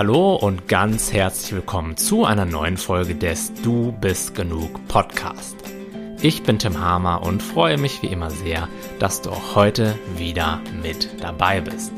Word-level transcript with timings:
Hallo 0.00 0.34
und 0.34 0.66
ganz 0.66 1.12
herzlich 1.12 1.52
willkommen 1.52 1.98
zu 1.98 2.24
einer 2.24 2.46
neuen 2.46 2.78
Folge 2.78 3.14
des 3.14 3.52
Du 3.62 3.92
bist 3.92 4.34
genug 4.34 4.80
Podcast. 4.88 5.54
Ich 6.22 6.42
bin 6.42 6.58
Tim 6.58 6.80
Hamer 6.80 7.22
und 7.22 7.42
freue 7.42 7.76
mich 7.76 8.00
wie 8.00 8.06
immer 8.06 8.30
sehr, 8.30 8.66
dass 8.98 9.20
du 9.20 9.28
auch 9.28 9.56
heute 9.56 9.94
wieder 10.16 10.62
mit 10.82 11.10
dabei 11.20 11.60
bist. 11.60 11.92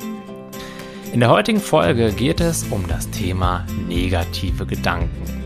In 1.13 1.21
der 1.21 1.31
heutigen 1.31 1.61
Folge 1.61 2.11
geht 2.11 2.41
es 2.41 2.65
um 2.65 2.89
das 2.89 3.09
Thema 3.11 3.65
negative 3.87 4.67
Gedanken. 4.67 5.45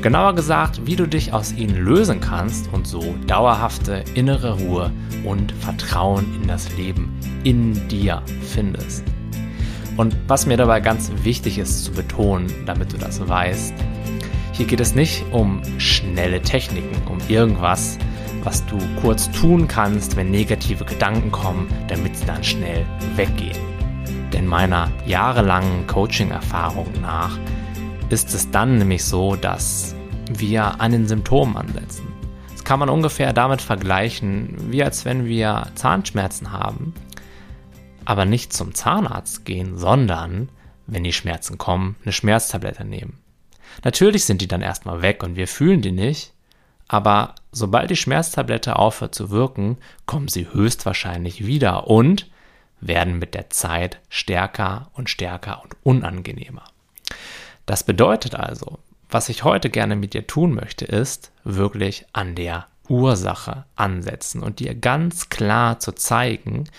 Genauer 0.00 0.34
gesagt, 0.34 0.86
wie 0.86 0.96
du 0.96 1.06
dich 1.06 1.34
aus 1.34 1.52
ihnen 1.52 1.76
lösen 1.76 2.22
kannst 2.22 2.72
und 2.72 2.86
so 2.86 3.16
dauerhafte 3.26 4.02
innere 4.14 4.58
Ruhe 4.58 4.90
und 5.24 5.52
Vertrauen 5.52 6.24
in 6.40 6.48
das 6.48 6.74
Leben 6.74 7.20
in 7.44 7.86
dir 7.88 8.22
findest. 8.40 9.04
Und 9.98 10.16
was 10.28 10.46
mir 10.46 10.56
dabei 10.56 10.78
ganz 10.78 11.10
wichtig 11.24 11.58
ist 11.58 11.84
zu 11.84 11.90
betonen, 11.90 12.46
damit 12.66 12.92
du 12.92 12.96
das 12.96 13.28
weißt, 13.28 13.74
hier 14.52 14.66
geht 14.66 14.78
es 14.78 14.94
nicht 14.94 15.24
um 15.32 15.60
schnelle 15.78 16.40
Techniken, 16.40 16.96
um 17.08 17.18
irgendwas, 17.28 17.98
was 18.44 18.64
du 18.66 18.78
kurz 19.00 19.28
tun 19.32 19.66
kannst, 19.66 20.16
wenn 20.16 20.30
negative 20.30 20.84
Gedanken 20.84 21.32
kommen, 21.32 21.68
damit 21.88 22.16
sie 22.16 22.26
dann 22.26 22.44
schnell 22.44 22.86
weggehen. 23.16 23.58
Denn 24.32 24.46
meiner 24.46 24.88
jahrelangen 25.04 25.88
Coaching-Erfahrung 25.88 26.86
nach 27.02 27.36
ist 28.08 28.32
es 28.34 28.52
dann 28.52 28.78
nämlich 28.78 29.04
so, 29.04 29.34
dass 29.34 29.96
wir 30.32 30.80
an 30.80 30.92
den 30.92 31.08
Symptomen 31.08 31.56
ansetzen. 31.56 32.06
Das 32.52 32.62
kann 32.62 32.78
man 32.78 32.88
ungefähr 32.88 33.32
damit 33.32 33.60
vergleichen, 33.60 34.54
wie 34.70 34.84
als 34.84 35.04
wenn 35.04 35.24
wir 35.24 35.66
Zahnschmerzen 35.74 36.52
haben 36.52 36.94
aber 38.08 38.24
nicht 38.24 38.54
zum 38.54 38.74
Zahnarzt 38.74 39.44
gehen, 39.44 39.76
sondern, 39.76 40.48
wenn 40.86 41.04
die 41.04 41.12
Schmerzen 41.12 41.58
kommen, 41.58 41.94
eine 42.02 42.12
Schmerztablette 42.12 42.86
nehmen. 42.86 43.18
Natürlich 43.84 44.24
sind 44.24 44.40
die 44.40 44.48
dann 44.48 44.62
erstmal 44.62 45.02
weg 45.02 45.22
und 45.22 45.36
wir 45.36 45.46
fühlen 45.46 45.82
die 45.82 45.92
nicht, 45.92 46.32
aber 46.88 47.34
sobald 47.52 47.90
die 47.90 47.96
Schmerztablette 47.96 48.76
aufhört 48.76 49.14
zu 49.14 49.30
wirken, 49.30 49.76
kommen 50.06 50.28
sie 50.28 50.50
höchstwahrscheinlich 50.50 51.44
wieder 51.44 51.86
und 51.86 52.30
werden 52.80 53.18
mit 53.18 53.34
der 53.34 53.50
Zeit 53.50 54.00
stärker 54.08 54.88
und 54.94 55.10
stärker 55.10 55.62
und 55.62 55.76
unangenehmer. 55.82 56.64
Das 57.66 57.84
bedeutet 57.84 58.34
also, 58.34 58.78
was 59.10 59.28
ich 59.28 59.44
heute 59.44 59.68
gerne 59.68 59.96
mit 59.96 60.14
dir 60.14 60.26
tun 60.26 60.54
möchte, 60.54 60.86
ist 60.86 61.30
wirklich 61.44 62.06
an 62.14 62.36
der 62.36 62.68
Ursache 62.88 63.66
ansetzen 63.76 64.42
und 64.42 64.60
dir 64.60 64.74
ganz 64.74 65.28
klar 65.28 65.78
zu 65.78 65.92
zeigen, 65.92 66.70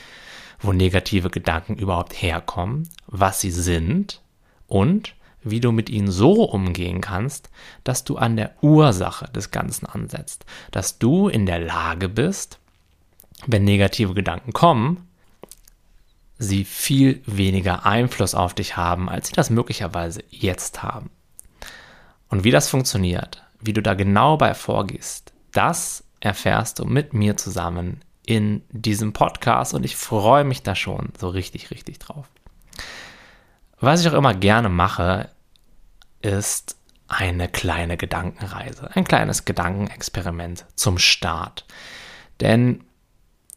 wo 0.62 0.74
negative 0.74 1.30
Gedanken 1.30 1.76
überhaupt 1.76 2.22
herkommen, 2.22 2.90
was 3.08 3.42
sie 3.42 3.52
sind 3.52 4.22
und 4.68 5.16
wie 5.42 5.60
du 5.60 5.72
mit 5.72 5.90
ihnen 5.90 6.12
so 6.12 6.44
umgehen 6.44 7.02
kannst, 7.02 7.50
dass 7.84 8.04
du 8.04 8.18
an 8.18 8.36
der 8.36 8.54
Ursache 8.62 9.30
des 9.32 9.52
Ganzen 9.52 9.86
ansetzt, 9.86 10.46
dass 10.72 11.00
du 11.00 11.30
in 11.30 11.46
der 11.46 11.60
Lage 11.60 12.10
bist, 12.10 12.60
wenn 13.48 13.64
negative 13.64 14.14
Gedanken 14.14 14.52
kommen, 14.52 15.08
sie 16.38 16.66
viel 16.66 17.22
weniger 17.26 17.86
Einfluss 17.86 18.36
auf 18.36 18.54
dich 18.54 18.78
haben, 18.78 19.10
als 19.10 19.28
sie 19.28 19.34
das 19.34 19.50
möglicherweise 19.50 20.24
jetzt 20.30 20.84
haben. 20.84 21.10
Und 22.30 22.44
wie 22.44 22.52
das 22.52 22.70
funktioniert, 22.70 23.44
wie 23.60 23.74
du 23.74 23.82
da 23.82 23.94
genau 23.94 24.38
bei 24.38 24.54
vorgehst, 24.54 25.34
das 25.52 26.04
erfährst 26.20 26.80
du 26.80 26.86
mit 26.86 27.14
mir 27.14 27.38
zusammen 27.38 28.02
in 28.30 28.62
diesem 28.70 29.12
Podcast 29.12 29.74
und 29.74 29.84
ich 29.84 29.96
freue 29.96 30.44
mich 30.44 30.62
da 30.62 30.76
schon 30.76 31.12
so 31.18 31.30
richtig, 31.30 31.72
richtig 31.72 31.98
drauf. 31.98 32.28
Was 33.80 34.02
ich 34.02 34.08
auch 34.08 34.14
immer 34.14 34.36
gerne 34.36 34.70
mache, 34.70 35.30
ist 36.22 36.78
eine 37.08 37.48
kleine 37.48 37.98
Gedankenreise, 37.98 38.96
ein 38.96 39.06
kleines 39.06 39.46
Gedankenexperiment 39.46 40.66
zum 40.76 41.00
Start. 41.00 41.66
Denn 42.40 42.84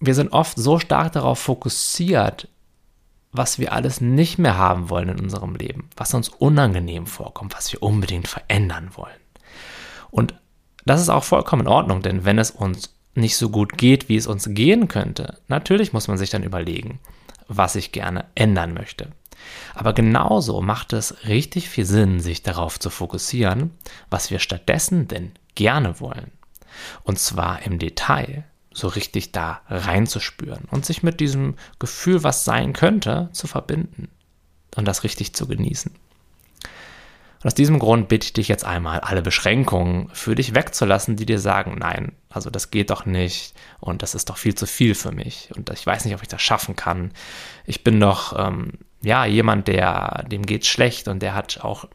wir 0.00 0.14
sind 0.14 0.32
oft 0.32 0.56
so 0.56 0.78
stark 0.78 1.12
darauf 1.12 1.38
fokussiert, 1.38 2.48
was 3.30 3.58
wir 3.58 3.74
alles 3.74 4.00
nicht 4.00 4.38
mehr 4.38 4.56
haben 4.56 4.88
wollen 4.88 5.10
in 5.10 5.20
unserem 5.20 5.54
Leben, 5.54 5.90
was 5.98 6.14
uns 6.14 6.30
unangenehm 6.30 7.06
vorkommt, 7.06 7.54
was 7.54 7.70
wir 7.74 7.82
unbedingt 7.82 8.26
verändern 8.26 8.92
wollen. 8.94 9.20
Und 10.10 10.34
das 10.86 11.02
ist 11.02 11.10
auch 11.10 11.24
vollkommen 11.24 11.62
in 11.62 11.68
Ordnung, 11.68 12.00
denn 12.00 12.24
wenn 12.24 12.38
es 12.38 12.50
uns 12.50 12.91
nicht 13.14 13.36
so 13.36 13.50
gut 13.50 13.76
geht, 13.76 14.08
wie 14.08 14.16
es 14.16 14.26
uns 14.26 14.48
gehen 14.50 14.88
könnte, 14.88 15.38
natürlich 15.48 15.92
muss 15.92 16.08
man 16.08 16.18
sich 16.18 16.30
dann 16.30 16.42
überlegen, 16.42 17.00
was 17.48 17.76
ich 17.76 17.92
gerne 17.92 18.24
ändern 18.34 18.74
möchte. 18.74 19.12
Aber 19.74 19.92
genauso 19.92 20.60
macht 20.60 20.92
es 20.92 21.26
richtig 21.26 21.68
viel 21.68 21.84
Sinn, 21.84 22.20
sich 22.20 22.42
darauf 22.42 22.78
zu 22.78 22.90
fokussieren, 22.90 23.72
was 24.10 24.30
wir 24.30 24.38
stattdessen 24.38 25.08
denn 25.08 25.32
gerne 25.54 26.00
wollen. 26.00 26.32
Und 27.02 27.18
zwar 27.18 27.62
im 27.62 27.78
Detail, 27.78 28.44
so 28.72 28.88
richtig 28.88 29.32
da 29.32 29.60
reinzuspüren 29.68 30.64
und 30.70 30.86
sich 30.86 31.02
mit 31.02 31.20
diesem 31.20 31.56
Gefühl, 31.78 32.22
was 32.22 32.44
sein 32.44 32.72
könnte, 32.72 33.28
zu 33.32 33.46
verbinden 33.46 34.08
und 34.76 34.86
das 34.86 35.04
richtig 35.04 35.34
zu 35.34 35.46
genießen. 35.46 35.92
Und 37.42 37.48
aus 37.48 37.54
diesem 37.54 37.80
Grund 37.80 38.08
bitte 38.08 38.26
ich 38.26 38.32
dich 38.32 38.48
jetzt 38.48 38.64
einmal, 38.64 39.00
alle 39.00 39.20
Beschränkungen 39.20 40.08
für 40.12 40.36
dich 40.36 40.54
wegzulassen, 40.54 41.16
die 41.16 41.26
dir 41.26 41.40
sagen, 41.40 41.76
nein, 41.78 42.12
also 42.30 42.50
das 42.50 42.70
geht 42.70 42.90
doch 42.90 43.04
nicht 43.04 43.54
und 43.80 44.02
das 44.02 44.14
ist 44.14 44.30
doch 44.30 44.36
viel 44.36 44.54
zu 44.54 44.66
viel 44.66 44.94
für 44.94 45.10
mich 45.10 45.50
und 45.56 45.68
ich 45.70 45.84
weiß 45.84 46.04
nicht, 46.04 46.14
ob 46.14 46.22
ich 46.22 46.28
das 46.28 46.40
schaffen 46.40 46.76
kann. 46.76 47.12
Ich 47.66 47.82
bin 47.82 47.98
doch, 47.98 48.38
ähm, 48.38 48.74
ja, 49.02 49.24
jemand, 49.24 49.66
der, 49.66 50.24
dem 50.28 50.46
geht's 50.46 50.68
schlecht 50.68 51.08
und 51.08 51.20
der 51.20 51.34
hat 51.34 51.60
auch 51.62 51.86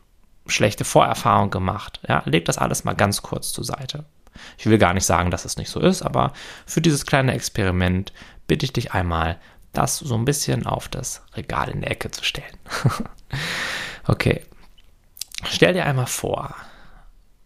schlechte 0.47 0.83
Vorerfahrungen 0.83 1.49
gemacht. 1.49 2.01
Ja, 2.07 2.23
leg 2.25 2.43
das 2.43 2.57
alles 2.57 2.83
mal 2.83 2.93
ganz 2.93 3.21
kurz 3.21 3.53
zur 3.53 3.63
Seite. 3.63 4.03
Ich 4.57 4.65
will 4.65 4.77
gar 4.77 4.93
nicht 4.93 5.05
sagen, 5.05 5.31
dass 5.31 5.45
es 5.45 5.57
nicht 5.57 5.69
so 5.69 5.79
ist, 5.79 6.01
aber 6.01 6.33
für 6.65 6.81
dieses 6.81 7.05
kleine 7.05 7.33
Experiment 7.33 8.11
bitte 8.47 8.65
ich 8.65 8.73
dich 8.73 8.91
einmal, 8.91 9.39
das 9.71 9.97
so 9.97 10.15
ein 10.15 10.25
bisschen 10.25 10.65
auf 10.65 10.89
das 10.89 11.21
Regal 11.35 11.69
in 11.69 11.81
der 11.81 11.91
Ecke 11.91 12.11
zu 12.11 12.23
stellen. 12.23 12.57
okay, 14.07 14.41
Stell 15.43 15.73
dir 15.73 15.85
einmal 15.85 16.07
vor, 16.07 16.55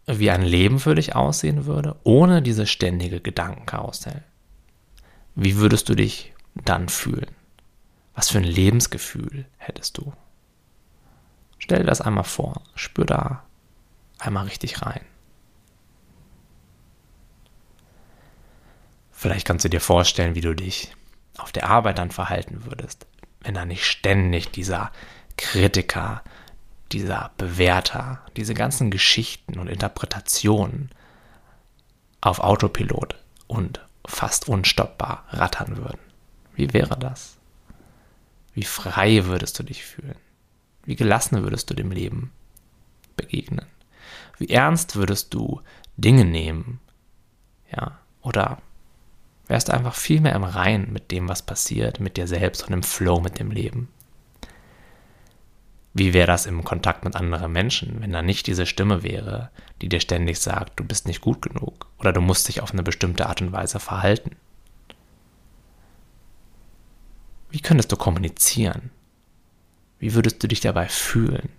wie 0.07 0.31
ein 0.31 0.43
Leben 0.43 0.79
für 0.79 0.95
dich 0.95 1.15
aussehen 1.15 1.65
würde, 1.65 1.95
ohne 2.03 2.41
diese 2.41 2.65
ständige 2.65 3.19
Gedankenkarussell. 3.19 4.23
Wie 5.35 5.57
würdest 5.57 5.89
du 5.89 5.95
dich 5.95 6.33
dann 6.55 6.89
fühlen? 6.89 7.31
Was 8.15 8.29
für 8.29 8.39
ein 8.39 8.43
Lebensgefühl 8.43 9.45
hättest 9.57 9.97
du? 9.97 10.13
Stell 11.59 11.79
dir 11.79 11.85
das 11.85 12.01
einmal 12.01 12.23
vor, 12.23 12.61
spür 12.75 13.05
da 13.05 13.43
einmal 14.19 14.45
richtig 14.45 14.81
rein. 14.81 15.01
Vielleicht 19.11 19.45
kannst 19.45 19.63
du 19.63 19.69
dir 19.69 19.81
vorstellen, 19.81 20.33
wie 20.33 20.41
du 20.41 20.55
dich 20.55 20.95
auf 21.37 21.51
der 21.51 21.69
Arbeit 21.69 21.99
dann 21.99 22.11
verhalten 22.11 22.65
würdest, 22.65 23.05
wenn 23.41 23.53
da 23.53 23.65
nicht 23.65 23.85
ständig 23.85 24.49
dieser 24.51 24.91
Kritiker, 25.37 26.23
dieser 26.93 27.31
Bewerter, 27.37 28.21
diese 28.35 28.53
ganzen 28.53 28.91
Geschichten 28.91 29.59
und 29.59 29.67
Interpretationen 29.67 30.91
auf 32.21 32.39
Autopilot 32.39 33.15
und 33.47 33.81
fast 34.05 34.47
unstoppbar 34.47 35.25
rattern 35.29 35.77
würden. 35.77 35.99
Wie 36.53 36.73
wäre 36.73 36.97
das? 36.97 37.37
Wie 38.53 38.63
frei 38.63 39.25
würdest 39.25 39.57
du 39.59 39.63
dich 39.63 39.83
fühlen? 39.85 40.17
Wie 40.83 40.95
gelassen 40.95 41.41
würdest 41.43 41.69
du 41.69 41.73
dem 41.73 41.91
Leben 41.91 42.31
begegnen? 43.15 43.65
Wie 44.37 44.49
ernst 44.49 44.95
würdest 44.95 45.33
du 45.33 45.61
Dinge 45.97 46.25
nehmen? 46.25 46.79
Ja, 47.71 47.99
oder 48.21 48.61
wärst 49.47 49.69
du 49.69 49.73
einfach 49.73 49.95
viel 49.95 50.21
mehr 50.21 50.35
im 50.35 50.43
Rein 50.43 50.91
mit 50.91 51.11
dem, 51.11 51.29
was 51.29 51.41
passiert, 51.41 51.99
mit 51.99 52.17
dir 52.17 52.27
selbst 52.27 52.67
und 52.67 52.73
im 52.73 52.83
Flow 52.83 53.21
mit 53.21 53.39
dem 53.39 53.51
Leben? 53.51 53.87
Wie 55.93 56.13
wäre 56.13 56.27
das 56.27 56.45
im 56.45 56.63
Kontakt 56.63 57.03
mit 57.03 57.15
anderen 57.15 57.51
Menschen, 57.51 57.99
wenn 57.99 58.13
da 58.13 58.21
nicht 58.21 58.47
diese 58.47 58.65
Stimme 58.65 59.03
wäre, 59.03 59.49
die 59.81 59.89
dir 59.89 59.99
ständig 59.99 60.39
sagt, 60.39 60.79
du 60.79 60.85
bist 60.85 61.05
nicht 61.05 61.19
gut 61.19 61.41
genug 61.41 61.87
oder 61.99 62.13
du 62.13 62.21
musst 62.21 62.47
dich 62.47 62.61
auf 62.61 62.71
eine 62.71 62.83
bestimmte 62.83 63.27
Art 63.27 63.41
und 63.41 63.51
Weise 63.51 63.79
verhalten? 63.79 64.37
Wie 67.49 67.59
könntest 67.59 67.91
du 67.91 67.97
kommunizieren? 67.97 68.91
Wie 69.99 70.13
würdest 70.13 70.41
du 70.41 70.47
dich 70.47 70.61
dabei 70.61 70.87
fühlen? 70.87 71.49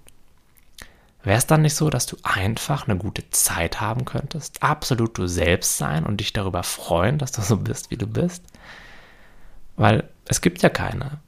Wäre 1.23 1.39
es 1.39 1.47
dann 1.47 1.63
nicht 1.63 1.77
so, 1.77 1.91
dass 1.91 2.07
du 2.07 2.17
einfach 2.23 2.89
eine 2.89 2.97
gute 2.97 3.29
Zeit 3.31 3.81
haben 3.81 4.05
könntest, 4.05 4.63
absolut 4.63 5.19
du 5.19 5.27
selbst 5.27 5.79
sein 5.79 6.05
und 6.05 6.19
dich 6.19 6.33
darüber 6.33 6.63
freuen, 6.63 7.19
dass 7.19 7.33
du 7.33 7.43
so 7.43 7.59
bist, 7.59 7.91
wie 7.91 7.97
du 7.97 8.07
bist? 8.07 8.43
Weil 9.77 10.09
es 10.25 10.41
gibt 10.41 10.63
ja 10.63 10.69
keine 10.69 11.21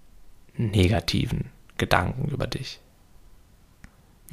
negativen 0.57 1.51
Gedanken 1.79 2.29
über 2.29 2.47
dich. 2.47 2.81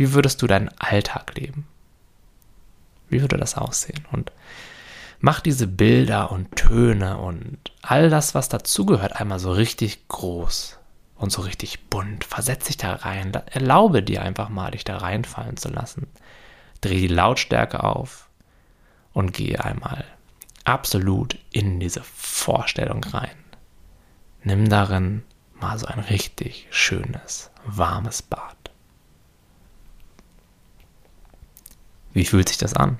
Wie 0.02 0.14
würdest 0.14 0.42
du 0.42 0.48
deinen 0.48 0.70
Alltag 0.80 1.36
leben? 1.36 1.68
Wie 3.10 3.22
würde 3.22 3.38
das 3.38 3.56
aussehen? 3.56 4.04
Und 4.12 4.32
mach 5.20 5.42
diese 5.42 5.68
Bilder 5.68 6.32
und 6.32 6.56
Töne 6.56 7.20
und 7.20 7.60
all 7.84 8.10
das, 8.10 8.34
was 8.34 8.50
dazugehört, 8.50 9.18
einmal 9.18 9.38
so 9.38 9.52
richtig 9.52 10.08
groß 10.08 10.80
und 11.18 11.32
so 11.32 11.44
richtig 11.44 11.88
bunt. 11.92 12.24
Versetz 12.24 12.66
dich 12.66 12.78
da 12.78 12.96
rein. 12.96 13.32
Erlaube 13.52 14.02
dir 14.02 14.24
einfach 14.24 14.50
mal, 14.50 14.72
dich 14.72 14.84
da 14.84 14.98
reinfallen 14.98 15.58
zu 15.58 15.70
lassen. 15.70 16.08
Dreh 16.82 17.02
die 17.02 17.08
Lautstärke 17.08 17.84
auf 17.84 18.28
und 19.14 19.34
gehe 19.34 19.64
einmal 19.64 20.04
absolut 20.64 21.38
in 21.52 21.80
diese 21.80 22.02
Vorstellung 22.02 23.04
rein. 23.04 23.38
Nimm 24.44 24.68
darin 24.68 25.22
mal 25.60 25.78
so 25.78 25.86
ein 25.86 26.00
richtig 26.00 26.66
schönes, 26.72 27.52
warmes 27.66 28.24
Bad. 28.24 28.61
Wie 32.14 32.26
fühlt 32.26 32.50
sich 32.50 32.58
das 32.58 32.74
an? 32.74 33.00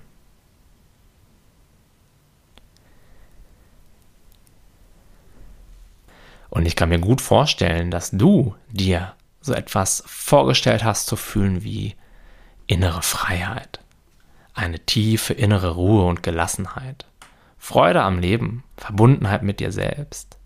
Und 6.50 6.66
ich 6.66 6.76
kann 6.76 6.90
mir 6.90 7.00
gut 7.00 7.22
vorstellen, 7.22 7.92
dass 7.92 8.12
du 8.12 8.56
dir 8.70 9.14
so 9.40 9.54
etwas 9.54 10.04
vorgestellt 10.06 10.84
hast 10.84 11.08
zu 11.08 11.16
fühlen 11.16 11.64
wie 11.64 11.96
innere 12.68 13.02
Freiheit, 13.02 13.80
eine 14.54 14.80
tiefe 14.80 15.34
innere 15.34 15.72
Ruhe 15.72 16.06
und 16.06 16.24
Gelassenheit, 16.24 17.06
Freude 17.58 18.04
am 18.04 18.20
Leben, 18.20 18.64
Verbundenheit 18.76 19.44
mit 19.44 19.60
dir 19.60 19.72
selbst, 19.72 20.38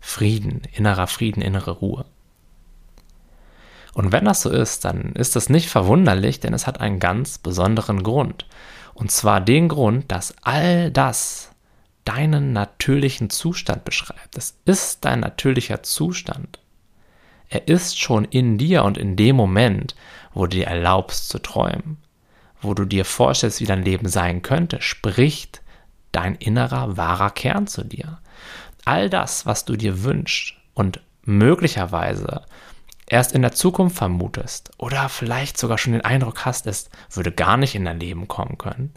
Frieden, 0.00 0.62
innerer 0.72 1.06
Frieden, 1.06 1.42
innere 1.42 1.72
Ruhe. 1.72 2.04
Und 3.94 4.10
wenn 4.12 4.24
das 4.24 4.42
so 4.42 4.50
ist, 4.50 4.84
dann 4.84 5.12
ist 5.12 5.36
das 5.36 5.48
nicht 5.48 5.68
verwunderlich, 5.68 6.40
denn 6.40 6.52
es 6.52 6.66
hat 6.66 6.80
einen 6.80 6.98
ganz 6.98 7.38
besonderen 7.38 8.02
Grund. 8.02 8.46
Und 8.92 9.10
zwar 9.10 9.40
den 9.40 9.68
Grund, 9.68 10.10
dass 10.10 10.34
all 10.42 10.90
das 10.90 11.50
deinen 12.04 12.52
natürlichen 12.52 13.30
Zustand 13.30 13.84
beschreibt. 13.84 14.36
Es 14.36 14.58
ist 14.64 15.04
dein 15.04 15.20
natürlicher 15.20 15.82
Zustand. 15.82 16.58
Er 17.48 17.68
ist 17.68 17.98
schon 17.98 18.24
in 18.24 18.58
dir 18.58 18.84
und 18.84 18.98
in 18.98 19.16
dem 19.16 19.36
Moment, 19.36 19.94
wo 20.32 20.46
du 20.46 20.56
dir 20.56 20.66
erlaubst 20.66 21.28
zu 21.28 21.38
träumen, 21.38 21.98
wo 22.60 22.74
du 22.74 22.84
dir 22.84 23.04
vorstellst, 23.04 23.60
wie 23.60 23.66
dein 23.66 23.84
Leben 23.84 24.08
sein 24.08 24.42
könnte, 24.42 24.80
spricht 24.80 25.62
dein 26.12 26.34
innerer 26.34 26.96
wahrer 26.96 27.30
Kern 27.30 27.66
zu 27.66 27.84
dir. 27.84 28.18
All 28.84 29.08
das, 29.08 29.46
was 29.46 29.64
du 29.64 29.76
dir 29.76 30.02
wünschst 30.04 30.54
und 30.74 31.00
möglicherweise 31.24 32.42
erst 33.14 33.32
in 33.32 33.42
der 33.42 33.52
Zukunft 33.52 33.96
vermutest 33.96 34.72
oder 34.76 35.08
vielleicht 35.08 35.56
sogar 35.56 35.78
schon 35.78 35.92
den 35.92 36.04
Eindruck 36.04 36.44
hast, 36.44 36.66
es 36.66 36.90
würde 37.12 37.30
gar 37.30 37.56
nicht 37.56 37.76
in 37.76 37.84
dein 37.84 38.00
Leben 38.00 38.26
kommen 38.26 38.58
können, 38.58 38.92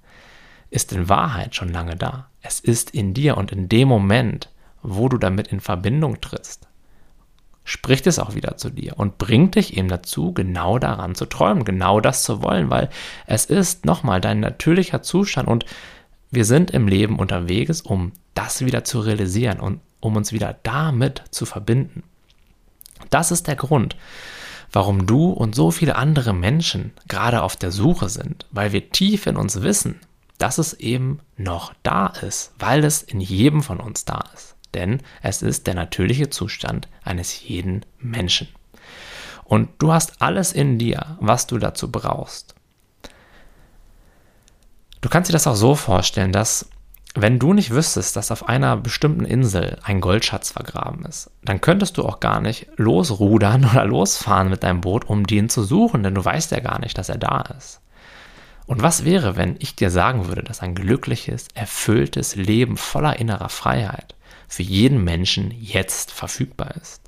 ist 0.71 0.91
in 0.91 1.07
Wahrheit 1.07 1.53
schon 1.53 1.69
lange 1.69 1.95
da. 1.95 2.27
Es 2.41 2.59
ist 2.59 2.89
in 2.89 3.13
dir 3.13 3.37
und 3.37 3.51
in 3.51 3.69
dem 3.69 3.87
Moment, 3.87 4.49
wo 4.81 5.07
du 5.07 5.19
damit 5.19 5.49
in 5.49 5.59
Verbindung 5.59 6.19
trittst, 6.19 6.67
spricht 7.63 8.07
es 8.07 8.17
auch 8.17 8.33
wieder 8.33 8.57
zu 8.57 8.71
dir 8.71 8.97
und 8.97 9.19
bringt 9.19 9.53
dich 9.53 9.77
eben 9.77 9.87
dazu, 9.87 10.33
genau 10.33 10.79
daran 10.79 11.13
zu 11.13 11.27
träumen, 11.27 11.63
genau 11.63 11.99
das 11.99 12.23
zu 12.23 12.41
wollen, 12.41 12.71
weil 12.71 12.89
es 13.27 13.45
ist 13.45 13.85
nochmal 13.85 14.19
dein 14.19 14.39
natürlicher 14.39 15.03
Zustand 15.03 15.47
und 15.47 15.63
wir 16.31 16.43
sind 16.43 16.71
im 16.71 16.87
Leben 16.87 17.19
unterwegs, 17.19 17.81
um 17.81 18.13
das 18.33 18.65
wieder 18.65 18.83
zu 18.83 18.99
realisieren 18.99 19.59
und 19.59 19.79
um 19.99 20.15
uns 20.15 20.33
wieder 20.33 20.57
damit 20.63 21.21
zu 21.29 21.45
verbinden. 21.45 22.01
Das 23.09 23.31
ist 23.31 23.47
der 23.47 23.55
Grund, 23.55 23.95
warum 24.71 25.05
du 25.05 25.29
und 25.29 25.55
so 25.55 25.71
viele 25.71 25.95
andere 25.95 26.33
Menschen 26.33 26.93
gerade 27.07 27.41
auf 27.41 27.55
der 27.55 27.71
Suche 27.71 28.09
sind, 28.09 28.45
weil 28.51 28.71
wir 28.71 28.89
tief 28.91 29.27
in 29.27 29.37
uns 29.37 29.61
wissen, 29.61 29.99
dass 30.37 30.57
es 30.57 30.73
eben 30.73 31.19
noch 31.35 31.73
da 31.83 32.07
ist, 32.07 32.53
weil 32.59 32.83
es 32.83 33.01
in 33.01 33.21
jedem 33.21 33.63
von 33.63 33.79
uns 33.79 34.05
da 34.05 34.23
ist. 34.33 34.55
Denn 34.73 35.01
es 35.21 35.41
ist 35.41 35.65
der 35.67 35.73
natürliche 35.73 36.29
Zustand 36.29 36.87
eines 37.03 37.47
jeden 37.47 37.85
Menschen. 37.99 38.47
Und 39.45 39.69
du 39.79 39.93
hast 39.93 40.21
alles 40.21 40.51
in 40.51 40.77
dir, 40.77 41.17
was 41.19 41.47
du 41.47 41.57
dazu 41.57 41.89
brauchst. 41.89 42.53
Du 44.99 45.09
kannst 45.09 45.29
dir 45.29 45.33
das 45.33 45.47
auch 45.47 45.55
so 45.55 45.75
vorstellen, 45.75 46.33
dass 46.33 46.69
wenn 47.15 47.39
du 47.39 47.53
nicht 47.53 47.71
wüsstest, 47.71 48.15
dass 48.15 48.31
auf 48.31 48.47
einer 48.47 48.77
bestimmten 48.77 49.25
Insel 49.25 49.79
ein 49.83 50.01
Goldschatz 50.01 50.51
vergraben 50.51 51.05
ist, 51.05 51.31
dann 51.43 51.61
könntest 51.61 51.97
du 51.97 52.05
auch 52.05 52.19
gar 52.19 52.41
nicht 52.41 52.67
losrudern 52.77 53.65
oder 53.65 53.85
losfahren 53.85 54.49
mit 54.49 54.63
deinem 54.63 54.81
Boot, 54.81 55.05
um 55.05 55.25
den 55.25 55.49
zu 55.49 55.63
suchen, 55.63 56.03
denn 56.03 56.15
du 56.15 56.23
weißt 56.23 56.51
ja 56.51 56.59
gar 56.59 56.79
nicht, 56.79 56.97
dass 56.97 57.09
er 57.09 57.17
da 57.17 57.41
ist. 57.57 57.81
Und 58.67 58.81
was 58.81 59.05
wäre, 59.05 59.37
wenn 59.37 59.55
ich 59.59 59.75
dir 59.75 59.89
sagen 59.89 60.27
würde, 60.27 60.43
dass 60.43 60.61
ein 60.61 60.75
glückliches, 60.75 61.47
erfülltes 61.53 62.35
Leben 62.35 62.75
voller 62.75 63.17
innerer 63.17 63.49
Freiheit 63.49 64.15
für 64.49 64.63
jeden 64.63 65.03
Menschen 65.03 65.51
jetzt 65.51 66.11
verfügbar 66.11 66.75
ist? 66.75 67.01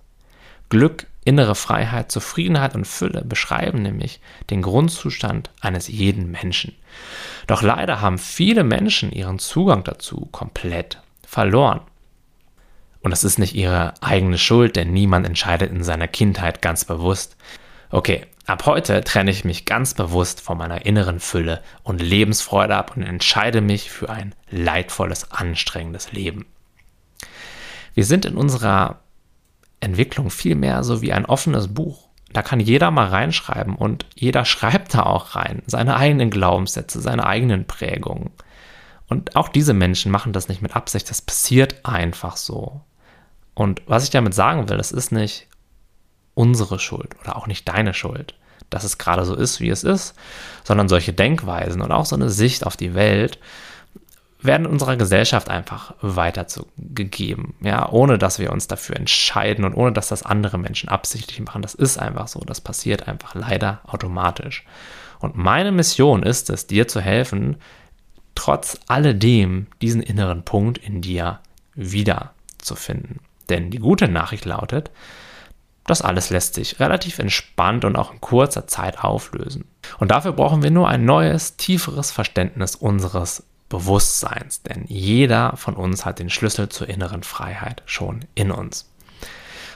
Glück, 0.70 1.08
innere 1.30 1.54
Freiheit, 1.54 2.12
Zufriedenheit 2.12 2.74
und 2.74 2.88
Fülle 2.88 3.24
beschreiben 3.24 3.84
nämlich 3.84 4.20
den 4.50 4.64
Grundzustand 4.64 5.52
eines 5.62 5.88
jeden 5.88 6.32
Menschen. 6.32 6.76
Doch 7.46 7.62
leider 7.62 8.02
haben 8.02 8.18
viele 8.18 8.64
Menschen 8.64 9.12
ihren 9.12 9.38
Zugang 9.38 9.84
dazu 9.84 10.28
komplett 10.32 11.00
verloren. 11.24 11.82
Und 13.02 13.12
das 13.12 13.24
ist 13.24 13.38
nicht 13.38 13.54
ihre 13.54 13.94
eigene 14.02 14.40
Schuld, 14.40 14.76
denn 14.76 14.92
niemand 14.92 15.28
entscheidet 15.28 15.72
in 15.72 15.84
seiner 15.84 16.08
Kindheit 16.08 16.64
ganz 16.64 16.84
bewusst. 16.84 17.38
Okay, 17.92 18.26
ab 18.48 18.66
heute 18.66 19.04
trenne 19.04 19.30
ich 19.30 19.46
mich 19.46 19.66
ganz 19.66 19.94
bewusst 19.94 20.42
von 20.42 20.58
meiner 20.58 20.88
inneren 20.88 21.20
Fülle 21.20 21.62
und 21.84 22.02
Lebensfreude 22.02 22.76
ab 22.76 22.98
und 22.98 23.04
entscheide 23.04 23.62
mich 23.62 23.92
für 23.92 24.10
ein 24.10 24.34
leidvolles, 24.50 25.32
anstrengendes 25.32 26.12
Leben. 26.12 26.48
Wir 27.94 28.06
sind 28.06 28.26
in 28.26 28.36
unserer 28.36 29.02
Entwicklung 29.80 30.30
vielmehr 30.30 30.84
so 30.84 31.02
wie 31.02 31.14
ein 31.14 31.26
offenes 31.26 31.74
Buch. 31.74 32.10
Da 32.32 32.42
kann 32.42 32.60
jeder 32.60 32.92
mal 32.92 33.08
reinschreiben 33.08 33.76
und 33.76 34.06
jeder 34.16 34.46
schreibt 34.46 34.94
da 34.94 35.04
auch 35.04 35.36
rein. 35.36 35.64
Seine 35.66 35.96
eigenen 35.98 36.30
Glaubenssätze, 36.30 37.02
seine 37.02 37.26
eigenen 37.26 37.66
Prägungen. 37.66 38.32
Und 39.08 39.36
auch 39.36 39.50
diese 39.50 39.74
Menschen 39.74 40.12
machen 40.12 40.34
das 40.34 40.48
nicht 40.48 40.62
mit 40.62 40.76
Absicht, 40.76 41.10
das 41.10 41.22
passiert 41.22 41.84
einfach 41.84 42.38
so. 42.38 42.82
Und 43.56 43.82
was 43.88 44.04
ich 44.04 44.12
damit 44.12 44.36
sagen 44.36 44.70
will, 44.70 44.78
das 44.78 44.92
ist 44.92 45.12
nicht 45.12 45.48
unsere 46.36 46.80
Schuld 46.80 47.16
oder 47.20 47.36
auch 47.36 47.48
nicht 47.48 47.68
deine 47.68 47.94
Schuld, 47.94 48.36
dass 48.70 48.84
es 48.84 49.00
gerade 49.00 49.26
so 49.26 49.36
ist, 49.36 49.60
wie 49.60 49.70
es 49.70 49.84
ist, 49.84 50.14
sondern 50.64 50.88
solche 50.88 51.12
Denkweisen 51.12 51.82
und 51.82 51.92
auch 51.92 52.06
so 52.06 52.16
eine 52.16 52.30
Sicht 52.30 52.66
auf 52.66 52.78
die 52.78 52.94
Welt 52.94 53.40
werden 54.42 54.66
in 54.66 54.72
unserer 54.72 54.96
Gesellschaft 54.96 55.50
einfach 55.50 55.94
weitergegeben, 56.02 57.56
ja, 57.62 57.90
ohne 57.90 58.18
dass 58.18 58.40
wir 58.40 58.52
uns 58.52 58.68
dafür 58.68 58.96
entscheiden 58.96 59.66
und 59.66 59.74
ohne 59.74 59.92
dass 59.92 60.08
das 60.08 60.24
andere 60.24 60.58
Menschen 60.58 60.90
absichtlich 60.90 61.42
machen. 61.42 61.62
Das 61.62 61.76
ist 61.76 61.98
einfach 61.98 62.28
so, 62.28 62.40
das 62.40 62.62
passiert 62.62 63.08
einfach 63.08 63.36
leider 63.36 63.82
automatisch. 63.86 64.66
Und 65.20 65.36
meine 65.36 65.74
Mission 65.74 66.24
ist 66.24 66.50
es, 66.50 66.68
dir 66.68 66.88
zu 66.88 67.02
helfen, 67.02 67.58
trotz 68.36 68.80
alledem 68.88 69.68
diesen 69.82 70.02
inneren 70.02 70.44
Punkt 70.44 70.78
in 70.78 71.02
dir 71.02 71.40
wiederzufinden. 71.76 73.20
Denn 73.50 73.72
die 73.72 73.80
gute 73.80 74.08
Nachricht 74.08 74.46
lautet, 74.46 74.92
das 75.86 76.02
alles 76.02 76.30
lässt 76.30 76.54
sich 76.54 76.80
relativ 76.80 77.20
entspannt 77.20 77.84
und 77.84 77.96
auch 77.96 78.14
in 78.14 78.22
kurzer 78.22 78.68
Zeit 78.68 79.04
auflösen. 79.04 79.66
Und 79.98 80.12
dafür 80.12 80.32
brauchen 80.32 80.64
wir 80.64 80.72
nur 80.72 80.88
ein 80.88 81.04
neues, 81.04 81.58
tieferes 81.58 82.12
Verständnis 82.12 82.76
unseres 82.76 83.44
Bewusstseins, 83.70 84.64
denn 84.64 84.86
jeder 84.88 85.56
von 85.56 85.76
uns 85.76 86.06
hat 86.06 86.20
den 86.20 86.30
Schlüssel 86.30 86.70
zur 86.70 86.90
inneren 86.90 87.24
Freiheit 87.24 87.84
schon 87.86 88.26
in 88.36 88.52
uns. 88.52 88.92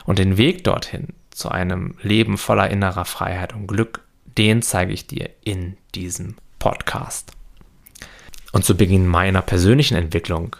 Und 0.05 0.19
den 0.19 0.38
Weg 0.38 0.63
dorthin 0.63 1.09
zu 1.29 1.50
einem 1.50 1.95
Leben 2.01 2.38
voller 2.38 2.69
innerer 2.69 3.05
Freiheit 3.05 3.53
und 3.53 3.67
Glück, 3.67 4.01
den 4.38 4.62
zeige 4.62 4.93
ich 4.93 5.07
dir 5.07 5.29
in 5.43 5.77
diesem 5.95 6.35
Podcast. 6.59 7.31
Und 8.51 8.65
zu 8.65 8.75
Beginn 8.75 9.07
meiner 9.07 9.41
persönlichen 9.41 9.95
Entwicklung, 9.95 10.55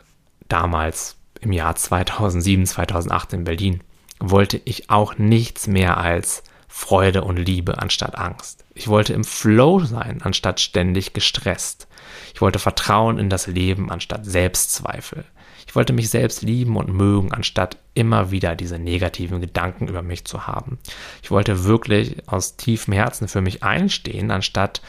damals 0.48 1.16
im 1.42 1.52
Jahr 1.52 1.76
2007, 1.76 2.66
2008 2.66 3.34
in 3.34 3.44
Berlin, 3.44 3.82
wollte 4.20 4.62
ich 4.64 4.90
auch 4.90 5.18
nichts 5.18 5.68
mehr 5.68 5.98
als 5.98 6.44
Freude 6.76 7.24
und 7.24 7.38
Liebe 7.38 7.78
anstatt 7.78 8.18
Angst. 8.18 8.66
Ich 8.74 8.88
wollte 8.88 9.14
im 9.14 9.24
Flow 9.24 9.82
sein, 9.82 10.24
anstatt 10.24 10.60
ständig 10.60 11.14
gestresst. 11.14 11.88
Ich 12.34 12.42
wollte 12.42 12.58
Vertrauen 12.58 13.20
in 13.20 13.30
das 13.30 13.46
Leben 13.46 13.92
anstatt 13.92 14.26
Selbstzweifel. 14.26 15.24
Ich 15.68 15.76
wollte 15.76 15.94
mich 15.94 16.10
selbst 16.10 16.42
lieben 16.42 16.76
und 16.76 16.90
mögen, 16.90 17.32
anstatt 17.32 17.78
immer 17.94 18.32
wieder 18.32 18.56
diese 18.56 18.80
negativen 18.80 19.40
Gedanken 19.40 19.88
über 19.88 20.02
mich 20.02 20.26
zu 20.26 20.48
haben. 20.48 20.80
Ich 21.22 21.30
wollte 21.30 21.64
wirklich 21.64 22.28
aus 22.28 22.58
tiefem 22.58 22.96
Herzen 22.96 23.28
für 23.28 23.42
mich 23.42 23.62
einstehen, 23.62 24.32
anstatt 24.32 24.82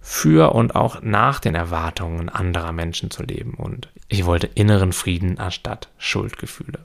für 0.00 0.52
und 0.56 0.74
auch 0.74 1.02
nach 1.02 1.38
den 1.38 1.54
Erwartungen 1.54 2.28
anderer 2.28 2.72
Menschen 2.72 3.12
zu 3.12 3.22
leben. 3.22 3.54
Und 3.54 3.88
ich 4.08 4.26
wollte 4.26 4.48
inneren 4.48 4.92
Frieden 4.92 5.38
anstatt 5.38 5.88
Schuldgefühle. 5.98 6.84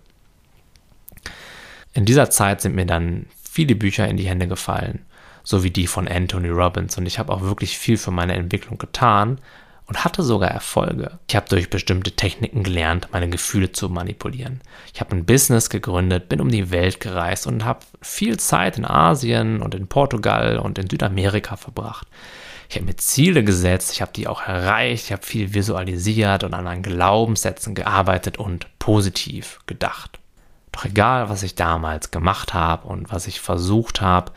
In 1.93 2.05
dieser 2.05 2.29
Zeit 2.29 2.61
sind 2.61 2.75
mir 2.75 2.85
dann 2.85 3.25
viele 3.53 3.75
Bücher 3.75 4.07
in 4.07 4.17
die 4.17 4.27
Hände 4.27 4.47
gefallen, 4.47 5.05
so 5.43 5.63
wie 5.63 5.69
die 5.69 5.85
von 5.85 6.07
Anthony 6.07 6.49
Robbins. 6.49 6.97
Und 6.97 7.05
ich 7.05 7.19
habe 7.19 7.31
auch 7.31 7.41
wirklich 7.41 7.77
viel 7.77 7.97
für 7.97 8.09
meine 8.09 8.33
Entwicklung 8.33 8.79
getan 8.79 9.37
und 9.85 10.03
hatte 10.03 10.23
sogar 10.23 10.49
Erfolge. 10.49 11.19
Ich 11.27 11.35
habe 11.35 11.49
durch 11.49 11.69
bestimmte 11.69 12.13
Techniken 12.13 12.63
gelernt, 12.63 13.09
meine 13.11 13.29
Gefühle 13.29 13.71
zu 13.71 13.89
manipulieren. 13.89 14.61
Ich 14.91 15.01
habe 15.01 15.15
ein 15.15 15.25
Business 15.25 15.69
gegründet, 15.69 16.29
bin 16.29 16.41
um 16.41 16.49
die 16.49 16.71
Welt 16.71 16.99
gereist 16.99 17.45
und 17.45 17.63
habe 17.63 17.85
viel 18.01 18.39
Zeit 18.39 18.79
in 18.79 18.85
Asien 18.85 19.61
und 19.61 19.75
in 19.75 19.85
Portugal 19.85 20.57
und 20.57 20.79
in 20.79 20.89
Südamerika 20.89 21.55
verbracht. 21.55 22.07
Ich 22.69 22.77
habe 22.77 22.87
mir 22.87 22.95
Ziele 22.95 23.43
gesetzt, 23.43 23.91
ich 23.93 24.01
habe 24.01 24.13
die 24.15 24.27
auch 24.27 24.41
erreicht, 24.41 25.05
ich 25.05 25.11
habe 25.11 25.23
viel 25.23 25.53
visualisiert 25.53 26.43
und 26.43 26.55
an 26.55 26.63
meinen 26.63 26.81
Glaubenssätzen 26.81 27.75
gearbeitet 27.75 28.39
und 28.39 28.65
positiv 28.79 29.59
gedacht. 29.67 30.17
Doch 30.73 30.85
egal, 30.85 31.29
was 31.29 31.43
ich 31.43 31.55
damals 31.55 32.11
gemacht 32.11 32.53
habe 32.53 32.87
und 32.87 33.11
was 33.13 33.27
ich 33.27 33.39
versucht 33.39 34.01
habe, 34.01 34.33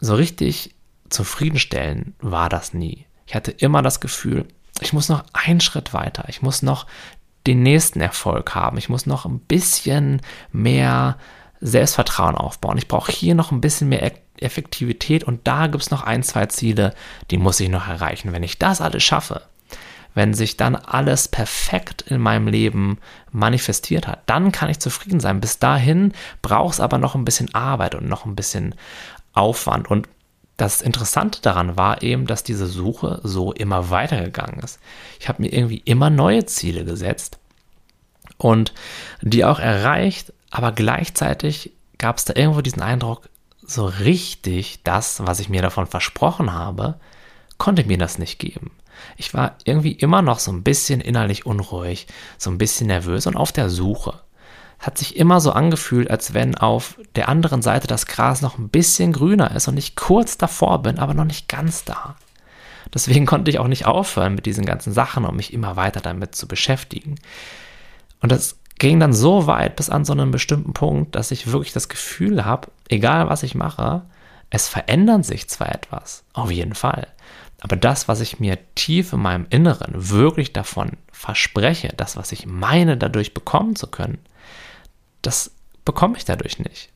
so 0.00 0.14
richtig 0.14 0.74
zufriedenstellen 1.10 2.14
war 2.20 2.48
das 2.48 2.72
nie. 2.72 3.06
Ich 3.26 3.34
hatte 3.34 3.50
immer 3.50 3.82
das 3.82 4.00
Gefühl, 4.00 4.46
ich 4.80 4.92
muss 4.92 5.08
noch 5.08 5.24
einen 5.32 5.60
Schritt 5.60 5.92
weiter, 5.92 6.24
ich 6.28 6.42
muss 6.42 6.62
noch 6.62 6.86
den 7.46 7.62
nächsten 7.62 8.00
Erfolg 8.00 8.54
haben, 8.54 8.78
ich 8.78 8.88
muss 8.88 9.06
noch 9.06 9.24
ein 9.24 9.40
bisschen 9.40 10.20
mehr 10.52 11.18
Selbstvertrauen 11.60 12.36
aufbauen, 12.36 12.78
ich 12.78 12.88
brauche 12.88 13.10
hier 13.10 13.34
noch 13.34 13.50
ein 13.50 13.60
bisschen 13.60 13.88
mehr 13.88 14.12
Effektivität 14.38 15.24
und 15.24 15.46
da 15.46 15.66
gibt 15.66 15.82
es 15.82 15.90
noch 15.90 16.02
ein, 16.02 16.22
zwei 16.22 16.46
Ziele, 16.46 16.94
die 17.30 17.38
muss 17.38 17.58
ich 17.58 17.68
noch 17.68 17.88
erreichen. 17.88 18.32
Wenn 18.32 18.42
ich 18.42 18.58
das 18.58 18.80
alles 18.80 19.02
schaffe, 19.02 19.42
wenn 20.16 20.32
sich 20.32 20.56
dann 20.56 20.76
alles 20.76 21.28
perfekt 21.28 22.00
in 22.00 22.22
meinem 22.22 22.48
Leben 22.48 22.98
manifestiert 23.32 24.08
hat, 24.08 24.22
dann 24.24 24.50
kann 24.50 24.70
ich 24.70 24.80
zufrieden 24.80 25.20
sein. 25.20 25.40
Bis 25.40 25.58
dahin 25.58 26.12
braucht 26.40 26.74
es 26.74 26.80
aber 26.80 26.96
noch 26.96 27.14
ein 27.14 27.26
bisschen 27.26 27.54
Arbeit 27.54 27.94
und 27.94 28.08
noch 28.08 28.24
ein 28.24 28.34
bisschen 28.34 28.74
Aufwand. 29.34 29.90
Und 29.90 30.08
das 30.56 30.80
Interessante 30.80 31.42
daran 31.42 31.76
war 31.76 32.02
eben, 32.02 32.26
dass 32.26 32.42
diese 32.42 32.66
Suche 32.66 33.20
so 33.24 33.52
immer 33.52 33.90
weitergegangen 33.90 34.60
ist. 34.60 34.80
Ich 35.20 35.28
habe 35.28 35.42
mir 35.42 35.52
irgendwie 35.52 35.82
immer 35.84 36.08
neue 36.08 36.46
Ziele 36.46 36.86
gesetzt 36.86 37.38
und 38.38 38.72
die 39.20 39.44
auch 39.44 39.58
erreicht, 39.58 40.32
aber 40.50 40.72
gleichzeitig 40.72 41.72
gab 41.98 42.16
es 42.16 42.24
da 42.24 42.34
irgendwo 42.34 42.62
diesen 42.62 42.80
Eindruck, 42.80 43.28
so 43.60 43.84
richtig 43.84 44.82
das, 44.82 45.26
was 45.26 45.40
ich 45.40 45.50
mir 45.50 45.60
davon 45.60 45.86
versprochen 45.86 46.54
habe, 46.54 46.94
konnte 47.58 47.84
mir 47.84 47.98
das 47.98 48.18
nicht 48.18 48.38
geben. 48.38 48.70
Ich 49.16 49.34
war 49.34 49.56
irgendwie 49.64 49.92
immer 49.92 50.22
noch 50.22 50.38
so 50.38 50.52
ein 50.52 50.62
bisschen 50.62 51.00
innerlich 51.00 51.46
unruhig, 51.46 52.06
so 52.38 52.50
ein 52.50 52.58
bisschen 52.58 52.88
nervös 52.88 53.26
und 53.26 53.36
auf 53.36 53.52
der 53.52 53.70
Suche 53.70 54.20
hat 54.78 54.98
sich 54.98 55.16
immer 55.16 55.40
so 55.40 55.52
angefühlt, 55.52 56.10
als 56.10 56.34
wenn 56.34 56.54
auf 56.54 56.98
der 57.14 57.28
anderen 57.28 57.62
Seite 57.62 57.86
das 57.86 58.06
Gras 58.06 58.42
noch 58.42 58.58
ein 58.58 58.68
bisschen 58.68 59.12
grüner 59.12 59.54
ist 59.54 59.68
und 59.68 59.76
ich 59.76 59.96
kurz 59.96 60.36
davor 60.36 60.82
bin, 60.82 60.98
aber 60.98 61.14
noch 61.14 61.24
nicht 61.24 61.48
ganz 61.48 61.84
da. 61.84 62.16
Deswegen 62.92 63.26
konnte 63.26 63.50
ich 63.50 63.58
auch 63.58 63.68
nicht 63.68 63.86
aufhören 63.86 64.34
mit 64.34 64.46
diesen 64.46 64.66
ganzen 64.66 64.92
Sachen, 64.92 65.24
um 65.24 65.36
mich 65.36 65.52
immer 65.52 65.76
weiter 65.76 66.00
damit 66.00 66.34
zu 66.34 66.46
beschäftigen. 66.46 67.16
Und 68.20 68.32
das 68.32 68.58
ging 68.78 69.00
dann 69.00 69.12
so 69.12 69.46
weit 69.46 69.76
bis 69.76 69.88
an 69.88 70.04
so 70.04 70.12
einen 70.12 70.30
bestimmten 70.30 70.74
Punkt, 70.74 71.14
dass 71.14 71.30
ich 71.30 71.50
wirklich 71.50 71.72
das 71.72 71.88
Gefühl 71.88 72.44
habe, 72.44 72.68
egal 72.88 73.28
was 73.28 73.42
ich 73.42 73.54
mache, 73.54 74.02
es 74.50 74.68
verändert 74.68 75.24
sich 75.24 75.48
zwar 75.48 75.74
etwas, 75.74 76.24
auf 76.32 76.50
jeden 76.50 76.74
Fall, 76.74 77.08
aber 77.60 77.76
das, 77.76 78.08
was 78.08 78.20
ich 78.20 78.38
mir 78.38 78.58
tief 78.74 79.12
in 79.12 79.20
meinem 79.20 79.46
Inneren 79.50 79.92
wirklich 79.94 80.52
davon 80.52 80.92
verspreche, 81.10 81.92
das, 81.96 82.16
was 82.16 82.32
ich 82.32 82.46
meine, 82.46 82.96
dadurch 82.96 83.34
bekommen 83.34 83.76
zu 83.76 83.86
können, 83.86 84.18
das 85.22 85.52
bekomme 85.84 86.16
ich 86.16 86.24
dadurch 86.24 86.58
nicht. 86.58 86.90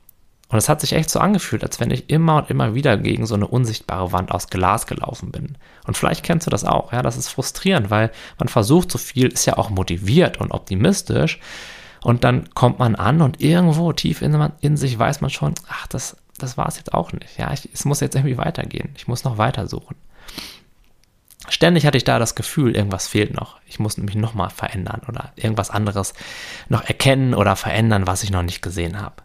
Und 0.50 0.58
es 0.58 0.68
hat 0.68 0.80
sich 0.80 0.94
echt 0.94 1.08
so 1.10 1.20
angefühlt, 1.20 1.62
als 1.62 1.78
wenn 1.78 1.92
ich 1.92 2.10
immer 2.10 2.36
und 2.38 2.50
immer 2.50 2.74
wieder 2.74 2.96
gegen 2.96 3.24
so 3.24 3.36
eine 3.36 3.46
unsichtbare 3.46 4.10
Wand 4.10 4.32
aus 4.32 4.48
Glas 4.48 4.86
gelaufen 4.86 5.30
bin. 5.30 5.56
Und 5.86 5.96
vielleicht 5.96 6.24
kennst 6.24 6.46
du 6.46 6.50
das 6.50 6.64
auch, 6.64 6.92
ja, 6.92 7.02
das 7.02 7.16
ist 7.16 7.28
frustrierend, 7.28 7.90
weil 7.90 8.10
man 8.36 8.48
versucht 8.48 8.90
so 8.90 8.98
viel, 8.98 9.28
ist 9.28 9.46
ja 9.46 9.58
auch 9.58 9.70
motiviert 9.70 10.38
und 10.38 10.50
optimistisch. 10.50 11.38
Und 12.02 12.24
dann 12.24 12.50
kommt 12.54 12.80
man 12.80 12.96
an 12.96 13.22
und 13.22 13.40
irgendwo 13.40 13.92
tief 13.92 14.22
in, 14.22 14.50
in 14.60 14.76
sich 14.76 14.98
weiß 14.98 15.20
man 15.20 15.30
schon, 15.30 15.54
ach, 15.68 15.86
das, 15.86 16.16
das 16.38 16.56
war 16.56 16.66
es 16.66 16.78
jetzt 16.78 16.94
auch 16.94 17.12
nicht. 17.12 17.38
Ja, 17.38 17.52
ich, 17.52 17.68
es 17.72 17.84
muss 17.84 18.00
jetzt 18.00 18.16
irgendwie 18.16 18.38
weitergehen. 18.38 18.90
Ich 18.96 19.06
muss 19.06 19.22
noch 19.22 19.38
weiter 19.38 19.68
suchen. 19.68 19.94
Ständig 21.60 21.84
hatte 21.84 21.98
ich 21.98 22.04
da 22.04 22.18
das 22.18 22.34
Gefühl, 22.34 22.74
irgendwas 22.74 23.06
fehlt 23.06 23.34
noch. 23.34 23.58
Ich 23.66 23.78
muss 23.78 23.98
mich 23.98 24.14
nochmal 24.14 24.48
verändern 24.48 25.02
oder 25.06 25.34
irgendwas 25.36 25.68
anderes 25.68 26.14
noch 26.70 26.82
erkennen 26.82 27.34
oder 27.34 27.54
verändern, 27.54 28.06
was 28.06 28.22
ich 28.22 28.30
noch 28.30 28.42
nicht 28.42 28.62
gesehen 28.62 28.98
habe. 28.98 29.16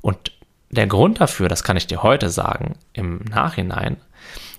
Und 0.00 0.30
der 0.70 0.86
Grund 0.86 1.20
dafür, 1.20 1.48
das 1.48 1.64
kann 1.64 1.76
ich 1.76 1.88
dir 1.88 2.04
heute 2.04 2.30
sagen, 2.30 2.76
im 2.92 3.24
Nachhinein, 3.24 3.96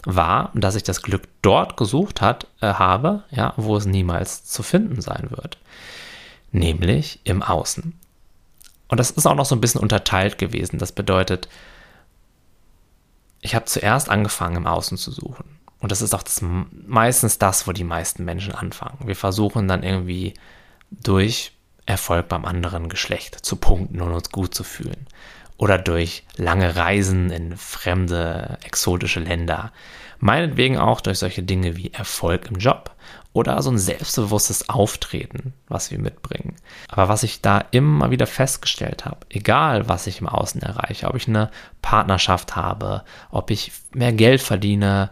war, 0.04 0.52
dass 0.54 0.76
ich 0.76 0.84
das 0.84 1.02
Glück 1.02 1.24
dort 1.42 1.78
gesucht 1.78 2.20
hat, 2.20 2.48
äh, 2.60 2.74
habe, 2.74 3.24
ja, 3.32 3.54
wo 3.56 3.78
es 3.78 3.86
niemals 3.86 4.44
zu 4.44 4.62
finden 4.62 5.00
sein 5.00 5.30
wird. 5.30 5.58
Nämlich 6.52 7.22
im 7.24 7.42
Außen. 7.42 7.98
Und 8.90 9.00
das 9.00 9.12
ist 9.12 9.26
auch 9.26 9.36
noch 9.36 9.46
so 9.46 9.56
ein 9.56 9.62
bisschen 9.62 9.80
unterteilt 9.80 10.38
gewesen. 10.38 10.78
Das 10.78 10.92
bedeutet, 10.92 11.48
ich 13.40 13.56
habe 13.56 13.64
zuerst 13.64 14.10
angefangen, 14.10 14.58
im 14.58 14.68
Außen 14.68 14.98
zu 14.98 15.10
suchen. 15.10 15.63
Und 15.84 15.92
das 15.92 16.02
ist 16.02 16.16
auch 16.16 16.24
das, 16.24 16.42
meistens 16.88 17.40
das, 17.40 17.68
wo 17.68 17.74
die 17.74 17.84
meisten 17.84 18.24
Menschen 18.24 18.56
anfangen. 18.56 19.00
Wir 19.06 19.18
versuchen 19.18 19.68
dann 19.68 19.84
irgendwie 19.84 20.34
durch 20.90 21.52
Erfolg 21.86 22.30
beim 22.30 22.46
anderen 22.46 22.88
Geschlecht 22.88 23.46
zu 23.46 23.58
punkten 23.58 24.00
und 24.02 24.14
uns 24.14 24.32
gut 24.32 24.56
zu 24.56 24.64
fühlen. 24.64 25.08
Oder 25.58 25.78
durch 25.78 26.24
lange 26.38 26.78
Reisen 26.78 27.32
in 27.32 27.58
fremde, 27.58 28.60
exotische 28.64 29.20
Länder. 29.20 29.74
Meinetwegen 30.20 30.78
auch 30.78 31.02
durch 31.02 31.20
solche 31.20 31.44
Dinge 31.44 31.76
wie 31.76 31.92
Erfolg 31.92 32.50
im 32.50 32.56
Job 32.56 32.96
oder 33.34 33.62
so 33.62 33.70
ein 33.70 33.78
selbstbewusstes 33.78 34.70
Auftreten, 34.70 35.52
was 35.68 35.92
wir 35.92 36.00
mitbringen. 36.00 36.56
Aber 36.88 37.10
was 37.10 37.24
ich 37.24 37.42
da 37.42 37.66
immer 37.72 38.10
wieder 38.10 38.26
festgestellt 38.26 39.04
habe, 39.04 39.18
egal 39.30 39.90
was 39.90 40.08
ich 40.08 40.22
im 40.22 40.30
Außen 40.30 40.62
erreiche, 40.62 41.10
ob 41.10 41.18
ich 41.18 41.28
eine 41.28 41.52
Partnerschaft 41.82 42.56
habe, 42.56 43.04
ob 43.32 43.52
ich 43.52 43.74
mehr 43.94 44.14
Geld 44.14 44.42
verdiene, 44.42 45.10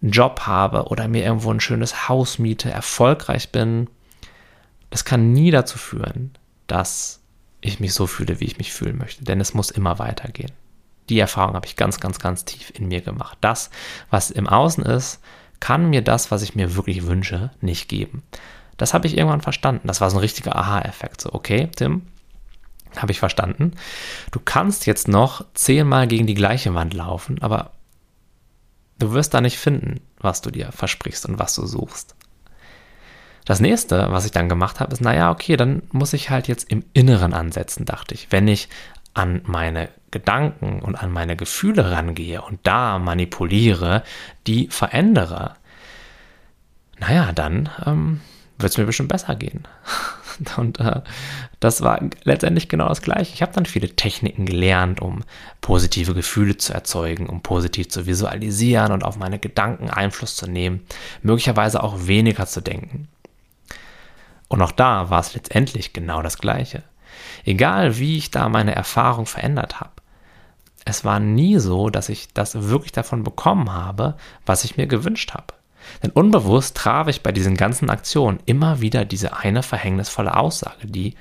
Job 0.00 0.40
habe 0.46 0.84
oder 0.84 1.08
mir 1.08 1.24
irgendwo 1.24 1.52
ein 1.52 1.60
schönes 1.60 2.08
Haus 2.08 2.38
miete, 2.38 2.70
erfolgreich 2.70 3.50
bin, 3.50 3.88
das 4.90 5.04
kann 5.04 5.32
nie 5.32 5.50
dazu 5.50 5.78
führen, 5.78 6.32
dass 6.66 7.20
ich 7.60 7.80
mich 7.80 7.94
so 7.94 8.06
fühle, 8.06 8.40
wie 8.40 8.44
ich 8.44 8.58
mich 8.58 8.72
fühlen 8.72 8.98
möchte. 8.98 9.24
Denn 9.24 9.40
es 9.40 9.54
muss 9.54 9.70
immer 9.70 9.98
weitergehen. 9.98 10.52
Die 11.08 11.18
Erfahrung 11.18 11.54
habe 11.54 11.66
ich 11.66 11.76
ganz, 11.76 12.00
ganz, 12.00 12.18
ganz 12.18 12.44
tief 12.44 12.70
in 12.74 12.88
mir 12.88 13.00
gemacht. 13.00 13.38
Das, 13.40 13.70
was 14.10 14.30
im 14.30 14.46
Außen 14.46 14.84
ist, 14.84 15.20
kann 15.60 15.90
mir 15.90 16.02
das, 16.02 16.30
was 16.30 16.42
ich 16.42 16.54
mir 16.54 16.76
wirklich 16.76 17.06
wünsche, 17.06 17.50
nicht 17.60 17.88
geben. 17.88 18.22
Das 18.76 18.94
habe 18.94 19.06
ich 19.08 19.16
irgendwann 19.16 19.40
verstanden. 19.40 19.88
Das 19.88 20.00
war 20.00 20.10
so 20.10 20.18
ein 20.18 20.20
richtiger 20.20 20.54
Aha-Effekt. 20.54 21.20
So, 21.20 21.32
okay, 21.32 21.68
Tim, 21.74 22.02
habe 22.96 23.10
ich 23.10 23.18
verstanden. 23.18 23.72
Du 24.30 24.38
kannst 24.38 24.86
jetzt 24.86 25.08
noch 25.08 25.44
zehnmal 25.54 26.06
gegen 26.06 26.26
die 26.26 26.34
gleiche 26.34 26.74
Wand 26.74 26.94
laufen, 26.94 27.42
aber 27.42 27.72
Du 28.98 29.12
wirst 29.12 29.34
da 29.34 29.40
nicht 29.40 29.58
finden, 29.58 30.00
was 30.18 30.40
du 30.40 30.50
dir 30.50 30.72
versprichst 30.72 31.26
und 31.26 31.38
was 31.38 31.54
du 31.54 31.66
suchst. 31.66 32.14
Das 33.44 33.60
nächste, 33.60 34.10
was 34.10 34.26
ich 34.26 34.32
dann 34.32 34.48
gemacht 34.48 34.78
habe, 34.80 34.92
ist, 34.92 35.00
naja, 35.00 35.30
okay, 35.30 35.56
dann 35.56 35.82
muss 35.90 36.12
ich 36.12 36.28
halt 36.30 36.48
jetzt 36.48 36.70
im 36.70 36.84
Inneren 36.92 37.32
ansetzen, 37.32 37.86
dachte 37.86 38.14
ich. 38.14 38.30
Wenn 38.30 38.46
ich 38.46 38.68
an 39.14 39.40
meine 39.46 39.88
Gedanken 40.10 40.80
und 40.80 40.96
an 40.96 41.10
meine 41.10 41.36
Gefühle 41.36 41.90
rangehe 41.90 42.42
und 42.42 42.60
da 42.64 42.98
manipuliere, 42.98 44.02
die 44.46 44.68
verändere, 44.68 45.54
naja, 46.98 47.32
dann 47.32 47.70
ähm, 47.86 48.20
wird 48.58 48.72
es 48.72 48.78
mir 48.78 48.84
bestimmt 48.84 49.08
besser 49.08 49.34
gehen. 49.34 49.66
Und 50.56 50.80
äh, 50.80 51.00
das 51.60 51.82
war 51.82 52.00
letztendlich 52.24 52.68
genau 52.68 52.88
das 52.88 53.02
Gleiche. 53.02 53.34
Ich 53.34 53.42
habe 53.42 53.52
dann 53.52 53.66
viele 53.66 53.88
Techniken 53.90 54.46
gelernt, 54.46 55.00
um 55.00 55.24
positive 55.60 56.14
Gefühle 56.14 56.56
zu 56.56 56.72
erzeugen, 56.72 57.26
um 57.26 57.42
positiv 57.42 57.88
zu 57.88 58.06
visualisieren 58.06 58.92
und 58.92 59.04
auf 59.04 59.16
meine 59.16 59.38
Gedanken 59.38 59.90
Einfluss 59.90 60.36
zu 60.36 60.46
nehmen, 60.46 60.86
möglicherweise 61.22 61.82
auch 61.82 62.06
weniger 62.06 62.46
zu 62.46 62.60
denken. 62.60 63.08
Und 64.48 64.62
auch 64.62 64.72
da 64.72 65.10
war 65.10 65.20
es 65.20 65.34
letztendlich 65.34 65.92
genau 65.92 66.22
das 66.22 66.38
Gleiche. 66.38 66.82
Egal 67.44 67.98
wie 67.98 68.16
ich 68.16 68.30
da 68.30 68.48
meine 68.48 68.74
Erfahrung 68.74 69.26
verändert 69.26 69.80
habe. 69.80 69.92
Es 70.84 71.04
war 71.04 71.20
nie 71.20 71.58
so, 71.58 71.90
dass 71.90 72.08
ich 72.08 72.32
das 72.32 72.68
wirklich 72.68 72.92
davon 72.92 73.22
bekommen 73.22 73.72
habe, 73.72 74.16
was 74.46 74.64
ich 74.64 74.78
mir 74.78 74.86
gewünscht 74.86 75.34
habe. 75.34 75.57
Denn 76.02 76.10
unbewusst 76.10 76.76
traf 76.76 77.08
ich 77.08 77.22
bei 77.22 77.32
diesen 77.32 77.56
ganzen 77.56 77.90
Aktionen 77.90 78.40
immer 78.46 78.80
wieder 78.80 79.04
diese 79.04 79.36
eine 79.36 79.62
verhängnisvolle 79.62 80.36
Aussage, 80.36 80.86
die 80.86 81.14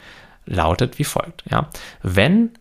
lautet 0.46 1.00
wie 1.00 1.04
folgt. 1.04 1.44
Ja? 1.50 1.70
Wenn 2.02 2.52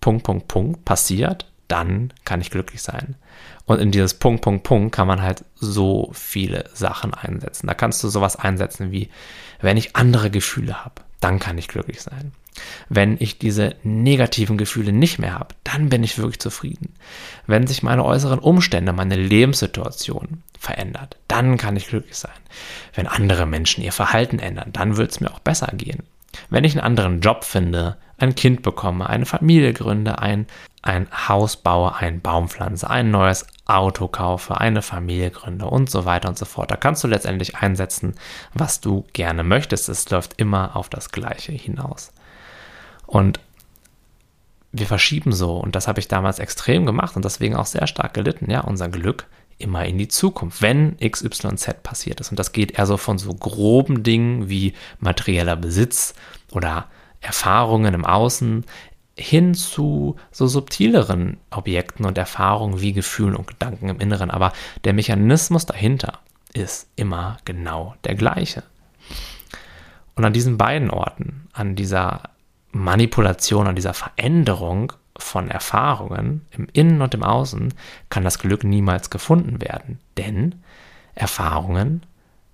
Punkt, 0.00 0.24
Punkt, 0.24 0.48
Punkt 0.48 0.84
passiert, 0.84 1.46
dann 1.68 2.12
kann 2.24 2.40
ich 2.40 2.50
glücklich 2.50 2.82
sein. 2.82 3.16
Und 3.64 3.80
in 3.80 3.92
dieses 3.92 4.14
Punkt, 4.14 4.42
Punkt, 4.42 4.64
Punkt 4.64 4.94
kann 4.94 5.06
man 5.06 5.22
halt 5.22 5.44
so 5.54 6.10
viele 6.12 6.68
Sachen 6.74 7.14
einsetzen. 7.14 7.68
Da 7.68 7.74
kannst 7.74 8.02
du 8.02 8.08
sowas 8.08 8.34
einsetzen 8.34 8.90
wie, 8.90 9.10
wenn 9.60 9.76
ich 9.76 9.94
andere 9.94 10.30
Gefühle 10.30 10.84
habe, 10.84 11.02
dann 11.20 11.38
kann 11.38 11.58
ich 11.58 11.68
glücklich 11.68 12.02
sein. 12.02 12.32
Wenn 12.88 13.16
ich 13.20 13.38
diese 13.38 13.76
negativen 13.82 14.58
Gefühle 14.58 14.92
nicht 14.92 15.18
mehr 15.18 15.38
habe, 15.38 15.54
dann 15.64 15.88
bin 15.88 16.02
ich 16.02 16.18
wirklich 16.18 16.40
zufrieden. 16.40 16.94
Wenn 17.46 17.66
sich 17.66 17.82
meine 17.82 18.04
äußeren 18.04 18.38
Umstände, 18.38 18.92
meine 18.92 19.16
Lebenssituation 19.16 20.42
verändert, 20.58 21.16
dann 21.28 21.56
kann 21.56 21.76
ich 21.76 21.88
glücklich 21.88 22.16
sein. 22.16 22.32
Wenn 22.94 23.06
andere 23.06 23.46
Menschen 23.46 23.84
ihr 23.84 23.92
Verhalten 23.92 24.38
ändern, 24.38 24.70
dann 24.72 24.96
wird 24.96 25.12
es 25.12 25.20
mir 25.20 25.30
auch 25.32 25.40
besser 25.40 25.70
gehen. 25.74 26.02
Wenn 26.48 26.64
ich 26.64 26.72
einen 26.72 26.84
anderen 26.84 27.20
Job 27.20 27.44
finde, 27.44 27.96
ein 28.18 28.34
Kind 28.34 28.62
bekomme, 28.62 29.08
eine 29.08 29.26
Familie 29.26 29.72
gründe, 29.72 30.18
ein, 30.18 30.46
ein 30.82 31.08
Haus 31.28 31.56
baue, 31.56 31.96
einen 31.96 32.20
Baum 32.20 32.48
pflanze, 32.48 32.88
ein 32.90 33.10
neues 33.10 33.46
Auto 33.66 34.08
kaufe, 34.08 34.60
eine 34.60 34.82
Familie 34.82 35.30
gründe 35.30 35.66
und 35.66 35.90
so 35.90 36.04
weiter 36.04 36.28
und 36.28 36.38
so 36.38 36.44
fort. 36.44 36.70
Da 36.70 36.76
kannst 36.76 37.02
du 37.02 37.08
letztendlich 37.08 37.56
einsetzen, 37.56 38.14
was 38.52 38.80
du 38.80 39.06
gerne 39.12 39.42
möchtest. 39.42 39.88
Es 39.88 40.08
läuft 40.10 40.34
immer 40.40 40.76
auf 40.76 40.88
das 40.88 41.10
Gleiche 41.10 41.52
hinaus. 41.52 42.12
Und 43.10 43.40
wir 44.70 44.86
verschieben 44.86 45.32
so, 45.32 45.56
und 45.56 45.74
das 45.74 45.88
habe 45.88 45.98
ich 45.98 46.06
damals 46.06 46.38
extrem 46.38 46.86
gemacht 46.86 47.16
und 47.16 47.24
deswegen 47.24 47.56
auch 47.56 47.66
sehr 47.66 47.88
stark 47.88 48.14
gelitten, 48.14 48.48
ja, 48.48 48.60
unser 48.60 48.88
Glück 48.88 49.26
immer 49.58 49.84
in 49.84 49.98
die 49.98 50.06
Zukunft, 50.06 50.62
wenn 50.62 50.96
XYZ 50.98 51.82
passiert 51.82 52.20
ist. 52.20 52.30
Und 52.30 52.38
das 52.38 52.52
geht 52.52 52.78
eher 52.78 52.86
so 52.86 52.96
von 52.96 53.18
so 53.18 53.34
groben 53.34 54.04
Dingen 54.04 54.48
wie 54.48 54.74
materieller 55.00 55.56
Besitz 55.56 56.14
oder 56.52 56.86
Erfahrungen 57.20 57.94
im 57.94 58.06
Außen 58.06 58.64
hin 59.18 59.54
zu 59.54 60.14
so 60.30 60.46
subtileren 60.46 61.38
Objekten 61.50 62.06
und 62.06 62.16
Erfahrungen 62.16 62.80
wie 62.80 62.92
Gefühlen 62.92 63.34
und 63.34 63.48
Gedanken 63.48 63.88
im 63.88 63.98
Inneren. 63.98 64.30
Aber 64.30 64.52
der 64.84 64.92
Mechanismus 64.92 65.66
dahinter 65.66 66.20
ist 66.52 66.88
immer 66.94 67.38
genau 67.44 67.96
der 68.04 68.14
gleiche. 68.14 68.62
Und 70.14 70.24
an 70.24 70.32
diesen 70.32 70.56
beiden 70.56 70.90
Orten, 70.90 71.48
an 71.52 71.74
dieser 71.74 72.22
Manipulation, 72.72 73.66
an 73.66 73.76
dieser 73.76 73.94
Veränderung 73.94 74.92
von 75.16 75.50
Erfahrungen 75.50 76.46
im 76.50 76.68
Innen 76.72 77.02
und 77.02 77.14
im 77.14 77.22
Außen 77.22 77.74
kann 78.08 78.24
das 78.24 78.38
Glück 78.38 78.64
niemals 78.64 79.10
gefunden 79.10 79.60
werden. 79.60 79.98
Denn 80.16 80.56
Erfahrungen 81.14 82.06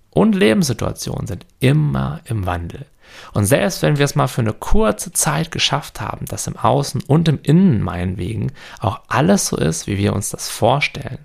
und 0.09 0.35
Lebenssituationen 0.35 1.27
sind 1.27 1.45
immer 1.59 2.21
im 2.25 2.45
Wandel. 2.45 2.85
Und 3.33 3.45
selbst 3.45 3.81
wenn 3.81 3.97
wir 3.97 4.05
es 4.05 4.15
mal 4.15 4.27
für 4.27 4.41
eine 4.41 4.53
kurze 4.53 5.13
Zeit 5.13 5.51
geschafft 5.51 6.01
haben, 6.01 6.25
dass 6.25 6.47
im 6.47 6.57
Außen 6.57 7.03
und 7.07 7.29
im 7.29 7.39
Innen 7.41 7.81
meinetwegen 7.81 8.51
auch 8.79 9.01
alles 9.07 9.47
so 9.47 9.57
ist, 9.57 9.87
wie 9.87 9.97
wir 9.97 10.13
uns 10.13 10.29
das 10.29 10.49
vorstellen, 10.49 11.19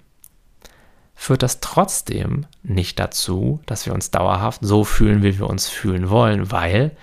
führt 1.15 1.43
das 1.43 1.61
trotzdem 1.61 2.47
nicht 2.63 2.99
dazu, 2.99 3.61
dass 3.67 3.87
wir 3.87 3.95
uns 3.95 4.11
dauerhaft 4.11 4.61
so 4.63 4.85
fühlen, 4.85 5.23
wie 5.23 5.39
wir 5.39 5.49
uns 5.49 5.69
fühlen 5.69 6.11
wollen, 6.11 6.51
weil 6.51 6.97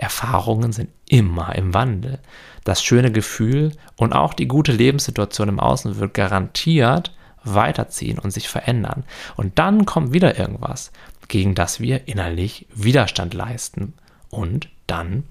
Erfahrungen 0.00 0.72
sind 0.72 0.90
immer 1.08 1.54
im 1.54 1.74
Wandel. 1.74 2.18
Das 2.64 2.82
schöne 2.82 3.12
Gefühl 3.12 3.72
und 3.96 4.12
auch 4.12 4.34
die 4.34 4.48
gute 4.48 4.72
Lebenssituation 4.72 5.48
im 5.48 5.60
Außen 5.60 5.98
wird 5.98 6.14
garantiert 6.14 7.12
weiterziehen 7.42 8.18
und 8.18 8.30
sich 8.32 8.48
verändern. 8.48 9.04
Und 9.36 9.58
dann 9.58 9.86
kommt 9.86 10.12
wieder 10.12 10.38
irgendwas, 10.38 10.92
gegen 11.28 11.54
das 11.54 11.80
wir 11.80 12.06
innerlich 12.08 12.66
Widerstand 12.74 13.34
leisten 13.34 13.94
und 14.28 14.68
dann 14.86 15.24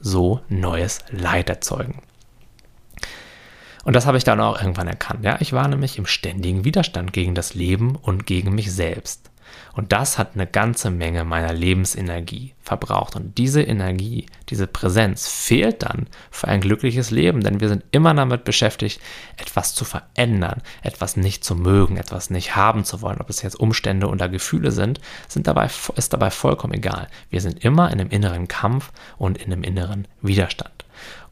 so 0.00 0.40
neues 0.48 1.00
Leid 1.10 1.48
erzeugen. 1.48 2.02
Und 3.84 3.94
das 3.94 4.06
habe 4.06 4.16
ich 4.16 4.24
dann 4.24 4.40
auch 4.40 4.60
irgendwann 4.60 4.88
erkannt. 4.88 5.24
Ja, 5.24 5.38
ich 5.40 5.52
war 5.52 5.66
nämlich 5.68 5.98
im 5.98 6.06
ständigen 6.06 6.64
Widerstand 6.64 7.12
gegen 7.12 7.34
das 7.34 7.54
Leben 7.54 7.96
und 7.96 8.26
gegen 8.26 8.54
mich 8.54 8.72
selbst. 8.72 9.31
Und 9.74 9.92
das 9.92 10.18
hat 10.18 10.34
eine 10.34 10.46
ganze 10.46 10.90
Menge 10.90 11.24
meiner 11.24 11.52
Lebensenergie 11.52 12.54
verbraucht. 12.62 13.16
Und 13.16 13.38
diese 13.38 13.62
Energie, 13.62 14.26
diese 14.48 14.66
Präsenz 14.66 15.28
fehlt 15.28 15.82
dann 15.82 16.06
für 16.30 16.48
ein 16.48 16.60
glückliches 16.60 17.10
Leben, 17.10 17.40
denn 17.40 17.60
wir 17.60 17.68
sind 17.68 17.84
immer 17.90 18.14
damit 18.14 18.44
beschäftigt, 18.44 19.00
etwas 19.36 19.74
zu 19.74 19.84
verändern, 19.84 20.62
etwas 20.82 21.16
nicht 21.16 21.44
zu 21.44 21.54
mögen, 21.54 21.96
etwas 21.96 22.30
nicht 22.30 22.54
haben 22.54 22.84
zu 22.84 23.02
wollen. 23.02 23.20
Ob 23.20 23.30
es 23.30 23.42
jetzt 23.42 23.58
Umstände 23.58 24.08
oder 24.08 24.28
Gefühle 24.28 24.70
sind, 24.70 25.00
sind 25.28 25.46
dabei, 25.46 25.68
ist 25.96 26.12
dabei 26.12 26.30
vollkommen 26.30 26.74
egal. 26.74 27.08
Wir 27.30 27.40
sind 27.40 27.64
immer 27.64 27.90
in 27.90 28.00
einem 28.00 28.10
inneren 28.10 28.48
Kampf 28.48 28.92
und 29.18 29.38
in 29.38 29.52
einem 29.52 29.64
inneren 29.64 30.06
Widerstand. 30.20 30.72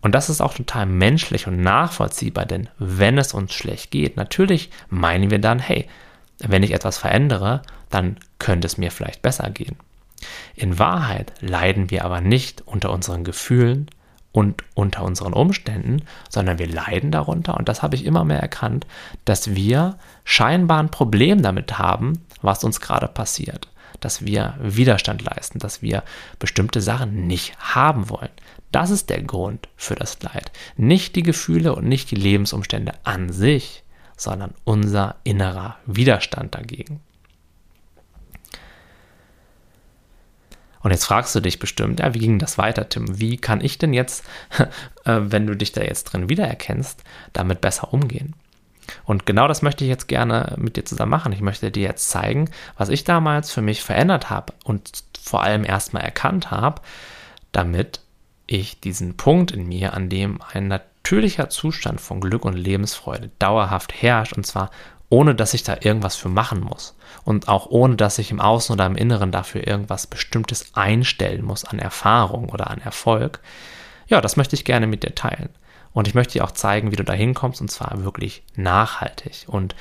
Und 0.01 0.15
das 0.15 0.31
ist 0.31 0.41
auch 0.41 0.55
total 0.55 0.87
menschlich 0.87 1.47
und 1.47 1.61
nachvollziehbar, 1.61 2.47
denn 2.47 2.69
wenn 2.79 3.19
es 3.19 3.35
uns 3.35 3.53
schlecht 3.53 3.91
geht, 3.91 4.17
natürlich 4.17 4.71
meinen 4.89 5.31
wir 5.31 5.39
dann, 5.39 5.59
hey, 5.59 5.87
wenn 6.47 6.63
ich 6.63 6.73
etwas 6.73 6.99
verändere, 6.99 7.63
dann 7.91 8.17
könnte 8.39 8.67
es 8.67 8.79
mir 8.79 8.91
vielleicht 8.91 9.23
besser 9.23 9.51
gehen. 9.51 9.77
In 10.55 10.79
Wahrheit 10.79 11.33
leiden 11.41 11.91
wir 11.91 12.05
aber 12.05 12.21
nicht 12.21 12.63
unter 12.67 12.91
unseren 12.91 13.25
Gefühlen 13.25 13.89
und 14.33 14.63
unter 14.75 15.03
unseren 15.03 15.33
Umständen, 15.33 16.03
sondern 16.29 16.59
wir 16.59 16.69
leiden 16.69 17.11
darunter, 17.11 17.57
und 17.57 17.69
das 17.69 17.83
habe 17.83 17.97
ich 17.97 18.05
immer 18.05 18.25
mehr 18.25 18.41
erkannt, 18.41 18.87
dass 19.25 19.55
wir 19.55 19.99
scheinbar 20.25 20.81
ein 20.81 20.91
Problem 20.91 21.43
damit 21.43 21.79
haben, 21.79 22.25
was 22.43 22.63
uns 22.63 22.81
gerade 22.81 23.09
passiert, 23.09 23.69
dass 23.99 24.25
wir 24.25 24.55
Widerstand 24.61 25.23
leisten, 25.23 25.59
dass 25.59 25.83
wir 25.83 26.05
bestimmte 26.39 26.81
Sachen 26.81 27.27
nicht 27.27 27.57
haben 27.59 28.09
wollen. 28.09 28.31
Das 28.71 28.91
ist 28.91 29.11
der 29.11 29.23
Grund 29.23 29.69
für 29.77 29.97
das 29.97 30.23
Leid, 30.23 30.53
nicht 30.77 31.17
die 31.17 31.25
Gefühle 31.25 31.75
und 31.75 31.89
nicht 31.89 32.11
die 32.11 32.17
Lebensumstände 32.17 32.93
an 33.03 33.33
sich, 33.33 33.83
sondern 34.21 34.55
unser 34.65 35.17
innerer 35.25 35.77
Widerstand 35.87 36.55
dagegen. 36.55 37.01
Und 40.83 40.91
jetzt 40.93 41.05
fragst 41.05 41.35
du 41.35 41.41
dich 41.41 41.59
bestimmt, 41.59 42.01
ja, 42.01 42.15
wie 42.15 42.21
ging 42.21 42.39
das 42.39 42.59
weiter, 42.59 42.89
Tim? 42.89 43.19
Wie 43.19 43.37
kann 43.37 43.61
ich 43.61 43.79
denn 43.79 43.93
jetzt, 43.93 44.25
äh, 45.05 45.21
wenn 45.21 45.47
du 45.47 45.55
dich 45.55 45.73
da 45.73 45.83
jetzt 45.83 46.05
drin 46.05 46.29
wiedererkennst, 46.29 47.03
damit 47.33 47.61
besser 47.61 47.93
umgehen? 47.93 48.35
Und 49.05 49.25
genau 49.25 49.47
das 49.47 49.63
möchte 49.63 49.85
ich 49.85 49.91
jetzt 49.91 50.09
gerne 50.09 50.55
mit 50.59 50.77
dir 50.77 50.85
zusammen 50.85 51.11
machen. 51.11 51.33
Ich 51.33 51.43
möchte 51.43 51.71
dir 51.71 51.83
jetzt 51.83 52.11
zeigen, 52.11 52.51
was 52.77 52.89
ich 52.89 53.05
damals 53.05 53.53
für 53.53 53.63
mich 53.63 53.83
verändert 53.83 54.31
habe 54.31 54.53
und 54.65 55.05
vor 55.21 55.43
allem 55.43 55.65
erstmal 55.65 56.03
erkannt 56.03 56.51
habe, 56.51 56.83
damit 57.53 58.01
ich 58.47 58.81
diesen 58.81 59.17
Punkt 59.17 59.53
in 59.53 59.69
mir, 59.69 59.95
an 59.95 60.09
dem 60.09 60.41
ein 60.43 60.67
natürlicher 61.03 61.49
Zustand 61.49 62.01
von 62.01 62.21
Glück 62.21 62.45
und 62.45 62.55
Lebensfreude 62.55 63.31
dauerhaft 63.39 63.93
herrscht, 64.03 64.35
und 64.35 64.47
zwar 64.47 64.71
ohne 65.09 65.35
dass 65.35 65.55
ich 65.55 65.65
da 65.65 65.77
irgendwas 65.81 66.15
für 66.15 66.29
machen 66.29 66.61
muss. 66.61 66.95
Und 67.25 67.49
auch 67.49 67.67
ohne 67.67 67.97
dass 67.97 68.19
ich 68.19 68.31
im 68.31 68.41
Außen 68.41 68.73
oder 68.73 68.87
im 68.87 68.95
Inneren 68.95 69.33
dafür 69.33 69.67
irgendwas 69.67 70.07
Bestimmtes 70.07 70.73
einstellen 70.75 71.45
muss 71.45 71.65
an 71.65 71.81
Erfahrung 71.81 72.49
oder 72.51 72.71
an 72.71 72.81
Erfolg, 72.81 73.41
ja, 74.07 74.21
das 74.21 74.37
möchte 74.37 74.55
ich 74.55 74.65
gerne 74.65 74.87
mit 74.87 75.03
dir 75.03 75.15
teilen. 75.15 75.49
Und 75.93 76.07
ich 76.07 76.15
möchte 76.15 76.35
dir 76.35 76.45
auch 76.45 76.53
zeigen, 76.53 76.93
wie 76.93 76.97
du 76.97 77.03
da 77.03 77.13
hinkommst 77.13 77.61
und 77.61 77.71
zwar 77.73 78.05
wirklich 78.05 78.45
nachhaltig. 78.55 79.47
Und 79.49 79.75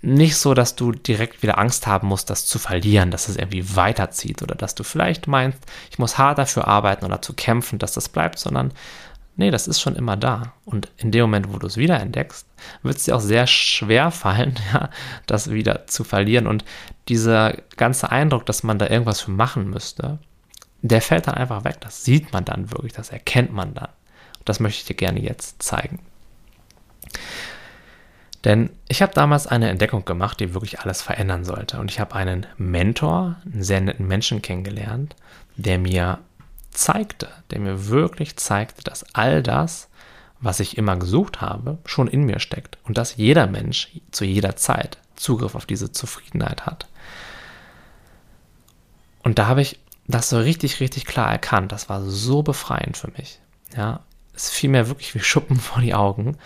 nicht 0.00 0.36
so, 0.36 0.54
dass 0.54 0.76
du 0.76 0.92
direkt 0.92 1.42
wieder 1.42 1.58
Angst 1.58 1.86
haben 1.86 2.08
musst, 2.08 2.30
das 2.30 2.46
zu 2.46 2.58
verlieren, 2.58 3.10
dass 3.10 3.28
es 3.28 3.36
irgendwie 3.36 3.76
weiterzieht 3.76 4.42
oder 4.42 4.54
dass 4.54 4.74
du 4.74 4.84
vielleicht 4.84 5.26
meinst, 5.26 5.58
ich 5.90 5.98
muss 5.98 6.16
hart 6.16 6.38
dafür 6.38 6.68
arbeiten 6.68 7.04
oder 7.04 7.20
zu 7.20 7.34
kämpfen, 7.34 7.78
dass 7.78 7.92
das 7.92 8.08
bleibt, 8.08 8.38
sondern 8.38 8.72
Nee, 9.38 9.52
das 9.52 9.68
ist 9.68 9.80
schon 9.80 9.94
immer 9.94 10.16
da. 10.16 10.52
Und 10.64 10.90
in 10.96 11.12
dem 11.12 11.22
Moment, 11.22 11.52
wo 11.52 11.58
du 11.58 11.68
es 11.68 11.76
wiederentdeckst, 11.76 12.44
wird 12.82 12.96
es 12.96 13.04
dir 13.04 13.14
auch 13.14 13.20
sehr 13.20 13.46
schwer 13.46 14.10
fallen, 14.10 14.56
ja, 14.72 14.90
das 15.26 15.52
wieder 15.52 15.86
zu 15.86 16.02
verlieren. 16.02 16.48
Und 16.48 16.64
dieser 17.08 17.56
ganze 17.76 18.10
Eindruck, 18.10 18.46
dass 18.46 18.64
man 18.64 18.80
da 18.80 18.88
irgendwas 18.88 19.20
für 19.20 19.30
machen 19.30 19.70
müsste, 19.70 20.18
der 20.82 21.00
fällt 21.00 21.28
dann 21.28 21.36
einfach 21.36 21.62
weg. 21.62 21.76
Das 21.80 22.04
sieht 22.04 22.32
man 22.32 22.44
dann 22.44 22.72
wirklich, 22.72 22.92
das 22.92 23.10
erkennt 23.10 23.52
man 23.52 23.74
dann. 23.74 23.90
Und 24.38 24.48
das 24.48 24.58
möchte 24.58 24.80
ich 24.80 24.86
dir 24.86 24.96
gerne 24.96 25.20
jetzt 25.20 25.62
zeigen. 25.62 26.00
Denn 28.44 28.70
ich 28.88 29.02
habe 29.02 29.14
damals 29.14 29.46
eine 29.46 29.68
Entdeckung 29.68 30.04
gemacht, 30.04 30.40
die 30.40 30.52
wirklich 30.52 30.80
alles 30.80 31.00
verändern 31.00 31.44
sollte. 31.44 31.78
Und 31.78 31.92
ich 31.92 32.00
habe 32.00 32.16
einen 32.16 32.44
Mentor, 32.56 33.36
einen 33.44 33.62
sehr 33.62 33.80
netten 33.80 34.08
Menschen 34.08 34.42
kennengelernt, 34.42 35.14
der 35.56 35.78
mir 35.78 36.18
zeigte, 36.78 37.28
der 37.50 37.58
mir 37.58 37.88
wirklich 37.88 38.36
zeigte, 38.36 38.84
dass 38.84 39.14
all 39.14 39.42
das, 39.42 39.88
was 40.40 40.60
ich 40.60 40.78
immer 40.78 40.96
gesucht 40.96 41.40
habe, 41.40 41.78
schon 41.84 42.06
in 42.06 42.24
mir 42.24 42.38
steckt 42.38 42.78
und 42.84 42.96
dass 42.96 43.16
jeder 43.16 43.48
Mensch 43.48 43.90
zu 44.12 44.24
jeder 44.24 44.54
Zeit 44.56 44.98
Zugriff 45.16 45.56
auf 45.56 45.66
diese 45.66 45.90
Zufriedenheit 45.90 46.66
hat. 46.66 46.86
Und 49.24 49.40
da 49.40 49.48
habe 49.48 49.60
ich 49.60 49.80
das 50.06 50.30
so 50.30 50.38
richtig, 50.38 50.78
richtig 50.78 51.04
klar 51.04 51.30
erkannt. 51.30 51.72
Das 51.72 51.88
war 51.88 52.02
so 52.02 52.42
befreiend 52.42 52.96
für 52.96 53.10
mich. 53.16 53.40
Ja, 53.76 54.00
es 54.32 54.48
fiel 54.48 54.70
mir 54.70 54.88
wirklich 54.88 55.14
wie 55.16 55.20
Schuppen 55.20 55.56
vor 55.60 55.82
die 55.82 55.94
Augen, 55.94 56.38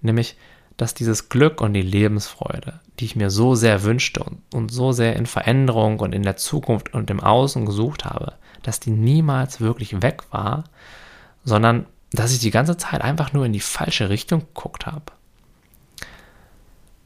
nämlich, 0.00 0.36
dass 0.76 0.94
dieses 0.94 1.28
Glück 1.28 1.60
und 1.60 1.72
die 1.72 1.80
Lebensfreude, 1.82 2.80
die 2.98 3.04
ich 3.06 3.16
mir 3.16 3.30
so 3.30 3.54
sehr 3.54 3.84
wünschte 3.84 4.24
und, 4.24 4.42
und 4.52 4.70
so 4.70 4.90
sehr 4.90 5.14
in 5.14 5.26
Veränderung 5.26 6.00
und 6.00 6.12
in 6.12 6.24
der 6.24 6.36
Zukunft 6.36 6.92
und 6.92 7.08
im 7.08 7.20
Außen 7.20 7.64
gesucht 7.64 8.04
habe, 8.04 8.34
dass 8.66 8.80
die 8.80 8.90
niemals 8.90 9.60
wirklich 9.60 10.02
weg 10.02 10.22
war, 10.30 10.64
sondern 11.44 11.86
dass 12.12 12.32
ich 12.32 12.38
die 12.38 12.50
ganze 12.50 12.76
Zeit 12.76 13.02
einfach 13.02 13.32
nur 13.32 13.44
in 13.44 13.52
die 13.52 13.60
falsche 13.60 14.08
Richtung 14.08 14.40
geguckt 14.40 14.86
habe. 14.86 15.04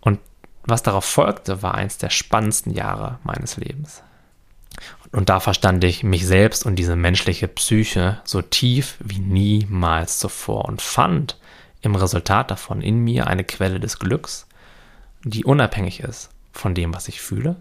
Und 0.01 0.21
was 0.65 0.83
darauf 0.83 1.05
folgte, 1.05 1.63
war 1.63 1.75
eins 1.75 1.99
der 1.99 2.11
spannendsten 2.11 2.73
Jahre 2.73 3.19
meines 3.25 3.57
Lebens. 3.57 4.03
Und 5.13 5.29
da 5.29 5.41
verstand 5.41 5.83
ich 5.85 6.05
mich 6.05 6.27
selbst 6.27 6.65
und 6.65 6.77
diese 6.77 6.97
menschliche 6.97 7.49
Psyche 7.49 8.21
so 8.25 8.41
tief 8.41 8.97
wie 9.01 9.19
niemals 9.19 10.19
zuvor 10.19 10.67
und 10.67 10.81
fand 10.81 11.39
im 11.83 11.97
Resultat 11.97 12.51
davon 12.51 12.81
in 12.81 12.99
mir 12.99 13.27
eine 13.27 13.45
Quelle 13.45 13.81
des 13.81 13.99
Glücks, 13.99 14.47
die 15.25 15.45
unabhängig 15.45 16.01
ist 16.01 16.31
von 16.53 16.75
dem, 16.75 16.95
was 16.95 17.09
ich 17.09 17.21
fühle, 17.21 17.57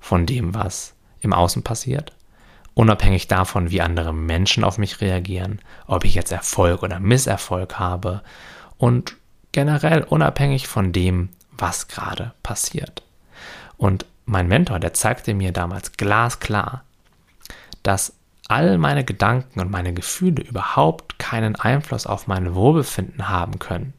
von 0.00 0.26
dem, 0.26 0.54
was 0.54 0.94
im 1.20 1.32
Außen 1.32 1.62
passiert, 1.62 2.12
unabhängig 2.74 3.28
davon, 3.28 3.70
wie 3.70 3.80
andere 3.80 4.12
Menschen 4.12 4.64
auf 4.64 4.78
mich 4.78 5.00
reagieren, 5.00 5.60
ob 5.86 6.04
ich 6.04 6.14
jetzt 6.14 6.32
Erfolg 6.32 6.82
oder 6.82 7.00
Misserfolg 7.00 7.78
habe 7.78 8.22
und 8.76 9.16
generell 9.52 10.02
unabhängig 10.02 10.66
von 10.66 10.92
dem, 10.92 11.30
was 11.56 11.88
gerade 11.88 12.32
passiert. 12.42 13.02
Und 13.76 14.06
mein 14.26 14.48
Mentor, 14.48 14.80
der 14.80 14.94
zeigte 14.94 15.34
mir 15.34 15.52
damals 15.52 15.92
glasklar, 15.92 16.82
dass 17.82 18.14
all 18.48 18.78
meine 18.78 19.04
Gedanken 19.04 19.60
und 19.60 19.70
meine 19.70 19.94
Gefühle 19.94 20.42
überhaupt 20.42 21.18
keinen 21.18 21.56
Einfluss 21.56 22.06
auf 22.06 22.26
mein 22.26 22.54
Wohlbefinden 22.54 23.28
haben 23.28 23.58
können. 23.58 23.94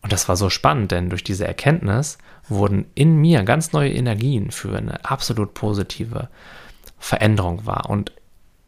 Und 0.00 0.12
das 0.12 0.28
war 0.28 0.36
so 0.36 0.50
spannend, 0.50 0.90
denn 0.90 1.10
durch 1.10 1.22
diese 1.22 1.46
Erkenntnis 1.46 2.18
wurden 2.48 2.86
in 2.94 3.16
mir 3.20 3.44
ganz 3.44 3.72
neue 3.72 3.92
Energien 3.92 4.50
für 4.50 4.76
eine 4.76 5.04
absolut 5.04 5.54
positive 5.54 6.28
Veränderung 7.02 7.66
wahr. 7.66 7.90
Und 7.90 8.12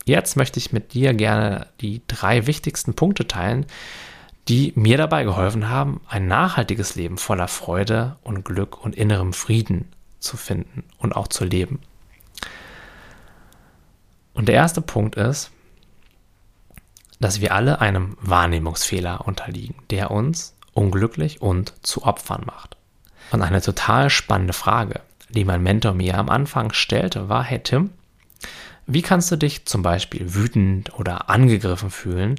jetzt 0.04 0.36
möchte 0.36 0.58
ich 0.58 0.72
mit 0.72 0.92
dir 0.92 1.14
gerne 1.14 1.68
die 1.80 2.02
drei 2.08 2.46
wichtigsten 2.46 2.94
Punkte 2.94 3.28
teilen, 3.28 3.64
die 4.48 4.72
mir 4.74 4.98
dabei 4.98 5.22
geholfen 5.22 5.68
haben, 5.68 6.00
ein 6.08 6.26
nachhaltiges 6.26 6.96
Leben 6.96 7.16
voller 7.16 7.48
Freude 7.48 8.16
und 8.22 8.44
Glück 8.44 8.84
und 8.84 8.96
innerem 8.96 9.32
Frieden 9.32 9.88
zu 10.18 10.36
finden 10.36 10.82
und 10.98 11.14
auch 11.14 11.28
zu 11.28 11.44
leben. 11.44 11.80
Und 14.34 14.48
der 14.48 14.56
erste 14.56 14.82
Punkt 14.82 15.14
ist, 15.14 15.52
dass 17.20 17.40
wir 17.40 17.54
alle 17.54 17.80
einem 17.80 18.18
Wahrnehmungsfehler 18.20 19.26
unterliegen, 19.26 19.76
der 19.90 20.10
uns 20.10 20.56
unglücklich 20.72 21.40
und 21.40 21.72
zu 21.86 22.02
Opfern 22.02 22.42
macht. 22.44 22.76
Und 23.30 23.42
eine 23.42 23.62
total 23.62 24.10
spannende 24.10 24.52
Frage, 24.52 25.00
die 25.28 25.44
mein 25.44 25.62
Mentor 25.62 25.94
mir 25.94 26.18
am 26.18 26.28
Anfang 26.28 26.72
stellte, 26.72 27.28
war, 27.28 27.44
hey 27.44 27.60
Tim, 27.60 27.90
wie 28.86 29.02
kannst 29.02 29.30
du 29.30 29.36
dich 29.36 29.66
zum 29.66 29.82
Beispiel 29.82 30.34
wütend 30.34 30.98
oder 30.98 31.30
angegriffen 31.30 31.90
fühlen, 31.90 32.36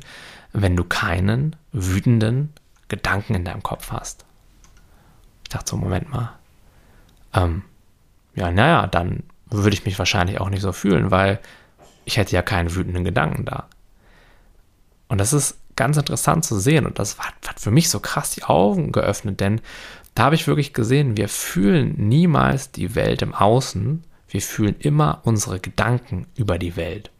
wenn 0.54 0.76
du 0.76 0.84
keinen 0.84 1.56
wütenden 1.72 2.54
Gedanken 2.88 3.36
in 3.36 3.46
deinem 3.46 3.64
Kopf 3.64 3.92
hast? 3.92 4.26
Ich 5.44 5.50
dachte 5.50 5.72
so, 5.72 5.78
Moment 5.78 6.10
mal. 6.10 6.34
Ähm, 7.34 7.64
ja, 8.36 8.52
naja, 8.52 8.88
dann 8.88 9.24
würde 9.50 9.76
ich 9.76 9.86
mich 9.86 9.98
wahrscheinlich 9.98 10.40
auch 10.40 10.50
nicht 10.50 10.62
so 10.62 10.72
fühlen, 10.72 11.12
weil 11.12 11.40
ich 12.04 12.18
hätte 12.18 12.36
ja 12.36 12.42
keinen 12.42 12.74
wütenden 12.74 13.04
Gedanken 13.04 13.46
da. 13.46 13.68
Und 15.08 15.20
das 15.20 15.34
ist 15.34 15.58
ganz 15.76 15.98
interessant 15.98 16.46
zu 16.46 16.60
sehen 16.60 16.86
und 16.86 17.00
das 17.00 17.18
hat, 17.20 17.34
hat 17.48 17.60
für 17.60 17.72
mich 17.72 17.90
so 17.90 18.00
krass 18.00 18.32
die 18.32 18.44
Augen 18.44 18.92
geöffnet, 18.92 19.40
denn 19.40 19.62
da 20.14 20.24
habe 20.24 20.36
ich 20.36 20.48
wirklich 20.48 20.74
gesehen, 20.74 21.18
wir 21.18 21.28
fühlen 21.28 21.96
niemals 21.98 22.72
die 22.72 22.96
Welt 22.96 23.22
im 23.22 23.34
Außen, 23.34 24.04
wir 24.30 24.42
fühlen 24.42 24.76
immer 24.80 25.22
unsere 25.24 25.60
Gedanken 25.60 26.28
über 26.36 26.58
die 26.58 26.76
Welt. 26.76 27.12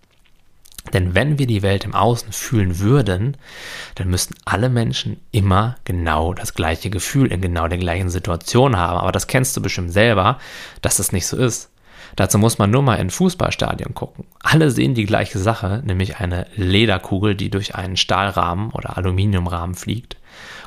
Denn 0.94 1.16
wenn 1.16 1.40
wir 1.40 1.48
die 1.48 1.64
Welt 1.64 1.84
im 1.84 1.96
Außen 1.96 2.32
fühlen 2.32 2.80
würden, 2.80 3.38
dann 3.96 4.10
müssten 4.10 4.36
alle 4.46 4.70
Menschen 4.70 5.20
immer 5.32 5.78
genau 5.84 6.34
das 6.34 6.54
gleiche 6.54 6.90
Gefühl 6.90 7.32
in 7.32 7.42
genau 7.42 7.68
der 7.68 7.80
gleichen 7.80 8.10
Situation 8.10 8.78
haben. 8.78 9.00
Aber 9.00 9.12
das 9.12 9.28
kennst 9.28 9.58
du 9.58 9.62
bestimmt 9.62 9.92
selber, 9.92 10.38
dass 10.82 10.98
das 10.98 11.12
nicht 11.12 11.26
so 11.26 11.38
ist. 11.38 11.72
Dazu 12.16 12.38
muss 12.38 12.60
man 12.60 12.70
nur 12.70 12.82
mal 12.82 12.96
in 12.96 13.10
Fußballstadion 13.10 13.94
gucken. 13.94 14.26
Alle 14.40 14.72
sehen 14.72 14.94
die 14.94 15.06
gleiche 15.06 15.40
Sache, 15.40 15.82
nämlich 15.84 16.18
eine 16.18 16.48
Lederkugel, 16.56 17.36
die 17.36 17.50
durch 17.50 17.76
einen 17.76 17.98
Stahlrahmen 17.98 18.70
oder 18.72 18.98
Aluminiumrahmen 18.98 19.76
fliegt. 19.76 20.18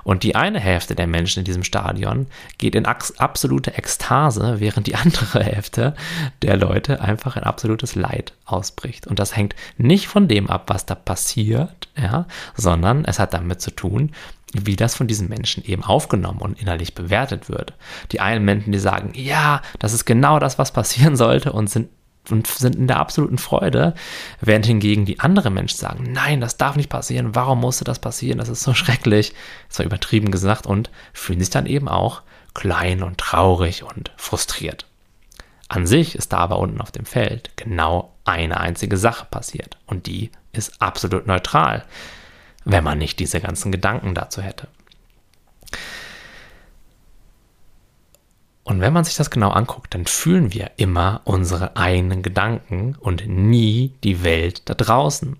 Und 0.09 0.23
die 0.23 0.37
eine 0.37 0.59
Hälfte 0.59 0.95
der 0.95 1.07
Menschen 1.07 1.41
in 1.41 1.45
diesem 1.45 1.65
Stadion 1.65 2.29
geht 2.57 2.75
in 2.75 2.87
absolute 2.87 3.75
Ekstase, 3.75 4.55
während 4.59 4.87
die 4.87 4.95
andere 4.95 5.45
Hälfte 5.45 5.95
der 6.41 6.57
Leute 6.57 7.03
einfach 7.03 7.37
in 7.37 7.43
absolutes 7.43 7.95
Leid 7.95 8.33
ausbricht. 8.47 9.07
Und 9.07 9.19
das 9.19 9.37
hängt 9.37 9.55
nicht 9.77 10.09
von 10.09 10.27
dem 10.27 10.49
ab, 10.49 10.65
was 10.69 10.87
da 10.87 10.95
passiert, 10.95 11.89
ja, 11.95 12.25
sondern 12.55 13.05
es 13.05 13.19
hat 13.19 13.35
damit 13.35 13.61
zu 13.61 13.71
tun, 13.71 14.13
wie 14.55 14.77
das 14.77 14.95
von 14.95 15.09
diesen 15.09 15.29
Menschen 15.29 15.63
eben 15.63 15.85
aufgenommen 15.85 16.41
und 16.41 16.59
innerlich 16.59 16.95
bewertet 16.95 17.51
wird. 17.51 17.75
Die 18.11 18.21
einen 18.21 18.47
Menschen, 18.47 18.73
die 18.73 18.79
sagen, 18.79 19.13
ja, 19.15 19.61
das 19.79 19.93
ist 19.93 20.07
genau 20.07 20.39
das, 20.39 20.59
was 20.59 20.73
passieren 20.73 21.17
sollte 21.17 21.53
und 21.53 21.69
sind 21.69 21.91
und 22.31 22.47
sind 22.47 22.77
in 22.77 22.87
der 22.87 22.99
absoluten 22.99 23.39
Freude, 23.39 23.95
während 24.41 24.67
hingegen 24.67 25.05
die 25.05 25.21
anderen 25.21 25.55
Menschen 25.55 25.79
sagen, 25.79 26.13
nein, 26.13 26.41
das 26.41 26.57
darf 26.57 26.77
nicht 26.77 26.89
passieren, 26.89 27.35
warum 27.35 27.61
musste 27.61 27.85
das 27.85 27.99
passieren, 27.99 28.39
das 28.39 28.49
ist 28.49 28.63
so 28.63 28.75
schrecklich, 28.75 29.35
das 29.69 29.79
war 29.79 29.87
übertrieben 29.87 30.31
gesagt 30.31 30.67
und 30.67 30.91
fühlen 31.13 31.41
sich 31.41 31.51
dann 31.51 31.67
eben 31.67 31.89
auch 31.89 32.23
klein 32.55 33.03
und 33.03 33.19
traurig 33.19 33.85
und 33.85 34.13
frustriert. 34.17 34.87
An 35.69 35.87
sich 35.87 36.15
ist 36.15 36.33
da 36.33 36.39
aber 36.39 36.59
unten 36.59 36.81
auf 36.81 36.91
dem 36.91 37.05
Feld 37.05 37.51
genau 37.57 38.15
eine 38.25 38.59
einzige 38.59 38.97
Sache 38.97 39.27
passiert 39.31 39.77
und 39.87 40.07
die 40.07 40.31
ist 40.53 40.81
absolut 40.81 41.27
neutral 41.27 41.85
wenn 42.69 42.85
man 42.85 42.99
nicht 42.99 43.19
diese 43.19 43.41
ganzen 43.41 43.73
Gedanken 43.73 44.15
dazu 44.15 44.43
hätte. 44.43 44.69
Und 48.69 48.83
wenn 48.83 48.93
man 48.93 49.05
sich 49.05 49.17
das 49.17 49.31
genau 49.31 49.49
anguckt, 49.49 49.95
dann 49.95 50.05
fühlen 50.05 50.53
wir 50.53 50.73
immer 50.77 51.23
unsere 51.25 51.79
eigenen 51.79 52.23
Gedanken 52.23 52.97
und 53.01 53.27
nie 53.27 53.95
die 54.05 54.23
Welt 54.23 54.61
da 54.67 54.75
draußen. 54.75 55.39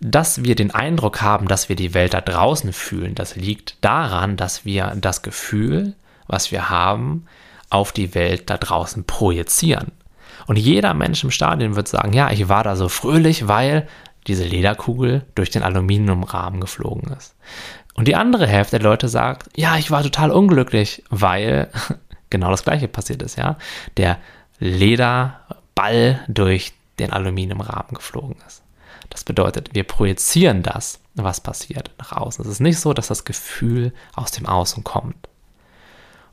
Dass 0.00 0.42
wir 0.42 0.54
den 0.54 0.70
Eindruck 0.70 1.20
haben, 1.20 1.46
dass 1.46 1.68
wir 1.68 1.76
die 1.76 1.92
Welt 1.92 2.14
da 2.14 2.22
draußen 2.22 2.72
fühlen, 2.72 3.14
das 3.14 3.36
liegt 3.36 3.84
daran, 3.84 4.38
dass 4.38 4.64
wir 4.64 4.94
das 4.96 5.20
Gefühl, 5.20 5.92
was 6.26 6.50
wir 6.50 6.70
haben, 6.70 7.26
auf 7.68 7.92
die 7.92 8.14
Welt 8.14 8.48
da 8.48 8.56
draußen 8.56 9.04
projizieren. 9.04 9.92
Und 10.46 10.58
jeder 10.58 10.94
Mensch 10.94 11.22
im 11.24 11.30
Stadion 11.30 11.76
wird 11.76 11.86
sagen, 11.86 12.14
ja, 12.14 12.30
ich 12.30 12.48
war 12.48 12.64
da 12.64 12.76
so 12.76 12.88
fröhlich, 12.88 13.46
weil 13.46 13.86
diese 14.26 14.44
Lederkugel 14.44 15.26
durch 15.34 15.50
den 15.50 15.62
Aluminiumrahmen 15.62 16.62
geflogen 16.62 17.12
ist. 17.12 17.36
Und 17.92 18.08
die 18.08 18.16
andere 18.16 18.46
Hälfte 18.46 18.78
der 18.78 18.88
Leute 18.88 19.10
sagt, 19.10 19.50
ja, 19.54 19.76
ich 19.76 19.90
war 19.90 20.02
total 20.02 20.30
unglücklich, 20.30 21.04
weil 21.10 21.68
genau 22.32 22.50
das 22.50 22.64
gleiche 22.64 22.88
passiert 22.88 23.22
ist, 23.22 23.36
ja. 23.36 23.56
Der 23.96 24.18
Lederball 24.58 26.24
durch 26.26 26.72
den 26.98 27.12
Aluminiumrahmen 27.12 27.94
geflogen 27.94 28.36
ist. 28.46 28.62
Das 29.10 29.22
bedeutet, 29.22 29.74
wir 29.74 29.84
projizieren 29.84 30.62
das, 30.62 30.98
was 31.14 31.40
passiert, 31.40 31.90
nach 31.98 32.12
außen. 32.12 32.44
Es 32.44 32.50
ist 32.50 32.60
nicht 32.60 32.80
so, 32.80 32.94
dass 32.94 33.08
das 33.08 33.24
Gefühl 33.24 33.92
aus 34.14 34.30
dem 34.30 34.46
Außen 34.46 34.82
kommt. 34.82 35.28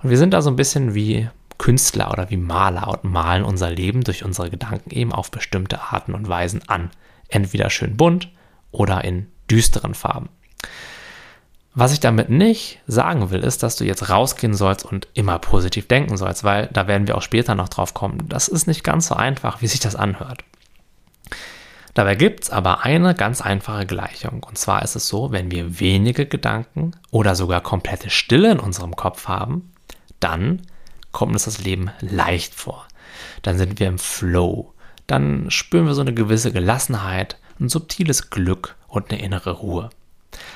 Und 0.01 0.09
wir 0.09 0.17
sind 0.17 0.33
da 0.33 0.41
so 0.41 0.49
ein 0.49 0.55
bisschen 0.55 0.95
wie 0.95 1.29
Künstler 1.57 2.11
oder 2.11 2.29
wie 2.29 2.37
Maler 2.37 2.87
und 2.87 3.03
malen 3.03 3.43
unser 3.43 3.69
Leben 3.69 4.03
durch 4.03 4.23
unsere 4.23 4.49
Gedanken 4.49 4.91
eben 4.91 5.11
auf 5.11 5.29
bestimmte 5.29 5.81
Arten 5.81 6.13
und 6.13 6.29
Weisen 6.29 6.61
an 6.69 6.89
entweder 7.27 7.69
schön 7.69 7.97
bunt 7.97 8.29
oder 8.71 9.03
in 9.03 9.27
düsteren 9.51 9.93
Farben. 9.93 10.29
Was 11.75 11.93
ich 11.93 11.99
damit 11.99 12.29
nicht 12.29 12.79
sagen 12.87 13.29
will, 13.29 13.41
ist, 13.41 13.63
dass 13.63 13.75
du 13.75 13.85
jetzt 13.85 14.09
rausgehen 14.09 14.53
sollst 14.53 14.83
und 14.85 15.07
immer 15.13 15.39
positiv 15.39 15.87
denken 15.87 16.17
sollst, 16.17 16.43
weil 16.43 16.67
da 16.73 16.87
werden 16.87 17.07
wir 17.07 17.15
auch 17.15 17.21
später 17.21 17.55
noch 17.55 17.69
drauf 17.69 17.93
kommen. 17.93 18.27
Das 18.27 18.47
ist 18.47 18.67
nicht 18.67 18.83
ganz 18.83 19.07
so 19.07 19.15
einfach, 19.15 19.61
wie 19.61 19.67
sich 19.67 19.79
das 19.79 19.95
anhört. 19.95 20.43
Dabei 21.93 22.15
gibt 22.15 22.43
es 22.43 22.49
aber 22.49 22.85
eine 22.85 23.13
ganz 23.13 23.41
einfache 23.41 23.85
Gleichung. 23.85 24.43
Und 24.43 24.57
zwar 24.57 24.83
ist 24.83 24.95
es 24.95 25.07
so, 25.07 25.31
wenn 25.31 25.51
wir 25.51 25.79
wenige 25.79 26.25
Gedanken 26.25 26.91
oder 27.11 27.35
sogar 27.35 27.61
komplette 27.61 28.09
Stille 28.09 28.51
in 28.51 28.59
unserem 28.59 28.95
Kopf 28.95 29.27
haben, 29.27 29.71
dann 30.19 30.61
kommt 31.11 31.33
uns 31.33 31.45
das 31.45 31.59
Leben 31.59 31.91
leicht 32.01 32.53
vor. 32.53 32.87
Dann 33.41 33.57
sind 33.57 33.79
wir 33.79 33.87
im 33.87 33.99
Flow 33.99 34.73
dann 35.09 35.49
spüren 35.49 35.87
wir 35.87 35.95
so 35.95 36.01
eine 36.01 36.13
gewisse 36.13 36.51
Gelassenheit, 36.51 37.37
ein 37.59 37.67
subtiles 37.67 38.29
Glück 38.29 38.75
und 38.87 39.11
eine 39.11 39.21
innere 39.21 39.51
Ruhe. 39.51 39.89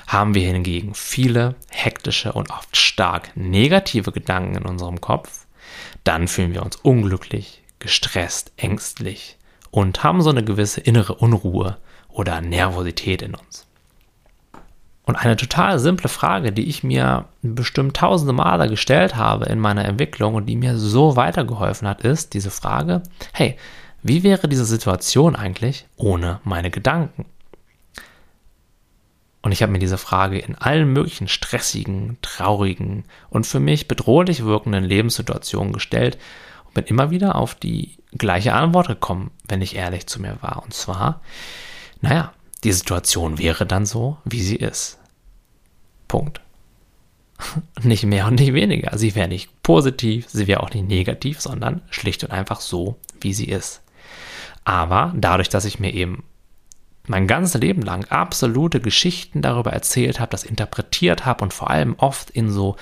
Haben 0.07 0.36
wir 0.36 0.45
hingegen 0.45 0.93
viele 0.93 1.55
hektische 1.69 2.33
und 2.33 2.51
oft 2.51 2.75
stark 2.77 3.36
negative 3.36 4.12
Gedanken 4.12 4.55
in 4.55 4.65
unserem 4.65 5.01
Kopf, 5.01 5.45
dann 6.03 6.27
fühlen 6.27 6.53
wir 6.53 6.63
uns 6.63 6.75
unglücklich, 6.77 7.62
gestresst, 7.79 8.51
ängstlich 8.57 9.38
und 9.71 10.03
haben 10.03 10.21
so 10.21 10.29
eine 10.29 10.43
gewisse 10.43 10.81
innere 10.81 11.15
Unruhe 11.15 11.77
oder 12.09 12.41
Nervosität 12.41 13.21
in 13.21 13.36
uns. 13.36 13.65
Und 15.05 15.17
eine 15.17 15.36
total 15.36 15.79
simple 15.79 16.07
Frage, 16.07 16.53
die 16.53 16.69
ich 16.69 16.83
mir 16.83 17.25
bestimmt 17.41 17.97
tausende 17.97 18.33
Male 18.33 18.69
gestellt 18.69 19.15
habe 19.15 19.45
in 19.45 19.59
meiner 19.59 19.83
Entwicklung 19.83 20.36
und 20.36 20.45
die 20.45 20.55
mir 20.55 20.77
so 20.77 21.17
weitergeholfen 21.17 21.88
hat, 21.88 22.01
ist 22.01 22.33
diese 22.33 22.51
Frage, 22.51 23.03
hey, 23.33 23.57
wie 24.01 24.23
wäre 24.23 24.47
diese 24.47 24.65
Situation 24.65 25.36
eigentlich 25.36 25.86
ohne 25.97 26.39
meine 26.43 26.71
Gedanken? 26.71 27.25
Und 29.43 29.51
ich 29.51 29.62
habe 29.62 29.73
mir 29.73 29.79
diese 29.79 29.97
Frage 29.97 30.39
in 30.39 30.56
allen 30.56 30.91
möglichen 30.91 31.27
stressigen, 31.27 32.17
traurigen 32.21 33.03
und 33.29 33.45
für 33.45 33.60
mich 33.60 33.89
bedrohlich 33.89 34.45
wirkenden 34.45 34.86
Lebenssituationen 34.86 35.73
gestellt 35.73 36.17
und 36.65 36.73
bin 36.73 36.86
immer 36.86 37.12
wieder 37.12 37.36
auf 37.36 37.53
die 37.53 37.97
gleiche 38.17 38.53
Antwort 38.53 38.88
gekommen, 38.88 39.32
wenn 39.45 39.62
ich 39.62 39.75
ehrlich 39.75 40.08
zu 40.08 40.21
mir 40.21 40.38
war. 40.41 40.63
Und 40.63 40.73
zwar, 40.73 41.21
naja, 41.99 42.32
die 42.63 42.71
Situation 42.71 43.38
wäre 43.38 43.65
dann 43.65 43.86
so, 43.86 44.17
wie 44.23 44.41
sie 44.41 44.56
ist. 44.56 44.97
Punkt. 46.08 46.39
Nicht 47.84 48.06
mehr 48.06 48.27
und 48.27 48.36
nicht 48.36 48.53
weniger. 48.53 48.97
Sie 48.97 49.15
wäre 49.15 49.27
nicht 49.27 49.63
positiv, 49.63 50.27
sie 50.29 50.47
wäre 50.47 50.62
auch 50.62 50.69
nicht 50.69 50.88
negativ, 50.88 51.41
sondern 51.41 51.82
schlicht 51.89 52.23
und 52.23 52.32
einfach 52.32 52.62
so, 52.62 52.97
wie 53.19 53.34
sie 53.34 53.49
ist. 53.49 53.82
Aber 54.63 55.12
dadurch, 55.17 55.49
dass 55.49 55.65
ich 55.65 55.79
mir 55.79 55.93
eben 55.93 56.23
mein 57.07 57.27
ganzes 57.27 57.59
Leben 57.59 57.81
lang 57.81 58.05
absolute 58.05 58.79
Geschichten 58.79 59.41
darüber 59.41 59.73
erzählt 59.73 60.19
habe, 60.19 60.31
das 60.31 60.43
interpretiert 60.43 61.25
habe 61.25 61.43
und 61.43 61.53
vor 61.53 61.69
allem 61.69 61.95
oft 61.97 62.29
in 62.29 62.49
so, 62.49 62.77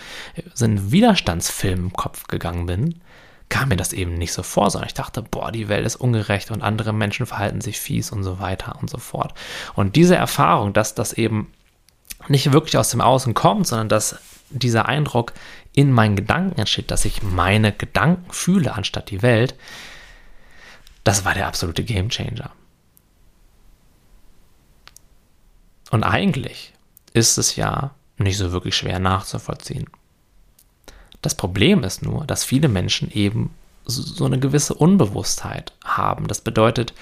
so 0.54 0.66
einen 0.66 0.92
Widerstandsfilm 0.92 1.86
im 1.86 1.94
Kopf 1.94 2.28
gegangen 2.28 2.68
bin, 2.68 3.02
kam 3.50 3.70
mir 3.70 3.78
das 3.78 3.94
eben 3.94 4.14
nicht 4.14 4.32
so 4.32 4.44
vor, 4.44 4.70
sondern 4.70 4.88
ich 4.88 4.94
dachte, 4.94 5.24
boah, 5.24 5.52
die 5.52 5.68
Welt 5.68 5.86
ist 5.86 5.98
ungerecht 5.98 6.52
und 6.52 6.62
andere 6.62 6.94
Menschen 6.94 7.26
verhalten 7.26 7.62
sich 7.62 7.80
fies 7.80 8.12
und 8.12 8.24
so 8.24 8.40
weiter 8.40 8.78
und 8.80 8.90
so 8.90 8.98
fort. 8.98 9.34
Und 9.76 9.96
diese 9.96 10.16
Erfahrung, 10.16 10.72
dass 10.72 10.96
das 10.96 11.14
eben 11.14 11.52
nicht 12.28 12.54
wirklich 12.54 12.78
aus 12.78 12.92
dem 12.92 13.02
Außen 13.02 13.34
kommt, 13.34 13.68
sondern 13.68 13.90
dass 13.90 14.18
dieser 14.50 14.86
Eindruck 14.86 15.34
in 15.74 15.92
meinen 15.92 16.16
Gedanken 16.16 16.60
entsteht, 16.60 16.92
dass 16.92 17.06
ich 17.06 17.24
meine 17.24 17.72
Gedanken 17.72 18.32
fühle 18.32 18.74
anstatt 18.74 19.10
die 19.10 19.22
Welt, 19.22 19.56
das 21.04 21.26
war 21.26 21.34
der 21.34 21.48
absolute 21.48 21.84
Gamechanger. 21.84 22.52
Und 25.92 26.04
eigentlich 26.04 26.74
ist 27.14 27.38
es 27.38 27.56
ja 27.56 27.92
nicht 28.18 28.38
so 28.38 28.52
wirklich 28.52 28.76
schwer 28.76 29.00
nachzuvollziehen. 29.00 29.88
Das 31.22 31.36
Problem 31.36 31.84
ist 31.84 32.02
nur, 32.02 32.26
dass 32.26 32.44
viele 32.44 32.70
Menschen 32.70 33.12
eben 33.12 33.54
so 33.86 34.26
eine 34.26 34.40
gewisse 34.40 34.74
Unbewusstheit 34.74 35.74
haben. 35.84 36.28
Das 36.28 36.42
bedeutet, 36.42 36.94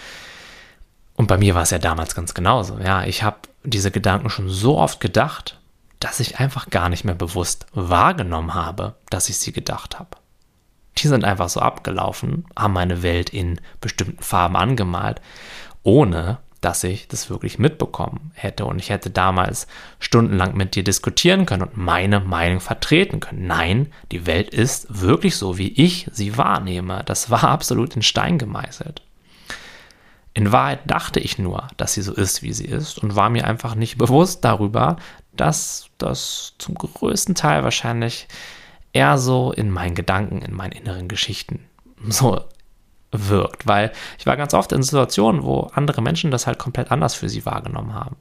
und 1.16 1.28
bei 1.28 1.38
mir 1.38 1.56
war 1.56 1.62
es 1.62 1.70
ja 1.70 1.78
damals 1.78 2.16
ganz 2.16 2.34
genauso, 2.34 2.80
ja, 2.80 3.04
ich 3.04 3.24
habe 3.24 3.38
diese 3.64 3.92
Gedanken 3.92 4.30
schon 4.30 4.50
so 4.50 4.78
oft 4.78 5.00
gedacht, 5.00 5.60
dass 6.00 6.20
ich 6.20 6.40
einfach 6.40 6.70
gar 6.70 6.90
nicht 6.90 7.04
mehr 7.04 7.16
bewusst 7.16 7.68
wahrgenommen 7.74 8.54
habe, 8.54 8.96
dass 9.10 9.30
ich 9.30 9.38
sie 9.38 9.52
gedacht 9.52 10.00
habe. 10.00 10.18
Die 10.98 11.08
sind 11.08 11.24
einfach 11.24 11.50
so 11.50 11.60
abgelaufen, 11.60 12.46
haben 12.58 12.74
meine 12.74 13.04
Welt 13.04 13.30
in 13.30 13.60
bestimmten 13.82 14.24
Farben 14.24 14.56
angemalt, 14.56 15.22
ohne 15.84 16.40
dass 16.62 16.84
ich 16.84 17.08
das 17.08 17.30
wirklich 17.30 17.60
mitbekommen 17.60 18.32
hätte. 18.34 18.66
Und 18.66 18.80
ich 18.80 18.90
hätte 18.90 19.10
damals 19.10 19.68
stundenlang 20.00 20.56
mit 20.56 20.76
dir 20.76 20.84
diskutieren 20.84 21.46
können 21.46 21.64
und 21.64 21.78
meine 21.78 22.20
Meinung 22.20 22.60
vertreten 22.60 23.20
können. 23.20 23.48
Nein, 23.48 23.92
die 24.12 24.26
Welt 24.26 24.50
ist 24.50 24.88
wirklich 24.90 25.38
so, 25.38 25.58
wie 25.58 25.70
ich 25.70 26.08
sie 26.12 26.38
wahrnehme. 26.38 27.04
Das 27.06 27.30
war 27.30 27.46
absolut 27.46 27.96
in 27.96 28.02
Stein 28.02 28.38
gemeißelt. 28.38 29.02
In 30.34 30.52
Wahrheit 30.52 30.82
dachte 30.86 31.20
ich 31.20 31.38
nur, 31.38 31.68
dass 31.78 31.94
sie 31.94 32.02
so 32.02 32.14
ist, 32.14 32.44
wie 32.44 32.54
sie 32.54 32.66
ist 32.66 33.00
und 33.00 33.16
war 33.16 33.30
mir 33.30 33.48
einfach 33.48 33.76
nicht 33.76 33.98
bewusst 33.98 34.46
darüber, 34.46 34.98
dass 35.34 35.88
das 35.98 36.54
zum 36.60 36.76
größten 36.76 37.36
Teil 37.36 37.64
wahrscheinlich 37.64 38.28
eher 38.94 39.18
so 39.18 39.52
in 39.52 39.72
meinen 39.72 39.96
Gedanken, 39.96 40.42
in 40.42 40.54
meinen 40.54 40.74
inneren 40.74 41.08
Geschichten 41.08 41.66
so 42.08 42.42
wirkt, 43.12 43.68
weil 43.68 43.92
ich 44.18 44.26
war 44.26 44.38
ganz 44.38 44.54
oft 44.54 44.72
in 44.72 44.84
Situationen, 44.84 45.44
wo 45.44 45.70
andere 45.74 46.02
Menschen 46.02 46.32
das 46.32 46.48
halt 46.48 46.60
komplett 46.60 46.92
anders 46.92 47.16
für 47.16 47.30
sie 47.30 47.46
wahrgenommen 47.46 47.94
haben. 47.94 48.16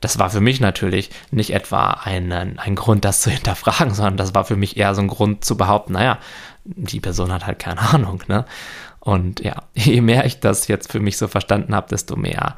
Das 0.00 0.18
war 0.18 0.30
für 0.30 0.40
mich 0.40 0.60
natürlich 0.60 1.10
nicht 1.30 1.52
etwa 1.52 1.90
ein, 2.02 2.32
ein 2.32 2.74
Grund, 2.74 3.04
das 3.04 3.20
zu 3.20 3.30
hinterfragen, 3.36 3.94
sondern 3.94 4.16
das 4.16 4.34
war 4.34 4.44
für 4.44 4.56
mich 4.56 4.76
eher 4.76 4.94
so 4.94 5.02
ein 5.02 5.08
Grund 5.08 5.44
zu 5.44 5.56
behaupten, 5.56 5.94
naja, 5.94 6.18
die 6.64 7.00
Person 7.00 7.32
hat 7.32 7.46
halt 7.46 7.58
keine 7.58 7.80
Ahnung, 7.92 8.22
ne? 8.28 8.44
Und 9.06 9.38
ja, 9.38 9.62
je 9.74 10.00
mehr 10.00 10.24
ich 10.24 10.40
das 10.40 10.66
jetzt 10.66 10.90
für 10.90 10.98
mich 10.98 11.16
so 11.16 11.28
verstanden 11.28 11.76
habe, 11.76 11.88
desto 11.88 12.16
mehr 12.16 12.56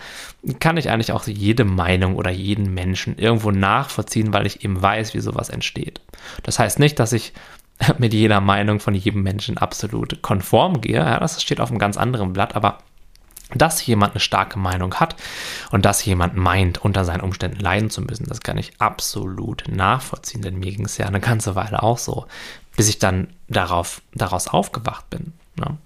kann 0.61 0.79
ich 0.79 0.89
eigentlich 0.89 1.13
auch 1.13 1.27
jede 1.27 1.65
Meinung 1.65 2.17
oder 2.17 2.31
jeden 2.31 2.73
Menschen 2.73 3.19
irgendwo 3.19 3.51
nachvollziehen, 3.51 4.33
weil 4.33 4.47
ich 4.47 4.65
eben 4.65 4.81
weiß, 4.81 5.13
wie 5.13 5.21
sowas 5.21 5.51
entsteht. 5.51 6.01
Das 6.43 6.59
heißt 6.59 6.79
nicht, 6.79 6.99
dass 6.99 7.13
ich 7.13 7.35
mit 7.99 8.13
jeder 8.13 8.41
Meinung 8.41 8.81
von 8.81 8.95
jedem 8.95 9.23
Menschen 9.23 9.59
absolut 9.59 10.23
konform 10.23 10.81
gehe. 10.81 10.97
Ja, 10.97 11.21
das 11.21 11.43
steht 11.43 11.61
auf 11.61 11.71
einem 11.71 11.79
ganz 11.79 11.97
anderen 11.97 12.33
Blatt, 12.33 12.57
aber 12.57 12.79
dass 13.55 13.85
jemand 13.87 14.13
eine 14.13 14.21
starke 14.21 14.59
Meinung 14.59 14.95
hat 14.97 15.17
und 15.71 15.87
dass 15.87 16.05
jemand 16.05 16.37
meint, 16.37 16.79
unter 16.79 17.05
seinen 17.05 17.23
Umständen 17.23 17.61
leiden 17.61 17.89
zu 17.89 18.03
müssen, 18.03 18.27
das 18.27 18.43
kann 18.43 18.59
ich 18.59 18.73
absolut 18.79 19.65
nachvollziehen, 19.69 20.43
denn 20.43 20.59
mir 20.59 20.73
ging 20.73 20.85
es 20.85 20.99
ja 20.99 21.07
eine 21.07 21.21
ganze 21.21 21.55
Weile 21.55 21.83
auch 21.83 21.99
so, 21.99 22.27
bis 22.77 22.89
ich 22.89 22.99
dann 22.99 23.29
darauf, 23.49 24.03
daraus 24.15 24.49
aufgewacht 24.49 25.09
bin. 25.09 25.33
Ne? 25.57 25.79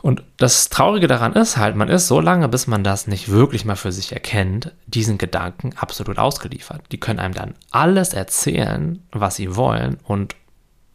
Und 0.00 0.22
das 0.36 0.68
Traurige 0.68 1.08
daran 1.08 1.32
ist 1.32 1.56
halt, 1.56 1.74
man 1.74 1.88
ist 1.88 2.06
so 2.06 2.20
lange, 2.20 2.48
bis 2.48 2.66
man 2.66 2.84
das 2.84 3.06
nicht 3.06 3.28
wirklich 3.28 3.64
mal 3.64 3.76
für 3.76 3.92
sich 3.92 4.12
erkennt, 4.12 4.72
diesen 4.86 5.18
Gedanken 5.18 5.72
absolut 5.76 6.18
ausgeliefert. 6.18 6.82
Die 6.92 7.00
können 7.00 7.18
einem 7.18 7.34
dann 7.34 7.54
alles 7.70 8.14
erzählen, 8.14 9.02
was 9.10 9.36
sie 9.36 9.56
wollen 9.56 9.98
und 10.04 10.36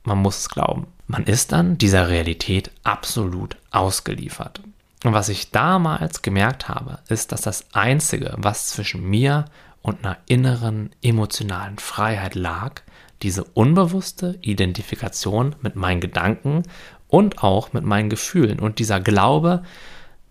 man 0.03 0.17
muss 0.17 0.39
es 0.39 0.49
glauben. 0.49 0.87
Man 1.07 1.25
ist 1.25 1.51
dann 1.51 1.77
dieser 1.77 2.09
Realität 2.09 2.71
absolut 2.83 3.57
ausgeliefert. 3.71 4.61
Und 5.03 5.13
was 5.13 5.29
ich 5.29 5.51
damals 5.51 6.21
gemerkt 6.21 6.69
habe, 6.69 6.99
ist, 7.09 7.31
dass 7.31 7.41
das 7.41 7.65
Einzige, 7.73 8.35
was 8.37 8.67
zwischen 8.67 9.03
mir 9.03 9.45
und 9.81 10.03
einer 10.03 10.17
inneren 10.27 10.91
emotionalen 11.01 11.79
Freiheit 11.79 12.35
lag, 12.35 12.81
diese 13.23 13.43
unbewusste 13.43 14.37
Identifikation 14.41 15.55
mit 15.61 15.75
meinen 15.75 16.01
Gedanken 16.01 16.63
und 17.07 17.43
auch 17.43 17.73
mit 17.73 17.83
meinen 17.83 18.09
Gefühlen 18.09 18.59
und 18.59 18.79
dieser 18.79 18.99
Glaube, 18.99 19.63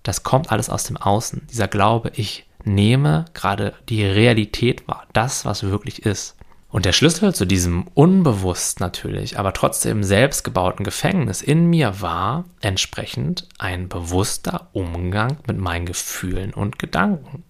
das 0.03 0.23
kommt 0.23 0.51
alles 0.51 0.71
aus 0.71 0.85
dem 0.85 0.97
Außen. 0.97 1.47
Dieser 1.51 1.69
Glaube, 1.69 2.13
ich 2.15 2.47
nehme 2.65 3.27
gerade 3.35 3.75
die 3.89 4.05
Realität 4.05 4.87
wahr, 4.89 5.07
das, 5.13 5.45
was 5.45 5.63
wirklich 5.63 6.05
ist. 6.07 6.37
Und 6.71 6.85
der 6.85 6.93
Schlüssel 6.93 7.35
zu 7.35 7.47
diesem 7.47 7.89
unbewusst 7.95 8.79
natürlich, 8.79 9.39
aber 9.39 9.53
trotzdem 9.53 10.05
selbstgebauten 10.05 10.85
Gefängnis 10.85 11.43
in 11.43 11.69
mir 11.69 12.01
war 12.01 12.45
entsprechend 12.61 13.49
ein 13.59 13.89
bewusster 13.89 14.69
Umgang 14.73 15.39
mit 15.49 15.59
meinen 15.59 15.85
Gefühlen 15.85 16.55
und 16.55 16.79
Gedanken. 16.79 17.43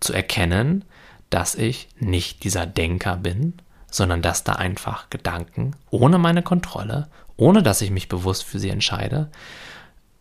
Zu 0.00 0.14
erkennen, 0.14 0.86
dass 1.28 1.54
ich 1.54 1.88
nicht 1.98 2.44
dieser 2.44 2.64
Denker 2.64 3.16
bin, 3.16 3.54
sondern 3.90 4.22
dass 4.22 4.42
da 4.42 4.54
einfach 4.54 5.10
Gedanken 5.10 5.76
ohne 5.90 6.16
meine 6.16 6.42
Kontrolle, 6.42 7.08
ohne 7.36 7.62
dass 7.62 7.82
ich 7.82 7.90
mich 7.90 8.08
bewusst 8.08 8.44
für 8.44 8.58
sie 8.58 8.70
entscheide, 8.70 9.30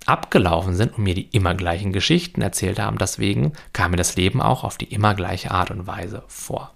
abgelaufen 0.05 0.75
sind 0.75 0.97
und 0.97 1.03
mir 1.03 1.15
die 1.15 1.29
immer 1.31 1.53
gleichen 1.53 1.93
Geschichten 1.93 2.41
erzählt 2.41 2.79
haben. 2.79 2.97
Deswegen 2.97 3.53
kam 3.71 3.91
mir 3.91 3.97
das 3.97 4.17
Leben 4.17 4.41
auch 4.41 4.65
auf 4.65 4.77
die 4.77 4.93
immer 4.93 5.13
gleiche 5.15 5.51
Art 5.51 5.71
und 5.71 5.87
Weise 5.87 6.23
vor. 6.27 6.73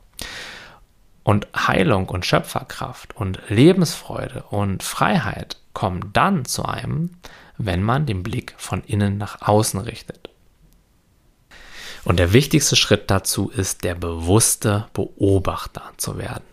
Und 1.25 1.47
Heilung 1.55 2.07
und 2.07 2.23
Schöpferkraft 2.23 3.15
und 3.17 3.39
Lebensfreude 3.49 4.43
und 4.51 4.83
Freiheit 4.83 5.57
kommen 5.73 6.11
dann 6.13 6.45
zu 6.45 6.65
einem, 6.65 7.17
wenn 7.57 7.81
man 7.81 8.05
den 8.05 8.21
Blick 8.21 8.53
von 8.57 8.83
innen 8.83 9.17
nach 9.17 9.41
außen 9.41 9.79
richtet. 9.79 10.29
Und 12.03 12.19
der 12.19 12.31
wichtigste 12.31 12.75
Schritt 12.75 13.09
dazu 13.09 13.49
ist, 13.49 13.83
der 13.83 13.95
bewusste 13.95 14.85
Beobachter 14.93 15.81
zu 15.97 16.19
werden. 16.19 16.43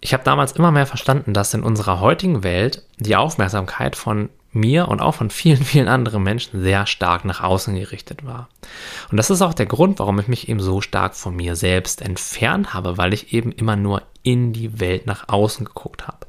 Ich 0.00 0.14
habe 0.14 0.24
damals 0.24 0.52
immer 0.52 0.70
mehr 0.70 0.86
verstanden, 0.86 1.34
dass 1.34 1.52
in 1.52 1.62
unserer 1.62 2.00
heutigen 2.00 2.42
Welt 2.42 2.86
die 2.96 3.16
Aufmerksamkeit 3.16 3.96
von 3.96 4.30
mir 4.52 4.88
und 4.88 5.00
auch 5.00 5.14
von 5.14 5.30
vielen, 5.30 5.64
vielen 5.64 5.88
anderen 5.88 6.22
Menschen 6.22 6.62
sehr 6.62 6.86
stark 6.86 7.24
nach 7.24 7.42
außen 7.42 7.74
gerichtet 7.74 8.24
war. 8.24 8.48
Und 9.10 9.16
das 9.16 9.30
ist 9.30 9.42
auch 9.42 9.54
der 9.54 9.66
Grund, 9.66 9.98
warum 9.98 10.18
ich 10.18 10.28
mich 10.28 10.48
eben 10.48 10.60
so 10.60 10.80
stark 10.80 11.14
von 11.14 11.34
mir 11.34 11.56
selbst 11.56 12.02
entfernt 12.02 12.74
habe, 12.74 12.98
weil 12.98 13.12
ich 13.12 13.32
eben 13.32 13.52
immer 13.52 13.76
nur 13.76 14.02
in 14.22 14.52
die 14.52 14.78
Welt 14.80 15.06
nach 15.06 15.28
außen 15.28 15.64
geguckt 15.64 16.06
habe. 16.06 16.26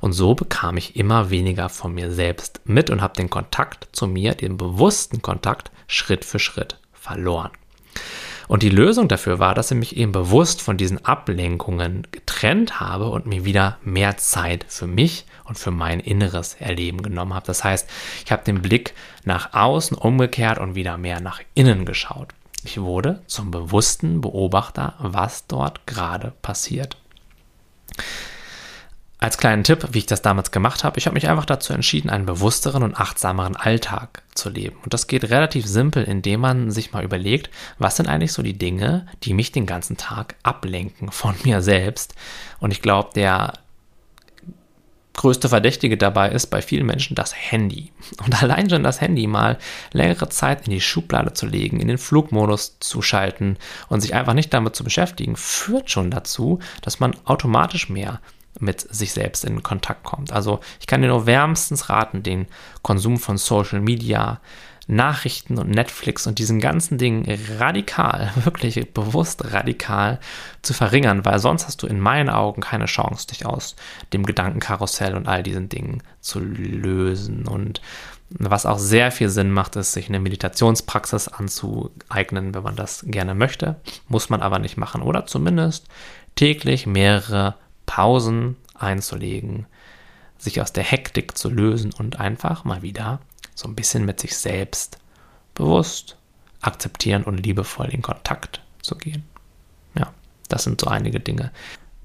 Und 0.00 0.12
so 0.12 0.34
bekam 0.34 0.76
ich 0.76 0.96
immer 0.96 1.30
weniger 1.30 1.68
von 1.68 1.94
mir 1.94 2.10
selbst 2.10 2.60
mit 2.64 2.90
und 2.90 3.00
habe 3.00 3.14
den 3.14 3.30
Kontakt 3.30 3.88
zu 3.92 4.06
mir, 4.06 4.34
den 4.34 4.56
bewussten 4.56 5.22
Kontakt, 5.22 5.70
Schritt 5.86 6.24
für 6.24 6.40
Schritt 6.40 6.78
verloren. 6.92 7.50
Und 8.48 8.62
die 8.62 8.70
Lösung 8.70 9.08
dafür 9.08 9.38
war, 9.38 9.54
dass 9.54 9.70
ich 9.70 9.76
mich 9.76 9.96
eben 9.96 10.12
bewusst 10.12 10.62
von 10.62 10.76
diesen 10.76 11.04
Ablenkungen 11.04 12.06
getrennt 12.12 12.78
habe 12.78 13.08
und 13.08 13.26
mir 13.26 13.44
wieder 13.44 13.78
mehr 13.82 14.16
Zeit 14.18 14.64
für 14.68 14.86
mich 14.86 15.26
und 15.46 15.58
für 15.58 15.70
mein 15.70 16.00
inneres 16.00 16.54
Erleben 16.54 17.02
genommen 17.02 17.34
habe. 17.34 17.46
Das 17.46 17.64
heißt, 17.64 17.88
ich 18.24 18.32
habe 18.32 18.44
den 18.44 18.62
Blick 18.62 18.94
nach 19.24 19.54
außen 19.54 19.96
umgekehrt 19.96 20.58
und 20.58 20.74
wieder 20.74 20.98
mehr 20.98 21.20
nach 21.20 21.40
innen 21.54 21.84
geschaut. 21.84 22.28
Ich 22.64 22.80
wurde 22.80 23.22
zum 23.26 23.50
bewussten 23.50 24.20
Beobachter, 24.20 24.94
was 24.98 25.46
dort 25.46 25.86
gerade 25.86 26.32
passiert. 26.42 26.96
Als 29.18 29.38
kleinen 29.38 29.64
Tipp, 29.64 29.88
wie 29.92 29.98
ich 29.98 30.06
das 30.06 30.20
damals 30.20 30.50
gemacht 30.50 30.84
habe, 30.84 30.98
ich 30.98 31.06
habe 31.06 31.14
mich 31.14 31.28
einfach 31.28 31.46
dazu 31.46 31.72
entschieden, 31.72 32.10
einen 32.10 32.26
bewussteren 32.26 32.82
und 32.82 33.00
achtsameren 33.00 33.56
Alltag 33.56 34.22
zu 34.34 34.50
leben. 34.50 34.76
Und 34.84 34.92
das 34.92 35.06
geht 35.06 35.30
relativ 35.30 35.66
simpel, 35.66 36.04
indem 36.04 36.40
man 36.40 36.70
sich 36.70 36.92
mal 36.92 37.02
überlegt, 37.02 37.50
was 37.78 37.96
sind 37.96 38.08
eigentlich 38.08 38.32
so 38.32 38.42
die 38.42 38.58
Dinge, 38.58 39.06
die 39.22 39.32
mich 39.32 39.52
den 39.52 39.64
ganzen 39.64 39.96
Tag 39.96 40.34
ablenken 40.42 41.10
von 41.10 41.34
mir 41.44 41.62
selbst. 41.62 42.14
Und 42.60 42.72
ich 42.72 42.82
glaube, 42.82 43.10
der 43.14 43.54
größte 45.16 45.48
Verdächtige 45.48 45.96
dabei 45.96 46.30
ist 46.30 46.46
bei 46.46 46.62
vielen 46.62 46.86
Menschen 46.86 47.14
das 47.14 47.34
Handy. 47.34 47.92
Und 48.24 48.42
allein 48.42 48.70
schon 48.70 48.82
das 48.82 49.00
Handy 49.00 49.26
mal 49.26 49.58
längere 49.92 50.28
Zeit 50.28 50.66
in 50.66 50.72
die 50.72 50.80
Schublade 50.80 51.32
zu 51.32 51.46
legen, 51.46 51.80
in 51.80 51.88
den 51.88 51.98
Flugmodus 51.98 52.78
zu 52.80 53.02
schalten 53.02 53.56
und 53.88 54.00
sich 54.00 54.14
einfach 54.14 54.34
nicht 54.34 54.52
damit 54.54 54.76
zu 54.76 54.84
beschäftigen, 54.84 55.36
führt 55.36 55.90
schon 55.90 56.10
dazu, 56.10 56.60
dass 56.82 57.00
man 57.00 57.16
automatisch 57.24 57.88
mehr 57.88 58.20
mit 58.58 58.80
sich 58.80 59.12
selbst 59.12 59.44
in 59.44 59.62
Kontakt 59.62 60.04
kommt. 60.04 60.32
Also 60.32 60.60
ich 60.80 60.86
kann 60.86 61.02
dir 61.02 61.08
nur 61.08 61.26
wärmstens 61.26 61.90
raten, 61.90 62.22
den 62.22 62.46
Konsum 62.82 63.18
von 63.18 63.36
Social 63.36 63.80
Media, 63.80 64.40
Nachrichten 64.88 65.58
und 65.58 65.70
Netflix 65.70 66.26
und 66.26 66.38
diesen 66.38 66.60
ganzen 66.60 66.96
Dingen 66.96 67.26
radikal, 67.58 68.32
wirklich 68.44 68.92
bewusst 68.92 69.52
radikal 69.52 70.20
zu 70.62 70.74
verringern, 70.74 71.24
weil 71.24 71.38
sonst 71.38 71.66
hast 71.66 71.82
du 71.82 71.86
in 71.86 71.98
meinen 71.98 72.30
Augen 72.30 72.62
keine 72.62 72.86
Chance, 72.86 73.26
dich 73.26 73.46
aus 73.46 73.74
dem 74.12 74.24
Gedankenkarussell 74.24 75.14
und 75.14 75.26
all 75.26 75.42
diesen 75.42 75.68
Dingen 75.68 76.02
zu 76.20 76.38
lösen. 76.38 77.48
Und 77.48 77.80
was 78.30 78.66
auch 78.66 78.78
sehr 78.78 79.10
viel 79.10 79.28
Sinn 79.28 79.50
macht, 79.50 79.76
ist, 79.76 79.92
sich 79.92 80.08
eine 80.08 80.20
Meditationspraxis 80.20 81.28
anzueignen, 81.28 82.54
wenn 82.54 82.62
man 82.62 82.76
das 82.76 83.04
gerne 83.06 83.34
möchte. 83.34 83.76
Muss 84.08 84.30
man 84.30 84.42
aber 84.42 84.58
nicht 84.58 84.76
machen. 84.76 85.02
Oder 85.02 85.26
zumindest 85.26 85.86
täglich 86.36 86.86
mehrere 86.86 87.54
Pausen 87.86 88.56
einzulegen, 88.74 89.66
sich 90.38 90.60
aus 90.60 90.72
der 90.72 90.84
Hektik 90.84 91.36
zu 91.36 91.48
lösen 91.48 91.92
und 91.96 92.20
einfach 92.20 92.64
mal 92.64 92.82
wieder 92.82 93.20
so 93.56 93.66
ein 93.66 93.74
bisschen 93.74 94.04
mit 94.04 94.20
sich 94.20 94.36
selbst 94.36 94.98
bewusst 95.54 96.16
akzeptieren 96.60 97.24
und 97.24 97.44
liebevoll 97.44 97.86
in 97.86 98.02
Kontakt 98.02 98.60
zu 98.82 98.96
gehen. 98.96 99.24
Ja, 99.98 100.12
das 100.48 100.64
sind 100.64 100.80
so 100.80 100.86
einige 100.86 101.18
Dinge, 101.18 101.50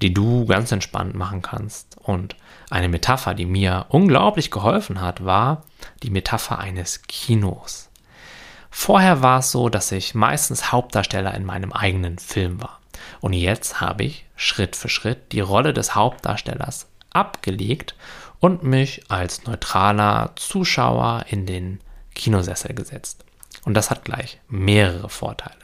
die 0.02 0.14
du 0.14 0.46
ganz 0.46 0.72
entspannt 0.72 1.14
machen 1.14 1.42
kannst. 1.42 1.98
Und 2.00 2.36
eine 2.70 2.90
Metapher, 2.90 3.36
die 3.36 3.46
mir 3.46 3.86
unglaublich 3.90 4.50
geholfen 4.50 5.02
hat, 5.02 5.24
war 5.24 5.64
die 6.02 6.10
Metapher 6.10 6.58
eines 6.58 7.04
Kinos. 7.04 7.90
Vorher 8.70 9.22
war 9.22 9.40
es 9.40 9.52
so, 9.52 9.68
dass 9.68 9.92
ich 9.92 10.16
meistens 10.16 10.72
Hauptdarsteller 10.72 11.36
in 11.36 11.46
meinem 11.46 11.74
eigenen 11.74 12.18
Film 12.18 12.62
war. 12.62 12.80
Und 13.20 13.34
jetzt 13.34 13.82
habe 13.82 14.06
ich 14.06 14.26
Schritt 14.36 14.76
für 14.76 14.90
Schritt 14.90 15.34
die 15.34 15.42
Rolle 15.42 15.74
des 15.74 15.96
Hauptdarstellers 15.96 16.88
abgelegt 17.12 17.96
und 18.42 18.64
mich 18.64 19.04
als 19.10 19.46
neutraler 19.46 20.34
Zuschauer 20.36 21.26
in 21.30 21.46
den 21.46 21.80
Kinosessel 22.14 22.74
gesetzt. 22.74 23.24
Und 23.64 23.76
das 23.76 23.90
hat 23.90 24.04
gleich 24.04 24.40
mehrere 24.50 25.08
Vorteile. 25.08 25.56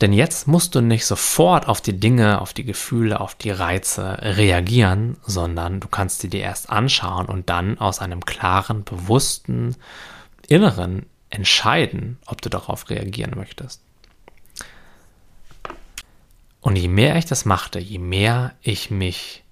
Denn 0.00 0.12
jetzt 0.12 0.46
musst 0.46 0.74
du 0.74 0.80
nicht 0.80 1.06
sofort 1.06 1.66
auf 1.66 1.80
die 1.80 1.98
Dinge, 1.98 2.40
auf 2.40 2.52
die 2.52 2.64
Gefühle, 2.64 3.20
auf 3.20 3.34
die 3.34 3.50
Reize 3.50 4.18
reagieren, 4.20 5.16
sondern 5.24 5.80
du 5.80 5.88
kannst 5.88 6.20
sie 6.20 6.28
dir 6.28 6.40
erst 6.40 6.70
anschauen 6.70 7.26
und 7.26 7.48
dann 7.48 7.78
aus 7.78 8.00
einem 8.00 8.24
klaren, 8.24 8.84
bewussten 8.84 9.76
Inneren 10.46 11.06
entscheiden, 11.30 12.18
ob 12.26 12.42
du 12.42 12.48
darauf 12.48 12.90
reagieren 12.90 13.32
möchtest. 13.36 13.80
Und 16.60 16.76
je 16.76 16.88
mehr 16.88 17.16
ich 17.16 17.26
das 17.26 17.44
machte, 17.44 17.78
je 17.78 17.98
mehr 17.98 18.54
ich 18.62 18.90
mich 18.90 19.42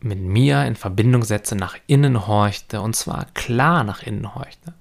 mit 0.00 0.20
mir 0.20 0.64
in 0.64 0.76
Verbindung 0.76 1.24
setze, 1.24 1.56
nach 1.56 1.76
innen 1.86 2.26
horchte 2.26 2.80
und 2.80 2.94
zwar 2.94 3.26
klar 3.34 3.84
nach 3.84 4.02
innen 4.02 4.34
horchte. 4.34 4.74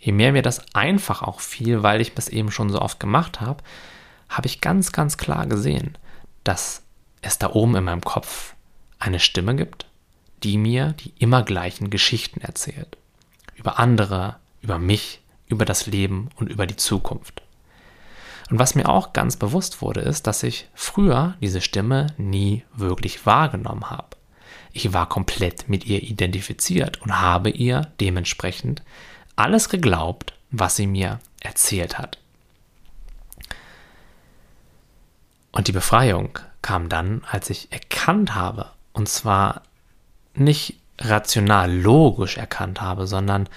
Je 0.00 0.12
mehr 0.12 0.32
mir 0.32 0.42
das 0.42 0.74
einfach 0.74 1.22
auch 1.22 1.40
fiel, 1.40 1.82
weil 1.82 2.00
ich 2.00 2.12
es 2.16 2.28
eben 2.28 2.50
schon 2.50 2.70
so 2.70 2.80
oft 2.80 2.98
gemacht 2.98 3.40
habe, 3.40 3.62
habe 4.28 4.46
ich 4.46 4.60
ganz, 4.60 4.92
ganz 4.92 5.16
klar 5.16 5.46
gesehen, 5.46 5.98
dass 6.44 6.82
es 7.22 7.38
da 7.38 7.50
oben 7.50 7.76
in 7.76 7.84
meinem 7.84 8.00
Kopf 8.00 8.54
eine 8.98 9.20
Stimme 9.20 9.54
gibt, 9.54 9.86
die 10.42 10.56
mir 10.56 10.94
die 10.98 11.12
immer 11.18 11.42
gleichen 11.42 11.90
Geschichten 11.90 12.40
erzählt. 12.40 12.96
Über 13.56 13.78
andere, 13.78 14.36
über 14.62 14.78
mich, 14.78 15.20
über 15.48 15.64
das 15.64 15.86
Leben 15.86 16.30
und 16.36 16.50
über 16.50 16.66
die 16.66 16.76
Zukunft. 16.76 17.42
Und 18.50 18.58
was 18.58 18.74
mir 18.74 18.88
auch 18.88 19.12
ganz 19.12 19.36
bewusst 19.36 19.80
wurde, 19.80 20.00
ist, 20.00 20.26
dass 20.26 20.42
ich 20.42 20.68
früher 20.74 21.36
diese 21.40 21.60
Stimme 21.60 22.08
nie 22.18 22.64
wirklich 22.74 23.24
wahrgenommen 23.24 23.90
habe. 23.90 24.16
Ich 24.72 24.92
war 24.92 25.08
komplett 25.08 25.68
mit 25.68 25.86
ihr 25.86 26.02
identifiziert 26.02 27.00
und 27.00 27.20
habe 27.20 27.50
ihr 27.50 27.92
dementsprechend 28.00 28.82
alles 29.36 29.68
geglaubt, 29.68 30.34
was 30.50 30.76
sie 30.76 30.88
mir 30.88 31.20
erzählt 31.40 31.96
hat. 31.98 32.18
Und 35.52 35.68
die 35.68 35.72
Befreiung 35.72 36.38
kam 36.60 36.88
dann, 36.88 37.22
als 37.30 37.50
ich 37.50 37.72
erkannt 37.72 38.34
habe, 38.34 38.70
und 38.92 39.08
zwar 39.08 39.62
nicht 40.34 40.76
rational 40.98 41.72
logisch 41.72 42.36
erkannt 42.36 42.80
habe, 42.80 43.06
sondern 43.06 43.48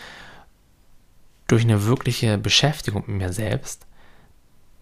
durch 1.47 1.63
eine 1.63 1.85
wirkliche 1.85 2.37
Beschäftigung 2.37 3.03
mit 3.07 3.17
mir 3.17 3.33
selbst, 3.33 3.85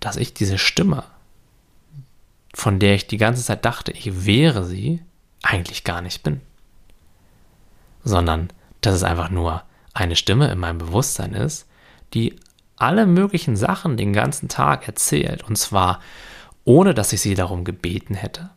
dass 0.02 0.18
ich 0.18 0.34
diese 0.34 0.58
Stimme, 0.58 1.06
von 2.54 2.80
der 2.80 2.96
ich 2.96 3.08
die 3.08 3.18
ganze 3.18 3.42
Zeit 3.44 3.64
dachte, 3.64 3.94
ich 3.94 4.26
wäre 4.26 4.66
sie, 4.66 5.02
eigentlich 5.42 5.86
gar 5.86 6.02
nicht 6.02 6.24
bin. 6.24 6.42
Sondern 8.04 8.50
dass 8.82 8.96
es 8.96 9.04
einfach 9.04 9.30
nur 9.30 9.64
eine 9.94 10.16
Stimme 10.16 10.52
in 10.52 10.60
meinem 10.60 10.80
Bewusstsein 10.80 11.34
ist, 11.34 11.68
die 12.14 12.36
alle 12.76 13.06
möglichen 13.06 13.56
Sachen 13.56 13.96
den 13.96 14.12
ganzen 14.12 14.50
Tag 14.50 14.88
erzählt. 14.88 15.44
Und 15.44 15.58
zwar 15.58 16.02
ohne, 16.66 16.94
dass 16.94 17.14
ich 17.14 17.22
sie 17.22 17.36
darum 17.36 17.64
gebeten 17.64 18.16
hätte. 18.16 18.50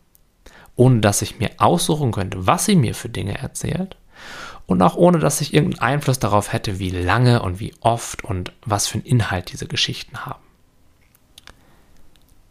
Ohne, 0.75 0.99
dass 0.99 1.21
ich 1.21 1.39
mir 1.39 1.51
aussuchen 1.57 2.11
könnte, 2.11 2.45
was 2.47 2.65
sie 2.65 2.75
mir 2.75 2.95
für 2.95 3.09
Dinge 3.09 3.37
erzählt. 3.37 3.97
Und 4.65 4.81
auch 4.81 4.95
ohne, 4.95 5.19
dass 5.19 5.41
ich 5.41 5.53
irgendeinen 5.53 5.93
Einfluss 5.93 6.19
darauf 6.19 6.51
hätte, 6.51 6.79
wie 6.79 6.89
lange 6.89 7.43
und 7.43 7.59
wie 7.59 7.73
oft 7.81 8.23
und 8.23 8.51
was 8.65 8.87
für 8.87 8.95
einen 8.95 9.05
Inhalt 9.05 9.51
diese 9.51 9.67
Geschichten 9.67 10.25
haben. 10.25 10.44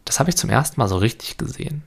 Das 0.05 0.19
habe 0.19 0.29
ich 0.29 0.37
zum 0.37 0.49
ersten 0.49 0.79
Mal 0.79 0.87
so 0.87 0.97
richtig 0.97 1.37
gesehen. 1.37 1.83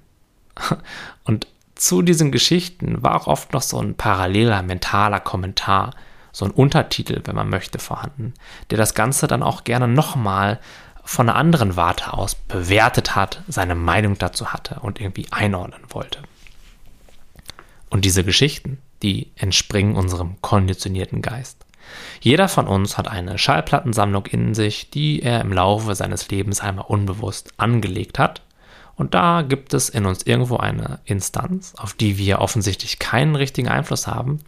Und 1.24 1.46
zu 1.74 2.02
diesen 2.02 2.32
Geschichten 2.32 3.02
war 3.02 3.14
auch 3.14 3.28
oft 3.28 3.52
noch 3.52 3.62
so 3.62 3.80
ein 3.80 3.94
paralleler 3.94 4.62
mentaler 4.62 5.20
Kommentar, 5.20 5.94
so 6.32 6.44
ein 6.44 6.50
Untertitel, 6.50 7.22
wenn 7.24 7.36
man 7.36 7.48
möchte, 7.48 7.78
vorhanden, 7.78 8.34
der 8.70 8.78
das 8.78 8.94
Ganze 8.94 9.28
dann 9.28 9.42
auch 9.42 9.64
gerne 9.64 9.88
nochmal 9.88 10.58
von 11.04 11.28
einer 11.28 11.38
anderen 11.38 11.76
Warte 11.76 12.12
aus 12.12 12.34
bewertet 12.34 13.16
hat, 13.16 13.42
seine 13.48 13.74
Meinung 13.74 14.18
dazu 14.18 14.52
hatte 14.52 14.80
und 14.80 15.00
irgendwie 15.00 15.26
einordnen 15.30 15.82
wollte. 15.88 16.20
Und 17.88 18.04
diese 18.04 18.24
Geschichten, 18.24 18.78
die 19.02 19.30
entspringen 19.36 19.96
unserem 19.96 20.40
konditionierten 20.42 21.22
Geist. 21.22 21.64
Jeder 22.20 22.48
von 22.48 22.66
uns 22.66 22.98
hat 22.98 23.08
eine 23.08 23.38
Schallplattensammlung 23.38 24.26
in 24.26 24.54
sich, 24.54 24.90
die 24.90 25.22
er 25.22 25.40
im 25.40 25.52
Laufe 25.52 25.94
seines 25.94 26.28
Lebens 26.28 26.60
einmal 26.60 26.86
unbewusst 26.88 27.52
angelegt 27.56 28.18
hat. 28.18 28.42
Und 28.98 29.14
da 29.14 29.42
gibt 29.42 29.74
es 29.74 29.88
in 29.88 30.06
uns 30.06 30.24
irgendwo 30.24 30.56
eine 30.56 30.98
Instanz, 31.04 31.72
auf 31.76 31.92
die 31.92 32.18
wir 32.18 32.40
offensichtlich 32.40 32.98
keinen 32.98 33.36
richtigen 33.36 33.68
Einfluss 33.68 34.08
haben, 34.08 34.40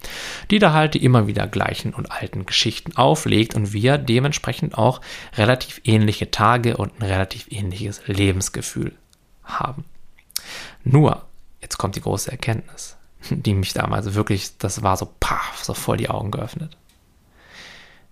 die 0.50 0.59
da 0.59 0.72
halt 0.72 0.94
die 0.94 1.05
immer 1.05 1.29
wieder 1.29 1.46
gleichen 1.46 1.94
und 1.94 2.11
alten 2.11 2.46
Geschichten 2.46 2.96
auflegt 2.96 3.55
und 3.55 3.72
wir 3.72 3.96
dementsprechend 3.96 4.76
auch 4.76 5.00
relativ 5.37 5.81
ähnliche 5.85 6.33
Tage 6.33 6.76
und 6.76 6.98
ein 6.98 7.05
relativ 7.05 7.46
ähnliches 7.50 8.03
Lebensgefühl 8.07 8.92
haben. 9.44 9.85
Nur, 10.83 11.24
jetzt 11.62 11.79
kommt 11.79 11.94
die 11.94 12.00
große 12.00 12.33
Erkenntnis, 12.33 12.96
die 13.31 13.55
mich 13.55 13.72
damals 13.72 14.14
wirklich, 14.14 14.59
das 14.59 14.83
war 14.83 14.96
so, 14.96 15.09
paf, 15.20 15.62
so 15.62 15.74
voll 15.74 15.96
die 15.96 16.11
Augen 16.11 16.33
geöffnet. 16.33 16.76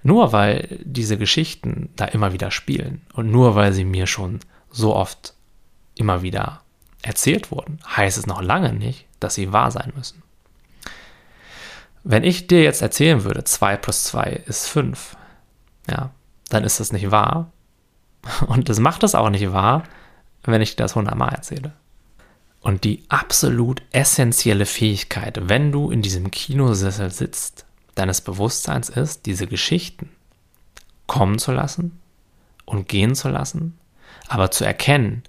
Nur 0.03 0.33
weil 0.33 0.79
diese 0.85 1.19
Geschichten 1.19 1.91
da 1.97 2.05
immer 2.05 2.33
wieder 2.33 2.51
spielen 2.51 3.03
und 3.15 3.31
nur 3.31 3.55
weil 3.55 3.73
sie 3.73 3.85
mir 3.85 4.07
schon 4.07 4.41
so 4.71 4.95
oft 4.95 5.35
immer 5.95 6.23
wieder 6.23 6.63
erzählt 7.03 7.51
wurden, 7.51 7.79
heißt 7.97 8.19
es 8.19 8.27
noch 8.27 8.43
lange 8.43 8.73
nicht, 8.73 9.07
dass 9.21 9.35
sie 9.35 9.53
wahr 9.53 9.71
sein 9.71 9.93
müssen. 9.97 10.23
Wenn 12.05 12.25
ich 12.25 12.47
dir 12.47 12.63
jetzt 12.63 12.81
erzählen 12.81 13.25
würde, 13.25 13.45
2 13.45 13.77
plus 13.77 14.05
2 14.05 14.45
ist 14.47 14.67
5, 14.69 15.17
ja, 15.91 16.11
dann 16.49 16.65
ist 16.65 16.81
das 16.81 16.93
nicht 16.93 17.11
wahr. 17.11 17.51
Und 18.47 18.69
das 18.69 18.79
macht 18.79 19.03
es 19.03 19.15
auch 19.15 19.31
nicht 19.31 19.53
wahr, 19.53 19.85
wenn 20.45 20.63
ich 20.63 20.77
dir 20.77 20.85
das 20.85 20.93
100 20.93 21.17
Mal 21.17 21.29
erzähle. 21.29 21.73
Und 22.61 22.85
die 22.85 23.05
absolut 23.09 23.83
essentielle 23.93 24.67
Fähigkeit, 24.67 25.49
wenn 25.49 25.71
du 25.71 25.91
in 25.91 26.03
diesem 26.03 26.31
Kinosessel 26.31 27.11
sitzt 27.11 27.67
deines 27.99 28.21
Bewusstseins 28.21 28.89
ist, 28.89 29.27
diese 29.27 29.47
Geschichten 29.47 30.11
kommen 31.07 31.39
zu 31.39 31.53
lassen 31.53 31.99
und 32.65 32.89
gehen 32.89 33.15
zu 33.15 33.29
lassen, 33.29 33.79
aber 34.29 34.51
zu 34.51 34.65
erkennen, 34.65 35.23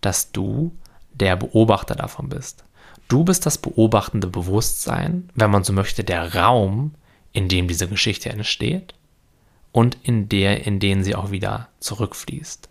dass 0.00 0.32
du 0.32 0.72
der 1.12 1.36
Beobachter 1.36 1.94
davon 1.94 2.28
bist. 2.28 2.64
Du 3.08 3.24
bist 3.24 3.46
das 3.46 3.58
beobachtende 3.58 4.26
Bewusstsein, 4.26 5.30
wenn 5.34 5.50
man 5.50 5.62
so 5.62 5.72
möchte, 5.72 6.02
der 6.02 6.34
Raum, 6.34 6.94
in 7.32 7.48
dem 7.48 7.68
diese 7.68 7.86
Geschichte 7.86 8.30
entsteht 8.30 8.94
und 9.72 9.96
in 10.02 10.28
der, 10.28 10.66
in 10.66 10.80
den 10.80 11.04
sie 11.04 11.14
auch 11.14 11.30
wieder 11.30 11.68
zurückfließt. 11.80 12.68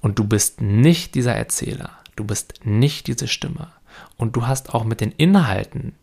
Und 0.00 0.18
du 0.18 0.24
bist 0.24 0.60
nicht 0.60 1.14
dieser 1.14 1.34
Erzähler, 1.34 1.90
du 2.16 2.24
bist 2.24 2.64
nicht 2.64 3.06
diese 3.06 3.28
Stimme 3.28 3.68
und 4.16 4.36
du 4.36 4.46
hast 4.46 4.74
auch 4.74 4.84
mit 4.84 5.00
den 5.00 5.12
Inhalten 5.12 5.94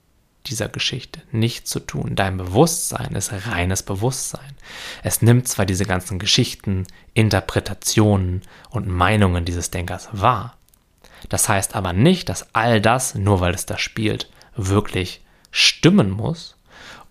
dieser 0.45 0.69
Geschichte 0.69 1.21
nichts 1.31 1.69
zu 1.69 1.79
tun. 1.79 2.15
Dein 2.15 2.37
Bewusstsein 2.37 3.15
ist 3.15 3.31
reines 3.47 3.83
Bewusstsein. 3.83 4.55
Es 5.03 5.21
nimmt 5.21 5.47
zwar 5.47 5.65
diese 5.65 5.85
ganzen 5.85 6.19
Geschichten, 6.19 6.85
Interpretationen 7.13 8.41
und 8.69 8.87
Meinungen 8.87 9.45
dieses 9.45 9.71
Denkers 9.71 10.09
wahr. 10.11 10.57
Das 11.29 11.47
heißt 11.47 11.75
aber 11.75 11.93
nicht, 11.93 12.29
dass 12.29 12.53
all 12.53 12.81
das, 12.81 13.15
nur 13.15 13.39
weil 13.39 13.53
es 13.53 13.65
da 13.65 13.77
spielt, 13.77 14.29
wirklich 14.55 15.21
stimmen 15.51 16.09
muss. 16.09 16.57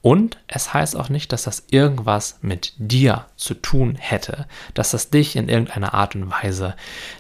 Und 0.03 0.39
es 0.49 0.75
heißt 0.75 0.97
auch 0.97 1.09
nicht, 1.09 1.33
dass 1.33 1.45
das 1.45 1.65
irgendwas 1.71 2.39
mit 2.43 2.73
dir 2.77 3.27
zu 3.37 3.55
tun 3.55 3.95
hätte, 3.95 4.47
dass 4.75 4.91
das 4.91 5.11
dich 5.11 5.37
in 5.37 5.49
irgendeiner 5.49 5.95
Art 5.95 6.17
und 6.17 6.29
Weise 6.31 6.75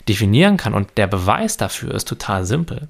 definieren 0.08 0.56
kann. 0.56 0.74
Und 0.74 0.98
der 0.98 1.06
Beweis 1.06 1.56
dafür 1.56 1.94
ist 1.94 2.08
total 2.08 2.44
simpel. 2.44 2.88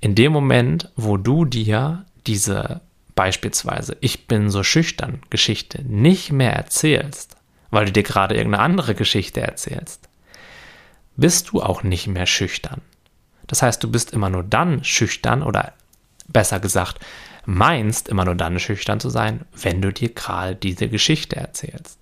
In 0.00 0.14
dem 0.14 0.32
Moment, 0.32 0.90
wo 0.96 1.18
du 1.18 1.44
dir 1.44 2.05
diese 2.26 2.80
beispielsweise 3.14 3.96
Ich 4.00 4.28
bin 4.28 4.50
so 4.50 4.62
schüchtern 4.62 5.22
Geschichte 5.30 5.82
nicht 5.82 6.32
mehr 6.32 6.52
erzählst, 6.52 7.36
weil 7.70 7.86
du 7.86 7.92
dir 7.92 8.02
gerade 8.02 8.36
irgendeine 8.36 8.62
andere 8.62 8.94
Geschichte 8.94 9.40
erzählst, 9.40 10.08
bist 11.16 11.50
du 11.50 11.62
auch 11.62 11.82
nicht 11.82 12.06
mehr 12.06 12.26
schüchtern. 12.26 12.82
Das 13.46 13.62
heißt, 13.62 13.82
du 13.82 13.90
bist 13.90 14.12
immer 14.12 14.28
nur 14.28 14.42
dann 14.42 14.84
schüchtern 14.84 15.42
oder 15.42 15.72
besser 16.28 16.60
gesagt, 16.60 17.04
meinst 17.46 18.08
immer 18.08 18.24
nur 18.24 18.34
dann 18.34 18.58
schüchtern 18.58 19.00
zu 19.00 19.08
sein, 19.08 19.44
wenn 19.54 19.80
du 19.80 19.92
dir 19.92 20.12
gerade 20.12 20.56
diese 20.56 20.88
Geschichte 20.88 21.36
erzählst. 21.36 21.98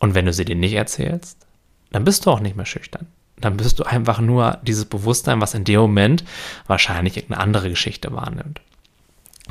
Und 0.00 0.14
wenn 0.14 0.24
du 0.24 0.32
sie 0.32 0.46
dir 0.46 0.56
nicht 0.56 0.72
erzählst, 0.74 1.46
dann 1.90 2.04
bist 2.04 2.24
du 2.24 2.30
auch 2.30 2.40
nicht 2.40 2.56
mehr 2.56 2.66
schüchtern. 2.66 3.06
Dann 3.40 3.56
bist 3.56 3.78
du 3.78 3.84
einfach 3.84 4.20
nur 4.20 4.58
dieses 4.62 4.84
Bewusstsein, 4.84 5.40
was 5.40 5.54
in 5.54 5.64
dem 5.64 5.80
Moment 5.80 6.24
wahrscheinlich 6.66 7.16
irgendeine 7.16 7.42
andere 7.42 7.70
Geschichte 7.70 8.12
wahrnimmt. 8.12 8.60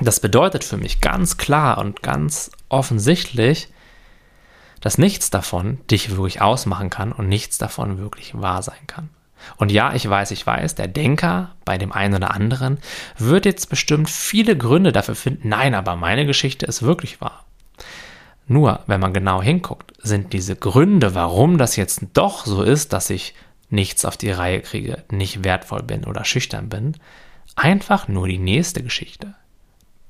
Das 0.02 0.20
bedeutet 0.20 0.64
für 0.64 0.78
mich 0.78 1.02
ganz 1.02 1.38
klar 1.38 1.78
und 1.78 2.02
ganz 2.02 2.52
offensichtlich, 2.70 3.70
dass 4.82 4.98
nichts 4.98 5.30
davon 5.30 5.80
dich 5.92 6.12
wirklich 6.12 6.42
ausmachen 6.42 6.90
kann 6.90 7.12
und 7.12 7.28
nichts 7.28 7.58
davon 7.58 7.98
wirklich 7.98 8.40
wahr 8.40 8.64
sein 8.64 8.88
kann. 8.88 9.10
Und 9.58 9.72
ja, 9.72 9.94
ich 9.94 10.10
weiß, 10.10 10.32
ich 10.32 10.46
weiß, 10.46 10.76
der 10.76 10.88
Denker 10.88 11.52
bei 11.66 11.78
dem 11.78 11.92
einen 11.92 12.16
oder 12.16 12.34
anderen 12.34 12.78
wird 13.18 13.46
jetzt 13.46 13.70
bestimmt 13.70 14.10
viele 14.10 14.58
Gründe 14.58 14.92
dafür 14.92 15.16
finden, 15.16 15.50
nein, 15.50 15.76
aber 15.76 15.96
meine 15.96 16.26
Geschichte 16.26 16.66
ist 16.66 16.82
wirklich 16.82 17.22
wahr. 17.22 17.46
Nur, 18.48 18.82
wenn 18.88 19.00
man 19.00 19.14
genau 19.14 19.42
hinguckt, 19.42 19.94
sind 20.00 20.34
diese 20.34 20.56
Gründe, 20.56 21.14
warum 21.14 21.58
das 21.58 21.76
jetzt 21.76 22.02
doch 22.14 22.46
so 22.46 22.64
ist, 22.64 22.94
dass 22.94 23.10
ich 23.10 23.36
nichts 23.70 24.06
auf 24.06 24.18
die 24.18 24.32
Reihe 24.32 24.62
kriege, 24.62 25.04
nicht 25.12 25.44
wertvoll 25.44 25.84
bin 25.84 26.06
oder 26.06 26.26
schüchtern 26.26 26.70
bin, 26.70 26.96
einfach 27.56 28.08
nur 28.08 28.28
die 28.28 28.40
nächste 28.40 28.84
Geschichte. 28.84 29.36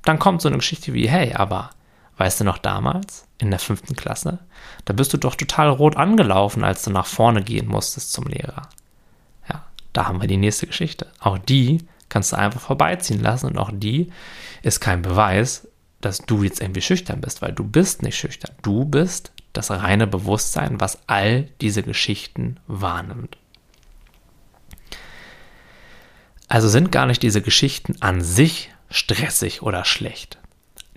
Dann 0.03 0.19
kommt 0.19 0.41
so 0.41 0.47
eine 0.47 0.57
Geschichte 0.57 0.93
wie, 0.93 1.09
hey, 1.09 1.33
aber 1.33 1.71
weißt 2.17 2.41
du 2.41 2.43
noch 2.43 2.57
damals, 2.57 3.25
in 3.37 3.49
der 3.49 3.59
fünften 3.59 3.95
Klasse, 3.95 4.39
da 4.85 4.93
bist 4.93 5.13
du 5.13 5.17
doch 5.17 5.35
total 5.35 5.69
rot 5.69 5.95
angelaufen, 5.95 6.63
als 6.63 6.83
du 6.83 6.91
nach 6.91 7.05
vorne 7.05 7.43
gehen 7.43 7.67
musstest 7.67 8.11
zum 8.11 8.25
Lehrer. 8.25 8.69
Ja, 9.49 9.65
da 9.93 10.07
haben 10.07 10.21
wir 10.21 10.27
die 10.27 10.37
nächste 10.37 10.67
Geschichte. 10.67 11.07
Auch 11.19 11.37
die 11.37 11.85
kannst 12.09 12.31
du 12.31 12.37
einfach 12.37 12.61
vorbeiziehen 12.61 13.21
lassen 13.21 13.47
und 13.47 13.57
auch 13.57 13.71
die 13.73 14.11
ist 14.61 14.81
kein 14.81 15.01
Beweis, 15.01 15.67
dass 16.01 16.19
du 16.19 16.43
jetzt 16.43 16.61
irgendwie 16.61 16.81
schüchtern 16.81 17.21
bist, 17.21 17.41
weil 17.41 17.53
du 17.53 17.63
bist 17.63 18.03
nicht 18.03 18.17
schüchtern. 18.17 18.55
Du 18.61 18.85
bist 18.85 19.31
das 19.53 19.71
reine 19.71 20.07
Bewusstsein, 20.07 20.79
was 20.79 20.99
all 21.07 21.43
diese 21.61 21.83
Geschichten 21.83 22.57
wahrnimmt. 22.67 23.37
Also 26.49 26.67
sind 26.67 26.91
gar 26.91 27.05
nicht 27.05 27.21
diese 27.21 27.41
Geschichten 27.41 27.95
an 28.01 28.21
sich 28.21 28.71
stressig 28.89 29.61
oder 29.61 29.85
schlecht. 29.85 30.39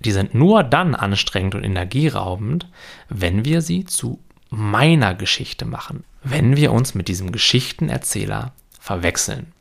Die 0.01 0.11
sind 0.11 0.35
nur 0.35 0.65
dann 0.65 0.95
anstrengend 0.95 1.55
und 1.55 1.63
energieraubend, 1.63 2.67
wenn 3.09 3.45
wir 3.45 3.61
sie 3.61 3.85
zu 3.85 4.19
meiner 4.49 5.15
Geschichte 5.15 5.65
machen, 5.65 6.05
wenn 6.25 6.57
wir 6.57 6.73
uns 6.73 6.95
mit 6.95 7.07
diesem 7.07 7.33
Geschichtenerzähler 7.33 8.53
verwechseln. 8.81 9.53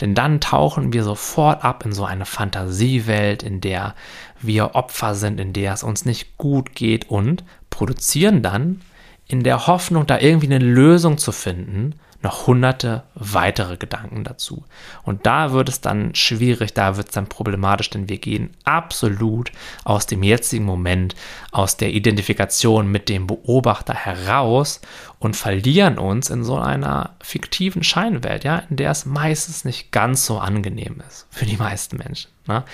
Denn 0.00 0.14
dann 0.14 0.40
tauchen 0.40 0.92
wir 0.92 1.04
sofort 1.04 1.64
ab 1.64 1.86
in 1.86 1.92
so 1.92 2.04
eine 2.04 2.26
Fantasiewelt, 2.26 3.42
in 3.42 3.60
der 3.60 3.94
wir 4.40 4.74
Opfer 4.74 5.14
sind, 5.14 5.38
in 5.38 5.52
der 5.52 5.72
es 5.72 5.84
uns 5.84 6.04
nicht 6.04 6.36
gut 6.36 6.74
geht 6.74 7.08
und 7.08 7.44
produzieren 7.70 8.42
dann 8.42 8.82
in 9.26 9.42
der 9.42 9.66
Hoffnung, 9.66 10.06
da 10.06 10.18
irgendwie 10.18 10.46
eine 10.46 10.58
Lösung 10.58 11.18
zu 11.18 11.32
finden, 11.32 11.94
noch 12.24 12.46
hunderte 12.46 13.04
weitere 13.14 13.76
Gedanken 13.76 14.24
dazu. 14.24 14.64
Und 15.02 15.26
da 15.26 15.52
wird 15.52 15.68
es 15.68 15.80
dann 15.80 16.14
schwierig, 16.14 16.74
da 16.74 16.96
wird 16.96 17.08
es 17.08 17.14
dann 17.14 17.28
problematisch, 17.28 17.90
denn 17.90 18.08
wir 18.08 18.18
gehen 18.18 18.50
absolut 18.64 19.52
aus 19.84 20.06
dem 20.06 20.22
jetzigen 20.22 20.64
Moment, 20.64 21.14
aus 21.52 21.76
der 21.76 21.92
Identifikation 21.92 22.90
mit 22.90 23.08
dem 23.08 23.26
Beobachter 23.26 23.94
heraus 23.94 24.80
und 25.18 25.36
verlieren 25.36 25.98
uns 25.98 26.30
in 26.30 26.42
so 26.44 26.58
einer 26.58 27.10
fiktiven 27.20 27.84
Scheinwelt, 27.84 28.44
ja, 28.44 28.62
in 28.70 28.76
der 28.76 28.90
es 28.90 29.06
meistens 29.06 29.64
nicht 29.64 29.92
ganz 29.92 30.26
so 30.26 30.38
angenehm 30.38 31.02
ist 31.08 31.26
für 31.30 31.46
die 31.46 31.56
meisten 31.56 31.98
Menschen. 31.98 32.30
Ne? 32.46 32.64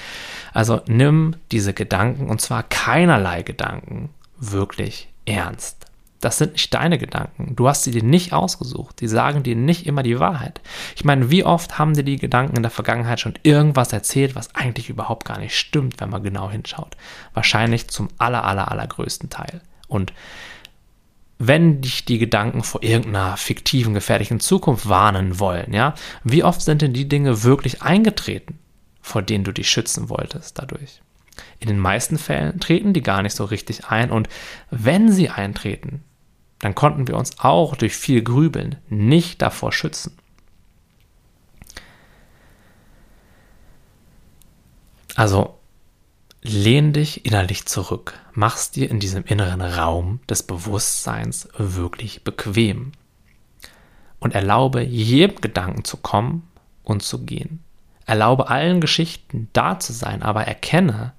Also 0.53 0.81
nimm 0.87 1.37
diese 1.53 1.75
Gedanken 1.75 2.29
und 2.29 2.41
zwar 2.41 2.63
keinerlei 2.63 3.43
Gedanken 3.43 4.11
wirklich 4.39 5.09
ernst. 5.27 5.80
Das 6.21 6.37
sind 6.37 6.53
nicht 6.53 6.73
deine 6.75 6.99
Gedanken. 6.99 7.57
Du 7.57 7.67
hast 7.67 7.85
sie 7.85 7.93
dir 7.93 8.03
nicht 8.03 8.35
ausgesucht. 8.35 9.01
Die 9.01 9.09
sagen 9.09 9.43
dir 9.43 9.57
nicht 9.57 9.87
immer 9.87 10.03
die 10.03 10.21
Wahrheit. 10.21 10.61
Ich 10.95 11.05
meine, 11.05 11.31
wie 11.31 11.45
oft 11.45 11.79
haben 11.79 11.95
dir 11.95 12.05
die 12.05 12.19
Gedanken 12.19 12.57
in 12.57 12.63
der 12.63 12.71
Vergangenheit 12.71 13.21
schon 13.21 13.35
irgendwas 13.43 13.93
erzählt, 13.93 14.35
was 14.35 14.55
eigentlich 14.55 14.91
überhaupt 14.91 15.25
gar 15.25 15.39
nicht 15.39 15.57
stimmt, 15.57 15.99
wenn 15.99 16.11
man 16.11 16.23
genau 16.23 16.51
hinschaut? 16.51 16.97
Wahrscheinlich 17.33 17.89
zum 17.89 18.09
aller, 18.19 18.45
aller, 18.45 18.71
allergrößten 18.71 19.31
Teil. 19.31 19.63
Und 19.89 20.13
wenn 21.39 21.81
dich 21.81 22.05
die 22.05 22.19
Gedanken 22.19 22.63
vor 22.63 22.83
irgendeiner 22.83 23.39
fiktiven, 23.39 23.95
gefährlichen 23.95 24.41
Zukunft 24.41 24.91
warnen 24.91 25.39
wollen, 25.39 25.73
ja, 25.73 25.95
wie 26.23 26.45
oft 26.45 26.61
sind 26.61 26.83
denn 26.83 26.93
die 26.93 27.09
Dinge 27.09 27.45
wirklich 27.45 27.81
eingetreten, 27.81 28.59
vor 29.01 29.23
denen 29.23 29.45
du 29.45 29.53
dich 29.53 29.71
schützen 29.71 30.11
wolltest 30.11 30.59
dadurch? 30.59 31.01
In 31.59 31.69
den 31.69 31.79
meisten 31.79 32.19
Fällen 32.19 32.61
treten 32.61 32.93
die 32.93 33.03
gar 33.03 33.23
nicht 33.23 33.35
so 33.35 33.45
richtig 33.47 33.87
ein 33.87 34.11
und 34.11 34.29
wenn 34.71 35.11
sie 35.11 35.31
eintreten, 35.31 36.05
dann 36.61 36.75
konnten 36.75 37.09
wir 37.09 37.17
uns 37.17 37.39
auch 37.41 37.75
durch 37.75 37.97
viel 37.97 38.23
Grübeln 38.23 38.77
nicht 38.89 39.43
davor 39.43 39.73
schützen. 39.73 40.17
Also 45.17 45.59
lehn 46.43 46.93
dich 46.93 47.27
innerlich 47.27 47.67
zurück, 47.67 48.15
mach's 48.33 48.71
dir 48.71 48.91
in 48.91 49.01
diesem 49.01 49.25
inneren 49.25 49.61
Raum 49.61 50.21
des 50.29 50.43
Bewusstseins 50.43 51.49
wirklich 51.57 52.25
bequem 52.25 52.93
und 54.21 54.35
erlaube 54.35 54.83
jedem 54.83 55.41
Gedanken 55.41 55.85
zu 55.85 55.97
kommen 55.97 56.49
und 56.85 57.03
zu 57.03 57.25
gehen. 57.25 57.63
Erlaube 58.07 58.49
allen 58.49 58.81
Geschichten 58.81 59.49
da 59.53 59.79
zu 59.79 59.93
sein, 59.93 60.23
aber 60.23 60.45
erkenne, 60.45 61.13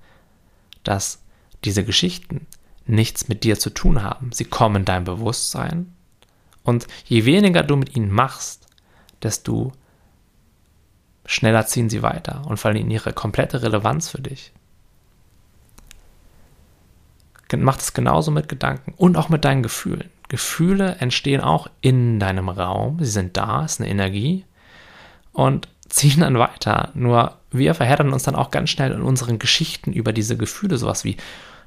dass 0.83 1.21
diese 1.63 1.83
Geschichten 1.83 2.47
nichts 2.85 3.27
mit 3.27 3.43
dir 3.43 3.59
zu 3.59 3.69
tun 3.69 4.03
haben. 4.03 4.31
Sie 4.31 4.45
kommen 4.45 4.77
in 4.77 4.85
dein 4.85 5.03
Bewusstsein 5.03 5.93
und 6.63 6.87
je 7.05 7.25
weniger 7.25 7.63
du 7.63 7.75
mit 7.75 7.95
ihnen 7.95 8.11
machst, 8.11 8.67
desto 9.21 9.71
schneller 11.25 11.65
ziehen 11.65 11.89
sie 11.89 12.01
weiter 12.01 12.43
und 12.47 12.57
verlieren 12.57 12.91
ihre 12.91 13.13
komplette 13.13 13.61
Relevanz 13.61 14.09
für 14.09 14.21
dich. 14.21 14.51
Mach 17.53 17.75
das 17.75 17.93
genauso 17.93 18.31
mit 18.31 18.47
Gedanken 18.47 18.93
und 18.95 19.17
auch 19.17 19.27
mit 19.27 19.43
deinen 19.43 19.61
Gefühlen. 19.61 20.09
Gefühle 20.29 20.95
entstehen 20.99 21.41
auch 21.41 21.67
in 21.81 22.17
deinem 22.17 22.47
Raum. 22.47 22.99
Sie 22.99 23.11
sind 23.11 23.35
da, 23.35 23.65
es 23.65 23.73
ist 23.73 23.81
eine 23.81 23.89
Energie 23.89 24.45
und 25.33 25.67
ziehen 25.89 26.21
dann 26.21 26.39
weiter. 26.39 26.91
Nur 26.93 27.37
wir 27.51 27.75
verheddern 27.75 28.13
uns 28.13 28.23
dann 28.23 28.35
auch 28.35 28.49
ganz 28.49 28.69
schnell 28.69 28.93
in 28.93 29.01
unseren 29.01 29.39
Geschichten 29.39 29.91
über 29.91 30.13
diese 30.13 30.37
Gefühle, 30.37 30.77
sowas 30.77 31.03
wie, 31.03 31.17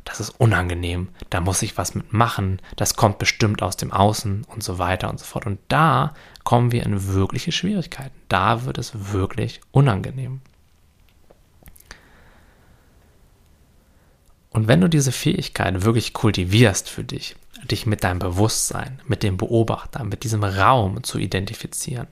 das 0.04 0.20
ist 0.20 0.30
unangenehm, 0.38 1.08
da 1.30 1.40
muss 1.40 1.62
ich 1.62 1.78
was 1.78 1.94
mitmachen, 1.94 2.60
das 2.76 2.94
kommt 2.94 3.18
bestimmt 3.18 3.62
aus 3.62 3.76
dem 3.76 3.90
Außen 3.90 4.44
und 4.44 4.62
so 4.62 4.78
weiter 4.78 5.08
und 5.08 5.18
so 5.18 5.24
fort. 5.24 5.46
Und 5.46 5.58
da 5.68 6.14
kommen 6.44 6.72
wir 6.72 6.82
in 6.84 7.14
wirkliche 7.14 7.52
Schwierigkeiten. 7.52 8.14
Da 8.28 8.64
wird 8.64 8.78
es 8.78 9.12
wirklich 9.12 9.60
unangenehm. 9.70 10.40
Und 14.50 14.68
wenn 14.68 14.80
du 14.80 14.88
diese 14.88 15.10
Fähigkeit 15.10 15.84
wirklich 15.84 16.12
kultivierst 16.12 16.88
für 16.88 17.02
dich, 17.02 17.34
dich 17.64 17.86
mit 17.86 18.04
deinem 18.04 18.20
Bewusstsein, 18.20 19.00
mit 19.06 19.22
dem 19.22 19.36
Beobachter, 19.36 20.04
mit 20.04 20.22
diesem 20.22 20.44
Raum 20.44 21.02
zu 21.02 21.18
identifizieren, 21.18 22.06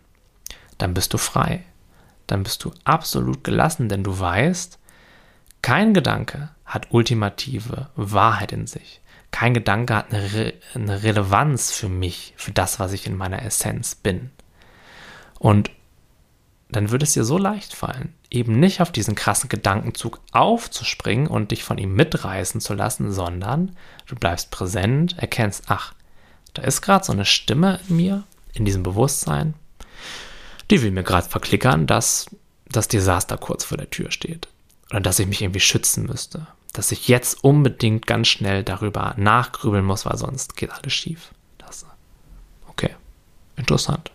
dann 0.79 0.95
bist 0.95 1.13
du 1.15 1.19
frei. 1.19 1.63
Dann 2.27 2.43
bist 2.43 2.65
du 2.65 2.73
absolut 2.85 3.45
gelassen, 3.45 3.89
denn 3.89 4.03
du 4.03 4.19
weißt, 4.19 4.79
kein 5.61 5.95
Gedanke 5.95 6.51
hat 6.73 6.89
ultimative 6.91 7.91
Wahrheit 7.97 8.53
in 8.53 8.67
sich. 8.67 9.01
Kein 9.31 9.55
Gedanke 9.55 9.95
hat 9.95 10.13
eine, 10.13 10.33
Re 10.33 10.53
eine 10.75 11.03
Relevanz 11.03 11.71
für 11.71 11.89
mich, 11.89 12.33
für 12.37 12.53
das, 12.53 12.81
was 12.81 12.93
ich 12.93 13.07
in 13.07 13.17
meiner 13.17 13.43
Essenz 13.43 13.95
bin. 13.95 14.31
Und 15.39 15.71
dann 16.71 16.91
würde 16.91 17.05
es 17.05 17.13
dir 17.13 17.25
so 17.25 17.37
leicht 17.37 17.75
fallen, 17.75 18.15
eben 18.31 18.59
nicht 18.59 18.81
auf 18.81 18.91
diesen 18.91 19.15
krassen 19.15 19.51
Gedankenzug 19.51 20.21
aufzuspringen 20.33 21.27
und 21.27 21.51
dich 21.51 21.65
von 21.65 21.77
ihm 21.77 21.95
mitreißen 21.95 22.63
zu 22.63 22.73
lassen, 22.73 23.13
sondern 23.13 23.77
du 24.07 24.17
bleibst 24.17 24.51
präsent, 24.51 25.19
erkennst, 25.19 25.65
ach, 25.67 25.93
da 26.55 26.63
ist 26.63 26.81
gerade 26.81 27.05
so 27.05 27.13
eine 27.13 27.27
Stimme 27.27 27.81
in 27.89 27.97
mir, 27.97 28.25
in 28.55 28.65
diesem 28.65 28.83
Bewusstsein, 28.83 29.55
die 30.71 30.81
will 30.83 30.91
mir 30.91 31.03
gerade 31.03 31.29
verklickern, 31.29 31.87
dass 31.87 32.27
das 32.71 32.89
Desaster 32.89 33.37
kurz 33.37 33.65
vor 33.65 33.77
der 33.77 33.91
Tür 33.91 34.11
steht. 34.11 34.49
Oder 34.91 35.01
dass 35.01 35.19
ich 35.19 35.27
mich 35.27 35.43
irgendwie 35.43 35.61
schützen 35.61 36.05
müsste. 36.05 36.47
Dass 36.73 36.93
ich 36.93 37.09
jetzt 37.09 37.45
unbedingt 37.45 38.07
ganz 38.07 38.29
schnell 38.29 38.63
darüber 38.65 39.15
nachgrübeln 39.17 39.85
muss, 39.85 40.07
weil 40.07 40.17
sonst 40.17 40.57
geht 40.57 40.71
alles 40.71 40.93
schief. 40.93 41.31
Das, 41.59 41.85
okay, 42.69 42.91
interessant. 43.57 44.11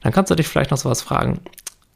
Dann 0.00 0.12
kannst 0.12 0.30
du 0.30 0.34
dich 0.34 0.48
vielleicht 0.48 0.70
noch 0.70 0.78
sowas 0.78 1.02
fragen, 1.02 1.40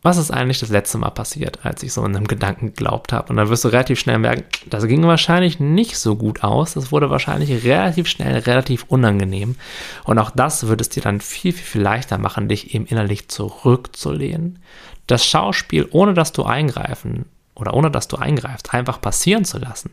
was 0.02 0.16
ist 0.16 0.30
eigentlich 0.30 0.60
das 0.60 0.70
letzte 0.70 0.96
Mal 0.96 1.10
passiert, 1.10 1.58
als 1.62 1.82
ich 1.82 1.92
so 1.92 2.02
in 2.04 2.16
einem 2.16 2.26
Gedanken 2.26 2.68
geglaubt 2.68 3.12
habe? 3.12 3.28
Und 3.28 3.36
dann 3.36 3.50
wirst 3.50 3.64
du 3.64 3.68
relativ 3.68 4.00
schnell 4.00 4.18
merken, 4.18 4.44
das 4.70 4.86
ging 4.86 5.02
wahrscheinlich 5.02 5.60
nicht 5.60 5.98
so 5.98 6.16
gut 6.16 6.42
aus. 6.42 6.72
Das 6.72 6.90
wurde 6.90 7.10
wahrscheinlich 7.10 7.64
relativ 7.64 8.08
schnell, 8.08 8.38
relativ 8.38 8.86
unangenehm. 8.88 9.56
Und 10.04 10.18
auch 10.18 10.30
das 10.30 10.68
würde 10.68 10.80
es 10.80 10.88
dir 10.88 11.02
dann 11.02 11.20
viel, 11.20 11.52
viel, 11.52 11.66
viel 11.66 11.82
leichter 11.82 12.16
machen, 12.16 12.48
dich 12.48 12.74
eben 12.74 12.86
innerlich 12.86 13.28
zurückzulehnen. 13.28 14.60
Das 15.06 15.26
Schauspiel, 15.26 15.86
ohne 15.90 16.14
dass 16.14 16.32
du 16.32 16.44
eingreifen 16.44 17.26
oder 17.54 17.74
ohne 17.74 17.90
dass 17.90 18.08
du 18.08 18.16
eingreifst, 18.16 18.74
einfach 18.74 19.00
passieren 19.00 19.44
zu 19.44 19.58
lassen. 19.58 19.90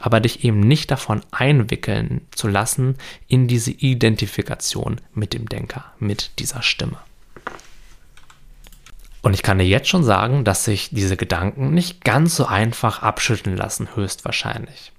Aber 0.00 0.20
dich 0.20 0.44
eben 0.44 0.60
nicht 0.60 0.90
davon 0.90 1.22
einwickeln 1.30 2.26
zu 2.32 2.48
lassen 2.48 2.96
in 3.28 3.46
diese 3.46 3.70
Identifikation 3.70 5.00
mit 5.14 5.34
dem 5.34 5.48
Denker, 5.48 5.84
mit 5.98 6.38
dieser 6.38 6.62
Stimme. 6.62 6.98
Und 9.22 9.34
ich 9.34 9.42
kann 9.42 9.58
dir 9.58 9.66
jetzt 9.66 9.88
schon 9.88 10.02
sagen, 10.02 10.44
dass 10.44 10.64
sich 10.64 10.90
diese 10.90 11.16
Gedanken 11.16 11.72
nicht 11.72 12.04
ganz 12.04 12.34
so 12.34 12.46
einfach 12.46 13.02
abschütteln 13.02 13.56
lassen, 13.56 13.94
höchstwahrscheinlich. 13.94 14.92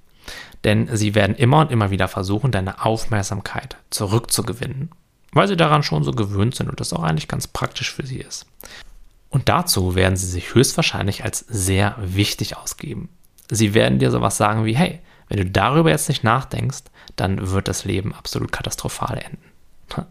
Denn 0.63 0.87
sie 0.95 1.13
werden 1.13 1.35
immer 1.35 1.59
und 1.59 1.71
immer 1.71 1.91
wieder 1.91 2.07
versuchen, 2.07 2.51
deine 2.51 2.85
Aufmerksamkeit 2.85 3.75
zurückzugewinnen, 3.89 4.91
weil 5.33 5.49
sie 5.49 5.57
daran 5.57 5.83
schon 5.83 6.05
so 6.05 6.13
gewöhnt 6.13 6.55
sind 6.55 6.69
und 6.69 6.79
das 6.79 6.93
auch 6.93 7.03
eigentlich 7.03 7.27
ganz 7.27 7.47
praktisch 7.47 7.91
für 7.91 8.05
sie 8.05 8.19
ist. 8.19 8.45
Und 9.33 9.49
dazu 9.49 9.95
werden 9.95 10.15
sie 10.15 10.27
sich 10.27 10.53
höchstwahrscheinlich 10.53 11.23
als 11.23 11.39
sehr 11.39 11.95
wichtig 11.97 12.55
ausgeben. 12.55 13.09
Sie 13.49 13.73
werden 13.73 13.97
dir 13.97 14.11
sowas 14.11 14.37
sagen 14.37 14.63
wie, 14.63 14.75
hey, 14.75 14.99
wenn 15.27 15.39
du 15.39 15.45
darüber 15.47 15.89
jetzt 15.89 16.07
nicht 16.07 16.23
nachdenkst, 16.23 16.83
dann 17.15 17.49
wird 17.49 17.67
das 17.67 17.83
Leben 17.83 18.13
absolut 18.13 18.51
katastrophal 18.51 19.17
enden. 19.17 19.43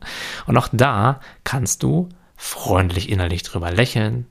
Und 0.47 0.57
auch 0.57 0.69
da 0.73 1.21
kannst 1.45 1.85
du 1.85 2.09
freundlich 2.37 3.11
innerlich 3.11 3.45
drüber 3.45 3.71
lächeln, 3.71 4.27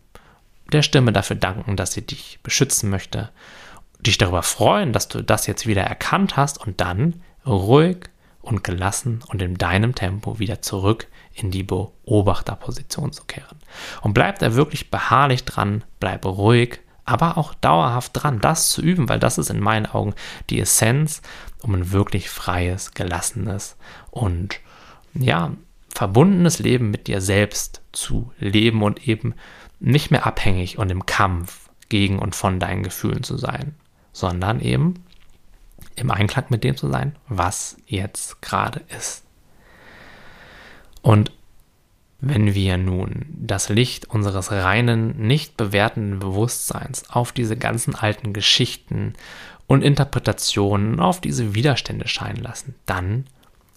der 0.73 0.81
Stimme 0.81 1.13
dafür 1.13 1.37
danken, 1.37 1.77
dass 1.77 1.93
sie 1.93 2.05
dich 2.05 2.39
beschützen 2.43 2.89
möchte, 2.89 3.29
dich 4.01 4.17
darüber 4.17 4.43
freuen, 4.43 4.91
dass 4.91 5.07
du 5.07 5.23
das 5.23 5.47
jetzt 5.47 5.67
wieder 5.67 5.83
erkannt 5.83 6.35
hast 6.35 6.57
und 6.59 6.81
dann 6.81 7.21
ruhig 7.45 8.09
und 8.41 8.63
gelassen 8.63 9.23
und 9.27 9.41
in 9.41 9.55
deinem 9.57 9.95
Tempo 9.95 10.39
wieder 10.39 10.61
zurück 10.61 11.07
in 11.33 11.51
die 11.51 11.63
Beobachterposition 11.63 13.11
zu 13.11 13.23
kehren. 13.25 13.57
Und 14.01 14.13
bleib 14.13 14.39
da 14.39 14.55
wirklich 14.55 14.89
beharrlich 14.89 15.45
dran, 15.45 15.83
bleib 15.99 16.25
ruhig, 16.25 16.79
aber 17.05 17.37
auch 17.37 17.53
dauerhaft 17.53 18.11
dran, 18.13 18.39
das 18.39 18.69
zu 18.69 18.81
üben, 18.81 19.09
weil 19.09 19.19
das 19.19 19.37
ist 19.37 19.49
in 19.49 19.59
meinen 19.59 19.85
Augen 19.85 20.13
die 20.49 20.59
Essenz, 20.59 21.21
um 21.61 21.75
ein 21.75 21.91
wirklich 21.91 22.29
freies, 22.29 22.93
gelassenes 22.93 23.77
und 24.09 24.59
ja, 25.13 25.51
verbundenes 25.89 26.59
Leben 26.59 26.89
mit 26.89 27.07
dir 27.07 27.21
selbst 27.21 27.81
zu 27.91 28.31
leben 28.39 28.81
und 28.81 29.07
eben 29.07 29.35
nicht 29.79 30.11
mehr 30.11 30.25
abhängig 30.25 30.77
und 30.77 30.89
im 30.89 31.05
Kampf 31.05 31.69
gegen 31.89 32.19
und 32.19 32.35
von 32.35 32.59
deinen 32.59 32.83
Gefühlen 32.83 33.23
zu 33.23 33.37
sein, 33.37 33.75
sondern 34.13 34.61
eben 34.61 35.03
im 35.95 36.11
Einklang 36.11 36.45
mit 36.49 36.63
dem 36.63 36.77
zu 36.77 36.89
sein, 36.89 37.15
was 37.27 37.77
jetzt 37.85 38.41
gerade 38.41 38.81
ist. 38.89 39.23
Und 41.01 41.31
wenn 42.19 42.53
wir 42.53 42.77
nun 42.77 43.25
das 43.31 43.69
Licht 43.69 44.05
unseres 44.05 44.51
reinen, 44.51 45.17
nicht 45.17 45.57
bewertenden 45.57 46.19
Bewusstseins 46.19 47.09
auf 47.09 47.31
diese 47.31 47.57
ganzen 47.57 47.95
alten 47.95 48.31
Geschichten 48.31 49.13
und 49.65 49.83
Interpretationen, 49.83 50.99
auf 50.99 51.19
diese 51.19 51.55
Widerstände 51.55 52.07
scheinen 52.07 52.41
lassen, 52.43 52.75
dann 52.85 53.25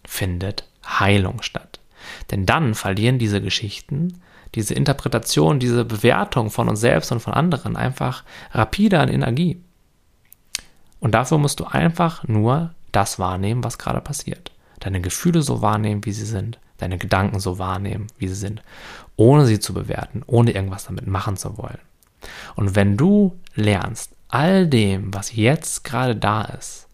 findet 0.07 0.69
Heilung 0.87 1.41
statt. 1.41 1.81
Denn 2.31 2.45
dann 2.45 2.75
verlieren 2.75 3.19
diese 3.19 3.41
Geschichten, 3.41 4.21
diese 4.55 4.75
Interpretation, 4.75 5.59
diese 5.59 5.87
Bewertung 5.87 6.51
von 6.51 6.69
uns 6.69 6.81
selbst 6.81 7.11
und 7.13 7.21
von 7.21 7.33
anderen 7.33 7.77
einfach 7.77 8.25
rapide 8.53 9.01
an 9.01 9.09
Energie. 9.09 9.59
Und 11.05 11.13
dafür 11.13 11.37
musst 11.37 11.61
du 11.61 11.67
einfach 11.67 12.27
nur 12.29 12.71
das 12.91 13.19
wahrnehmen, 13.19 13.63
was 13.63 13.77
gerade 13.77 14.01
passiert. 14.01 14.53
Deine 14.81 15.03
Gefühle 15.03 15.43
so 15.43 15.61
wahrnehmen, 15.61 16.03
wie 16.07 16.13
sie 16.13 16.25
sind. 16.25 16.59
Deine 16.79 16.97
Gedanken 16.97 17.41
so 17.41 17.59
wahrnehmen, 17.59 18.07
wie 18.17 18.27
sie 18.27 18.35
sind. 18.35 18.63
Ohne 19.17 19.45
sie 19.45 19.61
zu 19.61 19.75
bewerten, 19.75 20.23
ohne 20.27 20.53
irgendwas 20.53 20.87
damit 20.87 21.07
machen 21.07 21.37
zu 21.37 21.59
wollen. 21.59 21.79
Und 22.57 22.75
wenn 22.75 22.97
du 22.97 23.39
lernst, 23.55 24.13
all 24.29 24.67
dem, 24.67 25.13
was 25.13 25.37
jetzt 25.37 25.85
gerade 25.85 26.17
da 26.17 26.41
ist, 26.41 26.89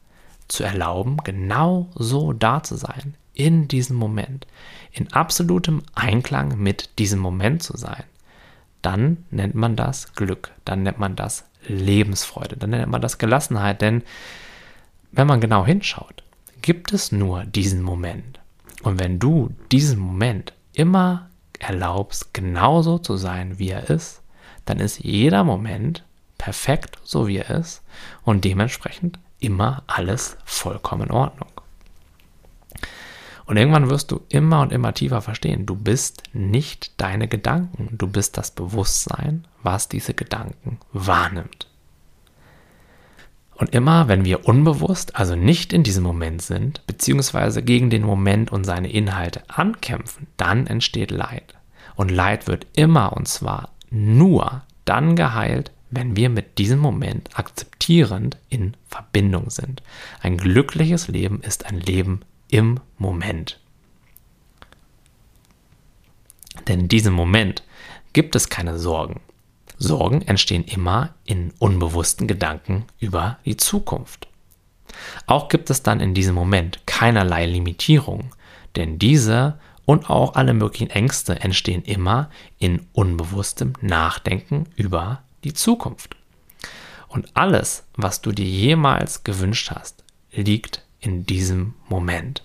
zu 0.49 0.65
erlauben, 0.65 1.19
genau 1.19 1.89
so 1.95 2.33
da 2.33 2.65
zu 2.65 2.75
sein, 2.75 3.15
in 3.33 3.69
diesem 3.69 3.95
Moment, 3.95 4.45
in 4.91 5.13
absolutem 5.13 5.83
Einklang 5.95 6.59
mit 6.59 6.99
diesem 6.99 7.21
Moment 7.21 7.63
zu 7.63 7.77
sein, 7.77 8.03
dann 8.83 9.19
nennt 9.31 9.55
man 9.55 9.77
das 9.77 10.15
Glück, 10.15 10.51
dann 10.65 10.83
nennt 10.83 10.99
man 10.99 11.15
das 11.15 11.45
Lebensfreude, 11.71 12.57
dann 12.57 12.71
nennt 12.71 12.91
man 12.91 13.01
das 13.01 13.19
Gelassenheit, 13.19 13.81
denn 13.81 14.03
wenn 15.13 15.27
man 15.27 15.41
genau 15.41 15.65
hinschaut, 15.67 16.23
gibt 16.63 16.93
es 16.93 17.13
nur 17.13 17.45
diesen 17.45 17.83
Moment. 17.83 18.39
Und 18.83 18.99
wenn 19.01 19.19
du 19.19 19.51
diesen 19.73 19.99
Moment 19.99 20.53
immer 20.73 21.29
erlaubst, 21.59 22.33
genauso 22.33 22.99
zu 22.99 23.17
sein, 23.17 23.59
wie 23.59 23.71
er 23.71 23.91
ist, 23.91 24.23
dann 24.65 24.79
ist 24.79 25.01
jeder 25.01 25.45
Moment 25.45 26.05
perfekt, 26.39 26.99
so 27.05 27.29
wie 27.29 27.39
er 27.39 27.51
ist 27.51 27.83
und 28.25 28.45
dementsprechend 28.45 29.19
immer 29.41 29.83
alles 29.87 30.37
vollkommen 30.45 31.09
in 31.09 31.11
Ordnung. 31.11 31.51
Und 33.47 33.57
irgendwann 33.57 33.91
wirst 33.91 34.13
du 34.13 34.21
immer 34.29 34.61
und 34.63 34.73
immer 34.73 34.95
tiefer 34.95 35.23
verstehen, 35.23 35.67
du 35.67 35.75
bist 35.75 36.23
nicht 36.33 37.01
deine 37.01 37.27
Gedanken, 37.27 37.89
du 37.99 38.07
bist 38.07 38.39
das 38.39 38.53
Bewusstsein, 38.53 39.45
was 39.63 39.89
diese 39.89 40.15
Gedanken 40.15 40.79
wahrnimmt. 40.93 41.69
Und 43.55 43.75
immer, 43.75 44.09
wenn 44.09 44.25
wir 44.25 44.49
unbewusst, 44.49 45.17
also 45.17 45.37
nicht 45.37 45.75
in 45.75 45.83
diesem 45.83 46.03
Moment 46.03 46.41
sind, 46.41 46.87
beziehungsweise 46.87 47.63
gegen 47.63 47.91
den 47.91 48.03
Moment 48.03 48.51
und 48.51 48.65
seine 48.65 48.91
Inhalte 48.91 49.43
ankämpfen, 49.49 50.29
dann 50.39 50.67
entsteht 50.67 51.11
Leid. 51.11 51.55
Und 51.95 52.11
Leid 52.11 52.47
wird 52.47 52.67
immer 52.75 53.13
und 53.13 53.29
zwar 53.29 53.73
nur 53.91 54.63
dann 54.87 55.15
geheilt, 55.15 55.73
wenn 55.91 56.17
wir 56.17 56.31
mit 56.31 56.57
diesem 56.57 56.79
Moment 56.79 57.39
akzeptierend 57.39 58.39
in 58.49 58.77
Verbindung 58.89 59.51
sind. 59.51 59.83
Ein 60.23 60.39
glückliches 60.39 61.09
Leben 61.09 61.43
ist 61.43 61.67
ein 61.67 61.81
Leben 61.81 62.21
im 62.49 62.81
Moment. 62.97 63.61
Denn 66.67 66.81
in 66.81 66.89
diesem 66.89 67.13
Moment 67.13 67.63
gibt 68.13 68.35
es 68.37 68.49
keine 68.49 68.79
Sorgen. 68.79 69.21
Sorgen 69.81 70.21
entstehen 70.23 70.65
immer 70.65 71.15
in 71.25 71.53
unbewussten 71.59 72.29
Gedanken 72.29 72.85
über 72.99 73.39
die 73.47 73.57
Zukunft. 73.57 74.29
Auch 75.27 75.49
gibt 75.49 75.71
es 75.71 75.83
dann 75.83 76.01
in 76.01 76.13
diesem 76.13 76.35
Moment 76.35 76.87
keinerlei 76.87 77.47
Limitierung, 77.47 78.35
denn 78.77 78.99
diese 78.99 79.59
und 79.87 80.11
auch 80.11 80.35
alle 80.35 80.53
möglichen 80.53 80.91
Ängste 80.91 81.41
entstehen 81.41 81.83
immer 81.83 82.31
in 82.59 82.87
unbewusstem 82.93 83.73
Nachdenken 83.81 84.67
über 84.77 85.23
die 85.45 85.55
Zukunft. 85.55 86.15
Und 87.09 87.35
alles, 87.35 87.85
was 87.97 88.21
du 88.21 88.33
dir 88.33 88.45
jemals 88.45 89.25
gewünscht 89.25 89.71
hast, 89.75 90.05
liegt 90.31 90.85
in 91.01 91.25
diesem 91.25 91.75
Moment. 91.89 92.45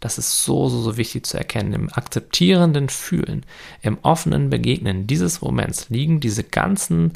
Das 0.00 0.18
ist 0.18 0.42
so, 0.42 0.68
so, 0.68 0.80
so 0.80 0.96
wichtig 0.96 1.26
zu 1.26 1.36
erkennen. 1.38 1.72
Im 1.72 1.92
akzeptierenden 1.92 2.88
Fühlen, 2.88 3.44
im 3.82 3.98
offenen 4.02 4.50
Begegnen 4.50 5.06
dieses 5.06 5.40
Moments 5.40 5.88
liegen 5.88 6.20
diese 6.20 6.44
ganzen 6.44 7.12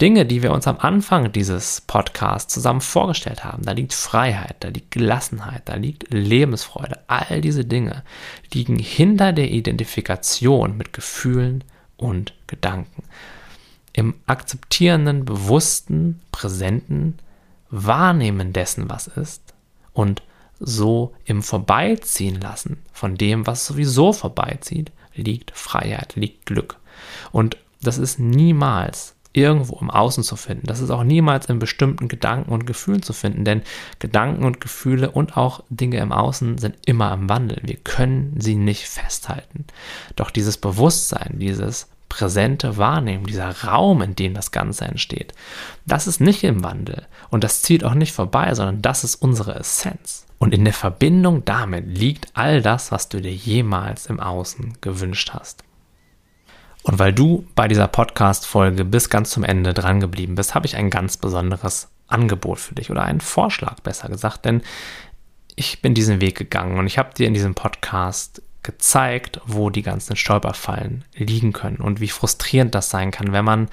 Dinge, 0.00 0.26
die 0.26 0.42
wir 0.42 0.52
uns 0.52 0.66
am 0.66 0.78
Anfang 0.78 1.32
dieses 1.32 1.80
Podcasts 1.80 2.52
zusammen 2.52 2.82
vorgestellt 2.82 3.44
haben. 3.44 3.62
Da 3.64 3.72
liegt 3.72 3.94
Freiheit, 3.94 4.56
da 4.60 4.68
liegt 4.68 4.90
Gelassenheit, 4.90 5.62
da 5.66 5.76
liegt 5.76 6.12
Lebensfreude. 6.12 7.00
All 7.06 7.40
diese 7.40 7.64
Dinge 7.64 8.02
liegen 8.52 8.78
hinter 8.78 9.32
der 9.32 9.50
Identifikation 9.50 10.76
mit 10.76 10.92
Gefühlen 10.92 11.64
und 11.96 12.34
Gedanken. 12.46 13.04
Im 13.94 14.14
akzeptierenden, 14.26 15.24
bewussten, 15.24 16.20
präsenten 16.30 17.18
Wahrnehmen 17.70 18.52
dessen, 18.52 18.90
was 18.90 19.06
ist 19.06 19.54
und 19.94 20.22
so 20.58 21.14
im 21.24 21.42
Vorbeiziehen 21.42 22.40
lassen 22.40 22.78
von 22.92 23.16
dem, 23.16 23.46
was 23.46 23.66
sowieso 23.66 24.12
vorbeizieht, 24.12 24.92
liegt 25.14 25.50
Freiheit, 25.52 26.16
liegt 26.16 26.46
Glück. 26.46 26.76
Und 27.32 27.56
das 27.82 27.98
ist 27.98 28.18
niemals 28.18 29.16
irgendwo 29.36 29.78
im 29.80 29.90
Außen 29.90 30.24
zu 30.24 30.34
finden. 30.36 30.66
Das 30.66 30.80
ist 30.80 30.90
auch 30.90 31.04
niemals 31.04 31.46
in 31.46 31.58
bestimmten 31.58 32.08
Gedanken 32.08 32.52
und 32.52 32.66
Gefühlen 32.66 33.02
zu 33.02 33.12
finden, 33.12 33.44
denn 33.44 33.62
Gedanken 33.98 34.44
und 34.44 34.62
Gefühle 34.62 35.10
und 35.10 35.36
auch 35.36 35.62
Dinge 35.68 35.98
im 35.98 36.10
Außen 36.10 36.56
sind 36.56 36.76
immer 36.86 37.12
im 37.12 37.28
Wandel. 37.28 37.60
Wir 37.62 37.76
können 37.76 38.34
sie 38.38 38.54
nicht 38.54 38.88
festhalten. 38.88 39.66
Doch 40.16 40.30
dieses 40.30 40.56
Bewusstsein, 40.56 41.34
dieses 41.38 41.88
präsente 42.08 42.78
Wahrnehmen, 42.78 43.26
dieser 43.26 43.64
Raum, 43.64 44.00
in 44.00 44.16
dem 44.16 44.32
das 44.32 44.52
Ganze 44.52 44.86
entsteht, 44.86 45.34
das 45.84 46.06
ist 46.06 46.20
nicht 46.20 46.42
im 46.42 46.64
Wandel 46.64 47.06
und 47.28 47.44
das 47.44 47.60
zieht 47.60 47.84
auch 47.84 47.94
nicht 47.94 48.12
vorbei, 48.12 48.54
sondern 48.54 48.80
das 48.80 49.04
ist 49.04 49.16
unsere 49.16 49.56
Essenz. 49.56 50.25
Und 50.38 50.52
in 50.52 50.64
der 50.64 50.74
Verbindung 50.74 51.44
damit 51.44 51.86
liegt 51.86 52.28
all 52.34 52.60
das, 52.60 52.92
was 52.92 53.08
du 53.08 53.20
dir 53.20 53.32
jemals 53.32 54.06
im 54.06 54.20
Außen 54.20 54.78
gewünscht 54.80 55.30
hast. 55.32 55.64
Und 56.82 56.98
weil 56.98 57.12
du 57.12 57.46
bei 57.54 57.66
dieser 57.66 57.88
Podcast-Folge 57.88 58.84
bis 58.84 59.10
ganz 59.10 59.30
zum 59.30 59.44
Ende 59.44 59.74
dran 59.74 59.98
geblieben 59.98 60.36
bist, 60.36 60.54
habe 60.54 60.66
ich 60.66 60.76
ein 60.76 60.90
ganz 60.90 61.16
besonderes 61.16 61.88
Angebot 62.06 62.60
für 62.60 62.74
dich 62.74 62.90
oder 62.90 63.02
einen 63.02 63.20
Vorschlag, 63.20 63.80
besser 63.80 64.08
gesagt, 64.08 64.44
denn 64.44 64.62
ich 65.56 65.82
bin 65.82 65.94
diesen 65.94 66.20
Weg 66.20 66.36
gegangen 66.36 66.78
und 66.78 66.86
ich 66.86 66.98
habe 66.98 67.14
dir 67.14 67.26
in 67.26 67.34
diesem 67.34 67.54
Podcast 67.54 68.42
gezeigt, 68.62 69.40
wo 69.46 69.70
die 69.70 69.82
ganzen 69.82 70.16
Stolperfallen 70.16 71.04
liegen 71.14 71.52
können 71.52 71.78
und 71.78 72.00
wie 72.00 72.08
frustrierend 72.08 72.74
das 72.74 72.90
sein 72.90 73.10
kann, 73.10 73.32
wenn 73.32 73.44
man 73.44 73.68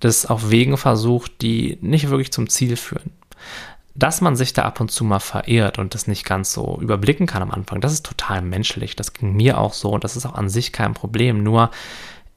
das 0.00 0.26
auf 0.26 0.50
Wegen 0.50 0.76
versucht, 0.76 1.42
die 1.42 1.78
nicht 1.80 2.08
wirklich 2.08 2.32
zum 2.32 2.48
Ziel 2.48 2.76
führen. 2.76 3.12
Dass 3.98 4.20
man 4.20 4.36
sich 4.36 4.52
da 4.52 4.62
ab 4.62 4.80
und 4.80 4.92
zu 4.92 5.02
mal 5.02 5.18
verirrt 5.18 5.78
und 5.78 5.92
das 5.92 6.06
nicht 6.06 6.24
ganz 6.24 6.52
so 6.52 6.78
überblicken 6.80 7.26
kann 7.26 7.42
am 7.42 7.50
Anfang, 7.50 7.80
das 7.80 7.92
ist 7.92 8.06
total 8.06 8.42
menschlich. 8.42 8.94
Das 8.94 9.12
ging 9.12 9.34
mir 9.34 9.58
auch 9.58 9.72
so 9.72 9.90
und 9.90 10.04
das 10.04 10.16
ist 10.16 10.24
auch 10.24 10.36
an 10.36 10.48
sich 10.48 10.72
kein 10.72 10.94
Problem. 10.94 11.42
Nur 11.42 11.72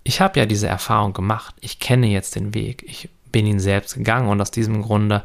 ich 0.03 0.21
habe 0.21 0.39
ja 0.39 0.47
diese 0.47 0.67
Erfahrung 0.67 1.13
gemacht. 1.13 1.53
Ich 1.61 1.79
kenne 1.79 2.07
jetzt 2.07 2.35
den 2.35 2.55
Weg. 2.55 2.83
Ich 2.87 3.09
bin 3.31 3.45
ihn 3.45 3.59
selbst 3.59 3.93
gegangen 3.93 4.27
und 4.27 4.41
aus 4.41 4.49
diesem 4.49 4.81
Grunde 4.81 5.23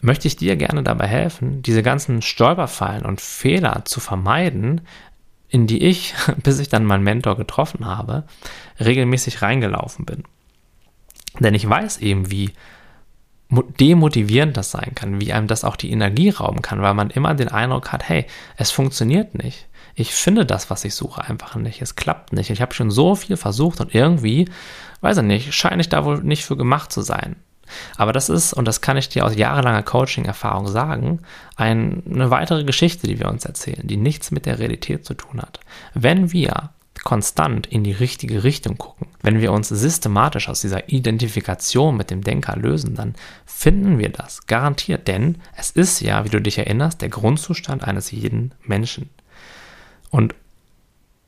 möchte 0.00 0.26
ich 0.26 0.36
dir 0.36 0.56
gerne 0.56 0.82
dabei 0.82 1.06
helfen, 1.06 1.62
diese 1.62 1.84
ganzen 1.84 2.20
Stolperfallen 2.20 3.04
und 3.04 3.20
Fehler 3.20 3.82
zu 3.84 4.00
vermeiden, 4.00 4.80
in 5.48 5.68
die 5.68 5.84
ich, 5.84 6.14
bis 6.42 6.58
ich 6.58 6.68
dann 6.68 6.84
meinen 6.84 7.04
Mentor 7.04 7.36
getroffen 7.36 7.86
habe, 7.86 8.24
regelmäßig 8.80 9.40
reingelaufen 9.40 10.04
bin. 10.04 10.24
Denn 11.38 11.54
ich 11.54 11.68
weiß 11.68 11.98
eben, 11.98 12.32
wie 12.32 12.50
demotivierend 13.50 14.56
das 14.56 14.70
sein 14.70 14.92
kann, 14.94 15.20
wie 15.20 15.32
einem 15.32 15.46
das 15.48 15.64
auch 15.64 15.76
die 15.76 15.90
Energie 15.90 16.30
rauben 16.30 16.62
kann, 16.62 16.82
weil 16.82 16.94
man 16.94 17.10
immer 17.10 17.34
den 17.34 17.48
Eindruck 17.48 17.92
hat, 17.92 18.08
hey, 18.08 18.26
es 18.56 18.70
funktioniert 18.70 19.34
nicht 19.34 19.66
ich 20.00 20.14
finde 20.14 20.46
das, 20.46 20.70
was 20.70 20.84
ich 20.84 20.94
suche, 20.94 21.22
einfach 21.24 21.56
nicht. 21.56 21.82
Es 21.82 21.96
klappt 21.96 22.32
nicht. 22.32 22.50
Ich 22.50 22.62
habe 22.62 22.74
schon 22.74 22.90
so 22.90 23.14
viel 23.14 23.36
versucht 23.36 23.80
und 23.80 23.94
irgendwie, 23.94 24.48
weiß 25.00 25.18
ich 25.18 25.24
nicht, 25.24 25.54
scheine 25.54 25.80
ich 25.82 25.88
da 25.88 26.04
wohl 26.04 26.22
nicht 26.22 26.44
für 26.44 26.56
gemacht 26.56 26.92
zu 26.92 27.02
sein. 27.02 27.36
Aber 27.96 28.12
das 28.12 28.28
ist, 28.28 28.52
und 28.52 28.66
das 28.66 28.80
kann 28.80 28.96
ich 28.96 29.08
dir 29.08 29.24
aus 29.24 29.36
jahrelanger 29.36 29.82
Coaching-Erfahrung 29.82 30.66
sagen, 30.66 31.20
ein, 31.54 32.02
eine 32.10 32.30
weitere 32.30 32.64
Geschichte, 32.64 33.06
die 33.06 33.20
wir 33.20 33.28
uns 33.28 33.44
erzählen, 33.44 33.86
die 33.86 33.96
nichts 33.96 34.30
mit 34.32 34.46
der 34.46 34.58
Realität 34.58 35.04
zu 35.04 35.14
tun 35.14 35.40
hat. 35.40 35.60
Wenn 35.94 36.32
wir 36.32 36.70
konstant 37.02 37.66
in 37.66 37.84
die 37.84 37.92
richtige 37.92 38.44
Richtung 38.44 38.78
gucken, 38.78 39.06
wenn 39.22 39.40
wir 39.40 39.52
uns 39.52 39.68
systematisch 39.68 40.48
aus 40.48 40.60
dieser 40.60 40.88
Identifikation 40.88 41.96
mit 41.96 42.10
dem 42.10 42.22
Denker 42.22 42.56
lösen, 42.56 42.94
dann 42.94 43.14
finden 43.46 43.98
wir 43.98 44.10
das 44.10 44.46
garantiert. 44.46 45.08
Denn 45.08 45.38
es 45.56 45.70
ist 45.70 46.00
ja, 46.00 46.24
wie 46.24 46.30
du 46.30 46.40
dich 46.40 46.58
erinnerst, 46.58 47.02
der 47.02 47.08
Grundzustand 47.08 47.84
eines 47.84 48.10
jeden 48.10 48.52
Menschen. 48.62 49.10
Und 50.10 50.34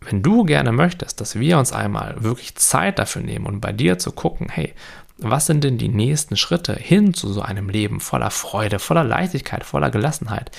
wenn 0.00 0.22
du 0.22 0.44
gerne 0.44 0.72
möchtest, 0.72 1.20
dass 1.20 1.38
wir 1.38 1.58
uns 1.58 1.72
einmal 1.72 2.22
wirklich 2.22 2.56
Zeit 2.56 2.98
dafür 2.98 3.22
nehmen 3.22 3.46
und 3.46 3.60
bei 3.60 3.72
dir 3.72 3.98
zu 3.98 4.12
gucken, 4.12 4.48
hey, 4.50 4.74
was 5.18 5.46
sind 5.46 5.62
denn 5.62 5.78
die 5.78 5.88
nächsten 5.88 6.36
Schritte 6.36 6.74
hin 6.74 7.14
zu 7.14 7.32
so 7.32 7.42
einem 7.42 7.68
Leben 7.68 8.00
voller 8.00 8.30
Freude, 8.30 8.78
voller 8.78 9.04
Leichtigkeit, 9.04 9.64
voller 9.64 9.90
Gelassenheit, 9.90 10.50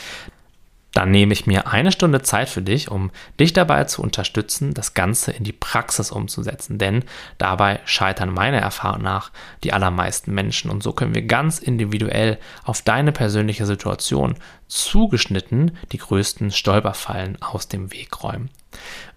dann 0.93 1.09
nehme 1.09 1.33
ich 1.33 1.47
mir 1.47 1.67
eine 1.67 1.91
Stunde 1.91 2.21
Zeit 2.21 2.49
für 2.49 2.61
dich, 2.61 2.89
um 2.89 3.11
dich 3.39 3.51
dabei 3.51 3.83
zu 3.85 4.01
unterstützen, 4.01 4.73
das 4.75 4.93
Ganze 4.93 5.31
in 5.31 5.43
die 5.43 5.51
Praxis 5.51 6.11
umzusetzen. 6.11 6.77
Denn 6.77 7.03
dabei 7.39 7.79
scheitern 7.85 8.31
meiner 8.31 8.59
Erfahrung 8.59 9.01
nach 9.01 9.31
die 9.63 9.73
allermeisten 9.73 10.33
Menschen. 10.33 10.69
Und 10.69 10.83
so 10.83 10.93
können 10.93 11.15
wir 11.15 11.23
ganz 11.23 11.57
individuell 11.57 12.37
auf 12.63 12.83
deine 12.83 13.11
persönliche 13.11 13.65
Situation 13.65 14.35
zugeschnitten 14.67 15.77
die 15.91 15.97
größten 15.97 16.51
Stolperfallen 16.51 17.41
aus 17.41 17.67
dem 17.67 17.91
Weg 17.91 18.23
räumen. 18.23 18.49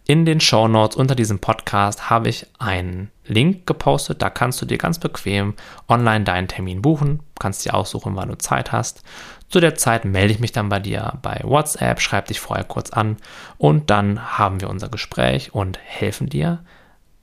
In 0.08 0.24
den 0.24 0.40
Show 0.40 0.68
Notes 0.68 0.96
unter 0.96 1.16
diesem 1.16 1.40
Podcast 1.40 2.10
habe 2.10 2.28
ich 2.28 2.46
einen 2.58 3.10
Link 3.24 3.66
gepostet. 3.66 4.22
Da 4.22 4.30
kannst 4.30 4.62
du 4.62 4.66
dir 4.66 4.78
ganz 4.78 5.00
bequem 5.00 5.54
online 5.88 6.24
deinen 6.24 6.46
Termin 6.46 6.80
buchen. 6.80 7.20
Kannst 7.40 7.64
dir 7.64 7.74
aussuchen, 7.74 8.14
wann 8.14 8.28
du 8.28 8.38
Zeit 8.38 8.70
hast. 8.70 9.02
Zu 9.48 9.60
der 9.60 9.76
Zeit 9.76 10.04
melde 10.04 10.32
ich 10.32 10.40
mich 10.40 10.52
dann 10.52 10.68
bei 10.68 10.80
dir 10.80 11.18
bei 11.22 11.40
WhatsApp, 11.44 12.00
schreib 12.00 12.26
dich 12.26 12.40
vorher 12.40 12.64
kurz 12.64 12.90
an 12.90 13.16
und 13.58 13.90
dann 13.90 14.38
haben 14.38 14.60
wir 14.60 14.68
unser 14.68 14.88
Gespräch 14.88 15.54
und 15.54 15.78
helfen 15.84 16.28
dir 16.28 16.64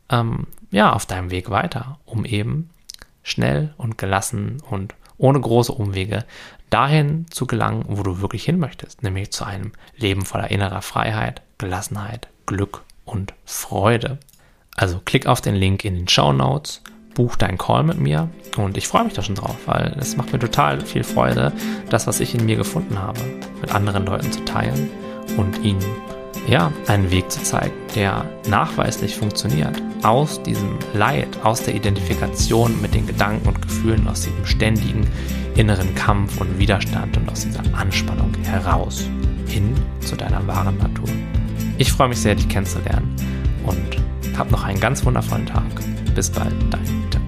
ähm, 0.10 0.48
ja 0.72 0.94
auf 0.94 1.06
deinem 1.06 1.32
Weg 1.32 1.50
weiter, 1.50 2.00
um 2.06 2.26
eben 2.26 2.70
schnell 3.24 3.74
und 3.78 3.98
gelassen 3.98 4.62
und 4.70 4.96
ohne 5.18 5.40
große 5.40 5.72
Umwege 5.72 6.26
dahin 6.70 7.26
zu 7.30 7.46
gelangen, 7.46 7.86
wo 7.88 8.04
du 8.04 8.22
wirklich 8.22 8.44
hin 8.44 8.58
möchtest, 8.58 9.04
nämlich 9.04 9.32
zu 9.32 9.46
einem 9.46 9.74
Leben 9.96 10.26
voller 10.26 10.50
innerer 10.50 10.82
Freiheit, 10.82 11.42
Gelassenheit, 11.58 12.30
Glück 12.46 12.84
und 13.06 13.34
Freude. 13.46 14.18
Also 14.76 15.00
klick 15.04 15.28
auf 15.28 15.40
den 15.40 15.56
Link 15.56 15.86
in 15.86 15.96
den 15.96 16.08
Show 16.08 16.34
Notes, 16.34 16.82
buch 17.14 17.36
deinen 17.36 17.58
Call 17.58 17.84
mit 17.84 18.00
mir 18.00 18.30
und 18.58 18.78
ich 18.78 18.88
freue 18.88 19.06
mich 19.06 19.14
da 19.14 19.22
schon 19.22 19.36
drauf, 19.36 19.58
weil 19.66 19.96
es 20.00 20.18
macht 20.18 20.34
mir 20.34 20.40
total 20.40 20.82
viel 20.82 21.04
Freude, 21.04 21.52
das, 21.90 22.08
was 22.08 22.20
ich 22.20 22.36
in 22.36 22.46
mir 22.46 22.56
gefunden 22.56 23.00
habe, 23.00 23.20
mit 23.62 23.74
anderen 23.74 24.06
Leuten 24.06 24.32
zu 24.32 24.44
teilen 24.46 24.90
und 25.38 25.64
ihnen 25.64 25.84
ja, 26.48 26.72
einen 26.88 27.10
Weg 27.12 27.32
zu 27.32 27.42
zeigen, 27.44 27.74
der 27.96 28.26
nachweislich 28.50 29.16
funktioniert. 29.16 29.82
Aus 30.04 30.44
diesem 30.44 30.78
Leid, 30.94 31.28
aus 31.44 31.64
der 31.64 31.76
Identifikation 31.76 32.82
mit 32.82 32.94
den 32.94 33.08
Gedanken 33.08 33.48
und 33.48 33.62
Gefühlen, 33.62 34.08
aus 34.08 34.22
diesem 34.22 34.46
ständigen 34.46 35.08
inneren 35.56 35.94
Kampf 35.96 36.42
und 36.42 36.60
Widerstand 36.60 37.16
und 37.16 37.32
aus 37.32 37.42
dieser 37.42 37.62
Anspannung 37.78 38.34
heraus 38.44 39.08
hin 39.48 39.74
zu 40.02 40.16
deiner 40.16 40.46
wahren 40.48 40.78
Natur. 40.78 41.08
Ich 41.78 41.92
freue 41.92 42.10
mich 42.10 42.20
sehr, 42.20 42.36
dich 42.36 42.50
kennenzulernen 42.50 43.16
und 43.66 44.38
hab 44.38 44.52
noch 44.52 44.64
einen 44.64 44.80
ganz 44.80 45.06
wundervollen 45.06 45.46
Tag. 45.46 45.93
Bis 46.16 46.30
bald, 46.30 46.54
dein 46.72 47.23